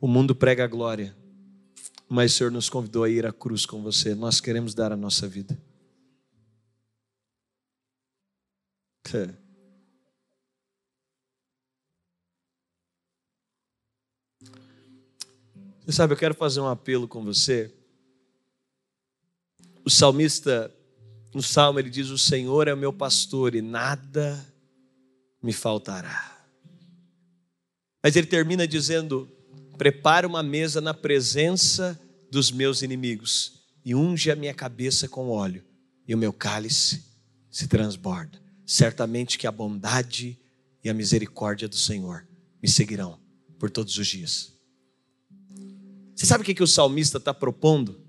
[0.00, 1.14] O mundo prega a glória,
[2.08, 4.14] mas o Senhor nos convidou a ir à cruz com você.
[4.14, 5.60] Nós queremos dar a nossa vida.
[15.84, 17.74] Você sabe, eu quero fazer um apelo com você.
[19.84, 20.72] O salmista,
[21.34, 24.46] no salmo, ele diz: O Senhor é o meu pastor e nada
[25.42, 26.46] me faltará.
[28.00, 29.28] Mas ele termina dizendo:
[29.80, 31.98] Prepara uma mesa na presença
[32.30, 35.64] dos meus inimigos e unge a minha cabeça com óleo,
[36.06, 37.02] e o meu cálice
[37.50, 38.38] se transborda.
[38.66, 40.38] Certamente que a bondade
[40.84, 42.28] e a misericórdia do Senhor
[42.62, 43.18] me seguirão
[43.58, 44.52] por todos os dias.
[46.14, 48.04] Você sabe o que, que o salmista está propondo?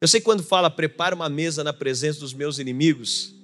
[0.00, 3.34] Eu sei que quando fala prepara uma mesa na presença dos meus inimigos,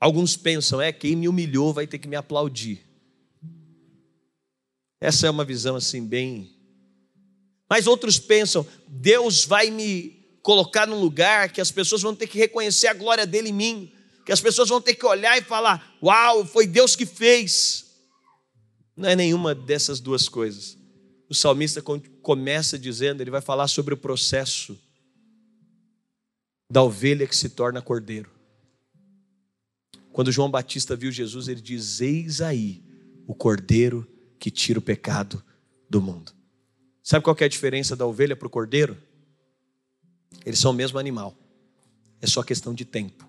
[0.00, 2.87] alguns pensam, é, quem me humilhou vai ter que me aplaudir.
[5.00, 6.54] Essa é uma visão assim bem.
[7.68, 12.38] Mas outros pensam, Deus vai me colocar num lugar que as pessoas vão ter que
[12.38, 13.92] reconhecer a glória dele em mim,
[14.24, 17.86] que as pessoas vão ter que olhar e falar: "Uau, foi Deus que fez".
[18.96, 20.76] Não é nenhuma dessas duas coisas.
[21.28, 21.82] O salmista
[22.22, 24.78] começa dizendo, ele vai falar sobre o processo
[26.70, 28.30] da ovelha que se torna cordeiro.
[30.12, 32.82] Quando João Batista viu Jesus, ele diz: Eis aí
[33.26, 34.06] o cordeiro
[34.38, 35.42] que tira o pecado
[35.88, 36.32] do mundo.
[37.02, 38.96] Sabe qual é a diferença da ovelha para o cordeiro?
[40.44, 41.34] Eles são o mesmo animal.
[42.20, 43.28] É só questão de tempo,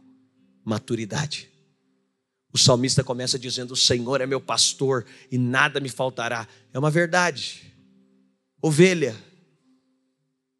[0.63, 1.49] maturidade.
[2.51, 6.47] O salmista começa dizendo: O Senhor é meu pastor e nada me faltará.
[6.73, 7.73] É uma verdade.
[8.61, 9.15] Ovelha.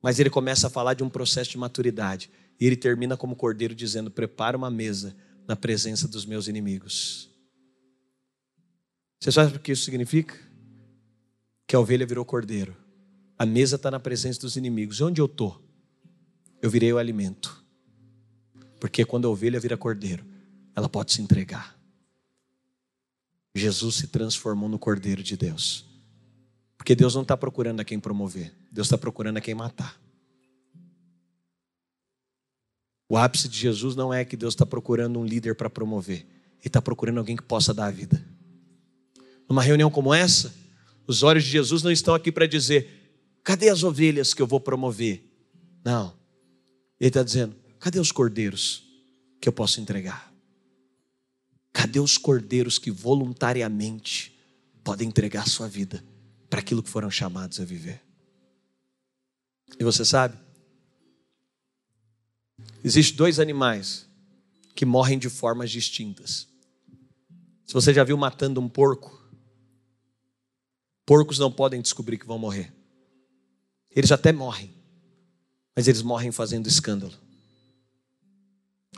[0.02, 2.30] Mas ele começa a falar de um processo de maturidade.
[2.60, 5.16] E ele termina como cordeiro dizendo: Prepara uma mesa
[5.48, 7.29] na presença dos meus inimigos.
[9.20, 10.36] Você sabe o que isso significa?
[11.68, 12.76] Que a ovelha virou cordeiro.
[13.38, 15.00] A mesa está na presença dos inimigos.
[15.00, 15.62] E onde eu estou?
[16.62, 17.64] Eu virei o alimento.
[18.80, 20.26] Porque quando a ovelha vira cordeiro,
[20.76, 21.78] ela pode se entregar.
[23.54, 25.86] Jesus se transformou no cordeiro de Deus.
[26.78, 30.00] Porque Deus não está procurando a quem promover, Deus está procurando a quem matar.
[33.10, 36.68] O ápice de Jesus não é que Deus está procurando um líder para promover, Ele
[36.68, 38.24] está procurando alguém que possa dar a vida.
[39.50, 40.54] Numa reunião como essa,
[41.08, 44.60] os olhos de Jesus não estão aqui para dizer: cadê as ovelhas que eu vou
[44.60, 45.28] promover?
[45.84, 46.14] Não.
[47.00, 48.84] Ele está dizendo: cadê os cordeiros
[49.42, 50.32] que eu posso entregar?
[51.74, 54.38] Cadê os cordeiros que voluntariamente
[54.84, 56.04] podem entregar sua vida
[56.48, 58.02] para aquilo que foram chamados a viver?
[59.80, 60.38] E você sabe?
[62.84, 64.08] Existem dois animais
[64.76, 66.48] que morrem de formas distintas.
[67.66, 69.19] Se você já viu matando um porco,
[71.10, 72.72] Porcos não podem descobrir que vão morrer.
[73.90, 74.72] Eles até morrem,
[75.76, 77.16] mas eles morrem fazendo escândalo.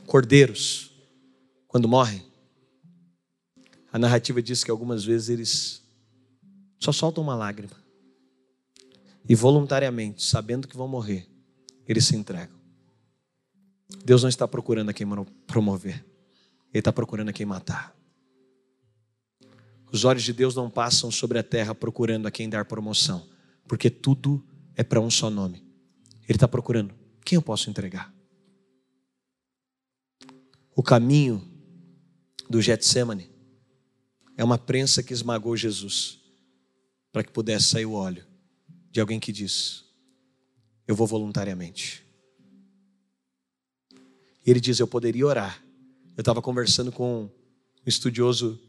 [0.05, 0.91] Cordeiros,
[1.69, 2.21] quando morrem,
[3.93, 5.81] a narrativa diz que algumas vezes eles
[6.77, 7.77] só soltam uma lágrima.
[9.23, 11.25] E voluntariamente, sabendo que vão morrer,
[11.88, 12.59] eles se entregam.
[14.03, 15.07] Deus não está procurando a quem
[15.47, 16.05] promover,
[16.73, 17.95] Ele está procurando a quem matar.
[19.91, 23.27] Os olhos de Deus não passam sobre a terra procurando a quem dar promoção,
[23.68, 24.43] porque tudo
[24.76, 25.65] é para um só nome.
[26.23, 26.95] Ele está procurando
[27.26, 28.13] quem eu posso entregar.
[30.73, 31.45] O caminho
[32.49, 33.30] do Getsemane
[34.38, 36.19] é uma prensa que esmagou Jesus
[37.11, 38.26] para que pudesse sair o óleo
[38.91, 39.84] de alguém que diz:
[40.88, 42.01] Eu vou voluntariamente.
[44.45, 45.61] E ele diz: Eu poderia orar.
[46.15, 47.30] Eu estava conversando com um
[47.85, 48.59] estudioso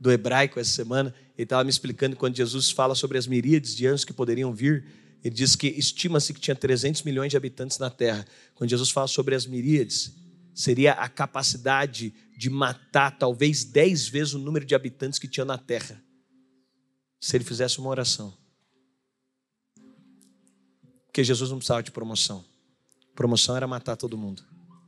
[0.00, 3.86] do hebraico essa semana, ele estava me explicando quando Jesus fala sobre as miríades de
[3.86, 4.84] anjos que poderiam vir,
[5.24, 8.26] ele diz que estima-se que tinha 300 milhões de habitantes na terra.
[8.54, 10.12] Quando Jesus fala sobre as miríades,
[10.54, 15.56] seria a capacidade de matar talvez 10 vezes o número de habitantes que tinha na
[15.56, 16.02] terra,
[17.18, 18.36] se ele fizesse uma oração.
[21.06, 22.44] Porque Jesus não precisava de promoção.
[23.14, 24.42] Promoção era matar todo mundo.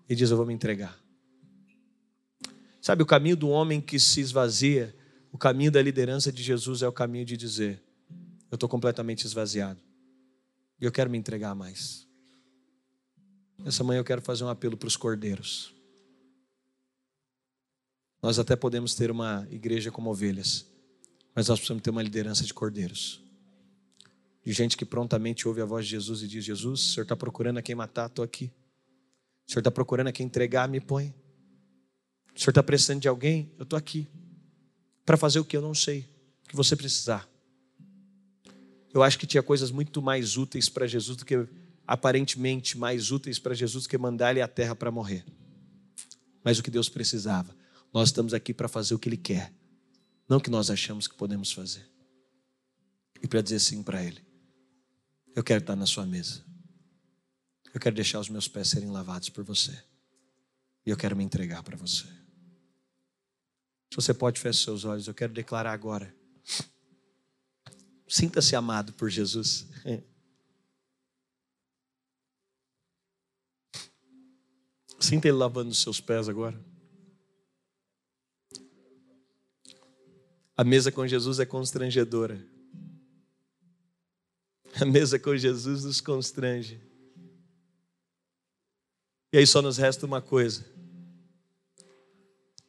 [0.09, 1.06] Ele diz: Eu vou me entregar.
[2.87, 4.95] Sabe, o caminho do homem que se esvazia,
[5.33, 7.83] o caminho da liderança de Jesus é o caminho de dizer:
[8.49, 9.81] Eu estou completamente esvaziado
[10.81, 12.07] e eu quero me entregar mais.
[13.65, 15.75] Essa manhã eu quero fazer um apelo para os cordeiros.
[18.23, 20.65] Nós até podemos ter uma igreja como ovelhas,
[21.35, 23.21] mas nós precisamos ter uma liderança de cordeiros.
[24.45, 27.17] De gente que prontamente ouve a voz de Jesus e diz: Jesus, o senhor está
[27.17, 28.45] procurando a quem matar, estou aqui.
[29.45, 31.13] O senhor está procurando a quem entregar, me põe.
[32.37, 34.07] O senhor está precisando de alguém, eu estou aqui.
[35.05, 36.07] Para fazer o que eu não sei,
[36.45, 37.29] o que você precisar.
[38.93, 41.47] Eu acho que tinha coisas muito mais úteis para Jesus do que,
[41.87, 45.25] aparentemente, mais úteis para Jesus do que mandar ele à terra para morrer.
[46.45, 47.55] Mas o que Deus precisava
[47.97, 49.51] nós estamos aqui para fazer o que Ele quer,
[50.29, 51.89] não o que nós achamos que podemos fazer.
[53.23, 54.23] E para dizer sim para Ele.
[55.35, 56.45] Eu quero estar na sua mesa.
[57.73, 59.73] Eu quero deixar os meus pés serem lavados por você.
[60.85, 62.05] E eu quero me entregar para você.
[63.91, 66.15] Se você pode fechar seus olhos, eu quero declarar agora.
[68.09, 69.67] Sinta-se amado por Jesus.
[74.99, 76.59] Sinta Ele lavando os seus pés agora.
[80.57, 82.43] A mesa com Jesus é constrangedora.
[84.81, 86.81] A mesa com Jesus nos constrange.
[89.33, 90.65] E aí só nos resta uma coisa.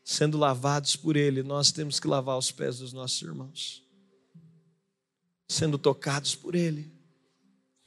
[0.09, 3.83] Sendo lavados por Ele, nós temos que lavar os pés dos nossos irmãos.
[5.49, 6.89] Sendo tocados por Ele,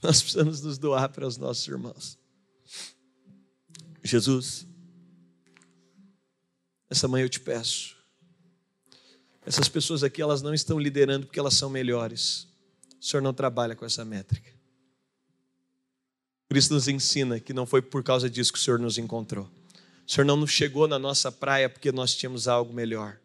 [0.02, 2.18] nós precisamos nos doar para os nossos irmãos.
[4.04, 4.66] Jesus,
[6.90, 7.96] essa manhã eu te peço,
[9.40, 12.46] essas pessoas aqui, elas não estão liderando porque elas são melhores.
[13.00, 14.52] O Senhor não trabalha com essa métrica.
[16.50, 19.50] Cristo nos ensina que não foi por causa disso que o Senhor nos encontrou.
[20.10, 23.20] O Senhor não nos chegou na nossa praia porque nós tínhamos algo melhor.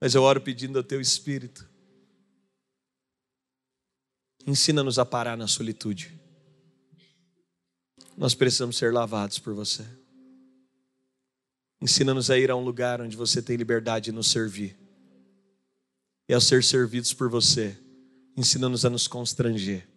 [0.00, 1.68] Mas eu oro pedindo ao Teu Espírito.
[4.46, 6.16] Ensina-nos a parar na solitude.
[8.16, 9.84] Nós precisamos ser lavados por você.
[11.82, 14.78] Ensina-nos a ir a um lugar onde você tem liberdade de nos servir.
[16.28, 17.76] E ao ser servidos por você,
[18.36, 19.95] ensina-nos a nos constranger.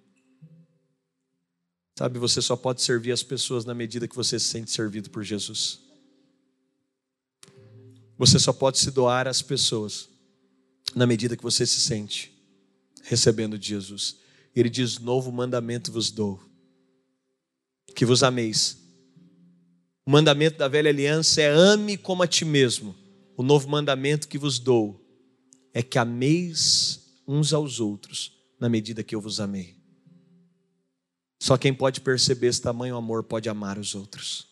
[1.99, 5.21] Sabe, você só pode servir as pessoas na medida que você se sente servido por
[5.21, 5.81] Jesus.
[8.17, 10.07] Você só pode se doar às pessoas
[10.95, 12.31] na medida que você se sente
[13.03, 14.15] recebendo de Jesus.
[14.55, 16.41] Ele diz: Novo mandamento vos dou,
[17.93, 18.77] que vos ameis
[20.05, 22.95] o mandamento da velha aliança é ame como a ti mesmo.
[23.35, 25.05] O novo mandamento que vos dou
[25.73, 29.78] é que ameis uns aos outros na medida que eu vos amei.
[31.39, 34.47] Só quem pode perceber esse tamanho amor pode amar os outros.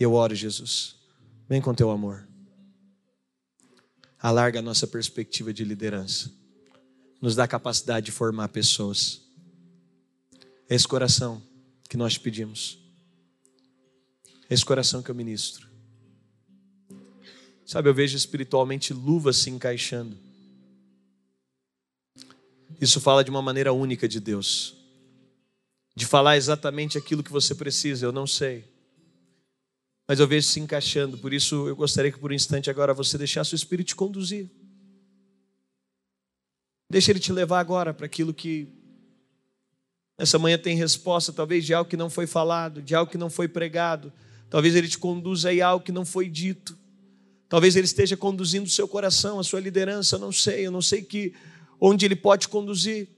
[0.00, 0.96] Eu oro, Jesus,
[1.48, 2.26] vem com teu amor.
[4.18, 6.32] Alarga a nossa perspectiva de liderança.
[7.20, 9.20] Nos dá capacidade de formar pessoas.
[10.68, 11.42] É esse coração
[11.88, 12.86] que nós pedimos
[14.48, 15.68] esse coração que eu ministro.
[17.64, 20.16] Sabe, eu vejo espiritualmente luvas se encaixando.
[22.80, 24.76] Isso fala de uma maneira única de Deus.
[25.96, 28.64] De falar exatamente aquilo que você precisa, eu não sei.
[30.06, 33.18] Mas eu vejo se encaixando, por isso eu gostaria que por um instante agora você
[33.18, 34.48] deixasse o Espírito te conduzir.
[36.88, 38.68] Deixa ele te levar agora para aquilo que
[40.16, 43.28] essa manhã tem resposta, talvez de algo que não foi falado, de algo que não
[43.28, 44.12] foi pregado,
[44.48, 46.76] Talvez ele te conduza a algo que não foi dito.
[47.48, 50.82] Talvez ele esteja conduzindo o seu coração, a sua liderança, eu não sei, eu não
[50.82, 51.34] sei que
[51.80, 53.08] onde ele pode conduzir.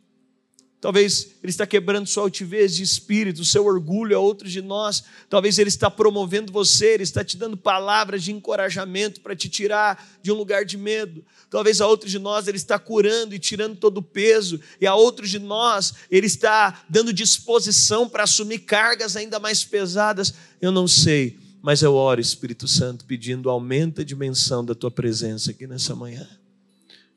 [0.80, 5.02] Talvez ele está quebrando sua altivez de espírito, seu orgulho a outros de nós.
[5.28, 10.06] Talvez ele está promovendo você, ele está te dando palavras de encorajamento para te tirar
[10.22, 11.24] de um lugar de medo.
[11.50, 14.94] Talvez a outros de nós ele está curando e tirando todo o peso, e a
[14.94, 20.32] outros de nós ele está dando disposição para assumir cargas ainda mais pesadas.
[20.60, 25.50] Eu não sei, mas eu oro, Espírito Santo, pedindo aumenta a dimensão da tua presença
[25.50, 26.28] aqui nessa manhã.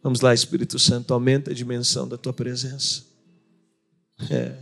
[0.01, 3.10] Vamos lá, Espírito Santo, aumenta a dimensão da tua presença.
[4.29, 4.57] É.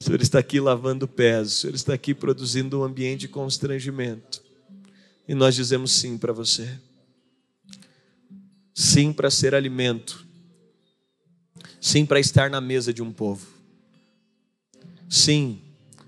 [0.00, 4.42] O Senhor está aqui lavando pés, o Senhor está aqui produzindo um ambiente de constrangimento.
[5.26, 6.78] E nós dizemos sim para você.
[8.74, 10.24] Sim para ser alimento.
[11.80, 13.46] Sim para estar na mesa de um povo.
[15.08, 15.60] Sim,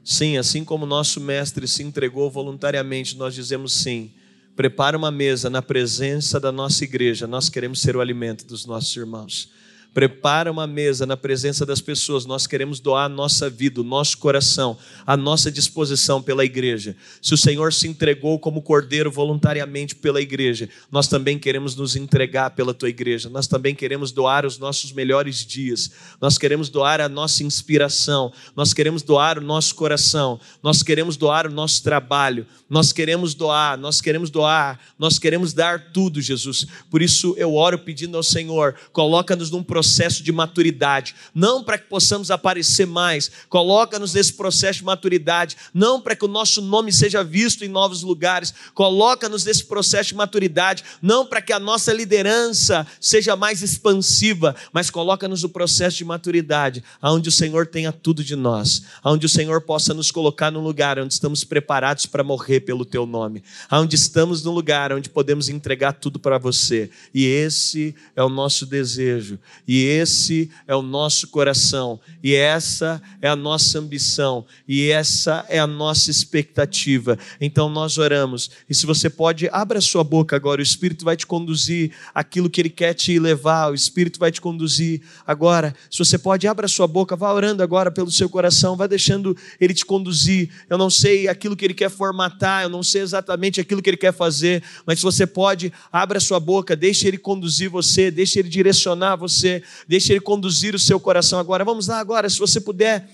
[0.04, 4.12] sim, assim como nosso mestre se entregou voluntariamente, nós dizemos sim.
[4.54, 8.94] Prepara uma mesa na presença da nossa igreja, nós queremos ser o alimento dos nossos
[8.96, 9.50] irmãos.
[9.98, 12.24] Prepara uma mesa na presença das pessoas.
[12.24, 16.94] Nós queremos doar a nossa vida, o nosso coração, a nossa disposição pela igreja.
[17.20, 22.50] Se o Senhor se entregou como cordeiro voluntariamente pela igreja, nós também queremos nos entregar
[22.50, 23.28] pela tua igreja.
[23.28, 25.90] Nós também queremos doar os nossos melhores dias.
[26.20, 28.32] Nós queremos doar a nossa inspiração.
[28.54, 30.38] Nós queremos doar o nosso coração.
[30.62, 32.46] Nós queremos doar o nosso trabalho.
[32.70, 36.66] Nós queremos doar, nós queremos doar, nós queremos dar tudo, Jesus.
[36.90, 39.87] Por isso eu oro pedindo ao Senhor, coloca-nos num processo
[40.22, 46.14] de maturidade, não para que possamos aparecer mais, coloca-nos nesse processo de maturidade, não para
[46.14, 51.26] que o nosso nome seja visto em novos lugares, coloca-nos nesse processo de maturidade, não
[51.26, 57.28] para que a nossa liderança seja mais expansiva, mas coloca-nos no processo de maturidade, aonde
[57.28, 61.14] o Senhor tenha tudo de nós, aonde o Senhor possa nos colocar num lugar onde
[61.14, 66.18] estamos preparados para morrer pelo teu nome, aonde estamos num lugar onde podemos entregar tudo
[66.18, 66.90] para você.
[67.12, 69.38] E esse é o nosso desejo,
[69.68, 75.58] e esse é o nosso coração, e essa é a nossa ambição, e essa é
[75.58, 77.18] a nossa expectativa.
[77.38, 78.50] Então nós oramos.
[78.66, 82.62] E se você pode, abra sua boca agora, o Espírito vai te conduzir aquilo que
[82.62, 85.74] ele quer te levar, o Espírito vai te conduzir agora.
[85.90, 89.74] Se você pode, abra sua boca, vá orando agora pelo seu coração, vá deixando ele
[89.74, 90.48] te conduzir.
[90.70, 93.98] Eu não sei aquilo que ele quer formatar, eu não sei exatamente aquilo que ele
[93.98, 98.48] quer fazer, mas se você pode, abra sua boca, deixe ele conduzir você, deixe ele
[98.48, 101.64] direcionar você, deixe ele conduzir o seu coração agora.
[101.64, 103.08] Vamos lá agora, se você puder.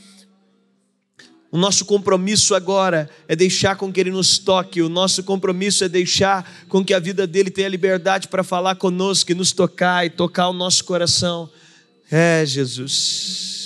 [1.51, 5.89] O nosso compromisso agora é deixar com que Ele nos toque, o nosso compromisso é
[5.89, 10.11] deixar com que a vida dele tenha liberdade para falar conosco e nos tocar e
[10.11, 11.49] tocar o nosso coração.
[12.11, 13.64] É, Jesus.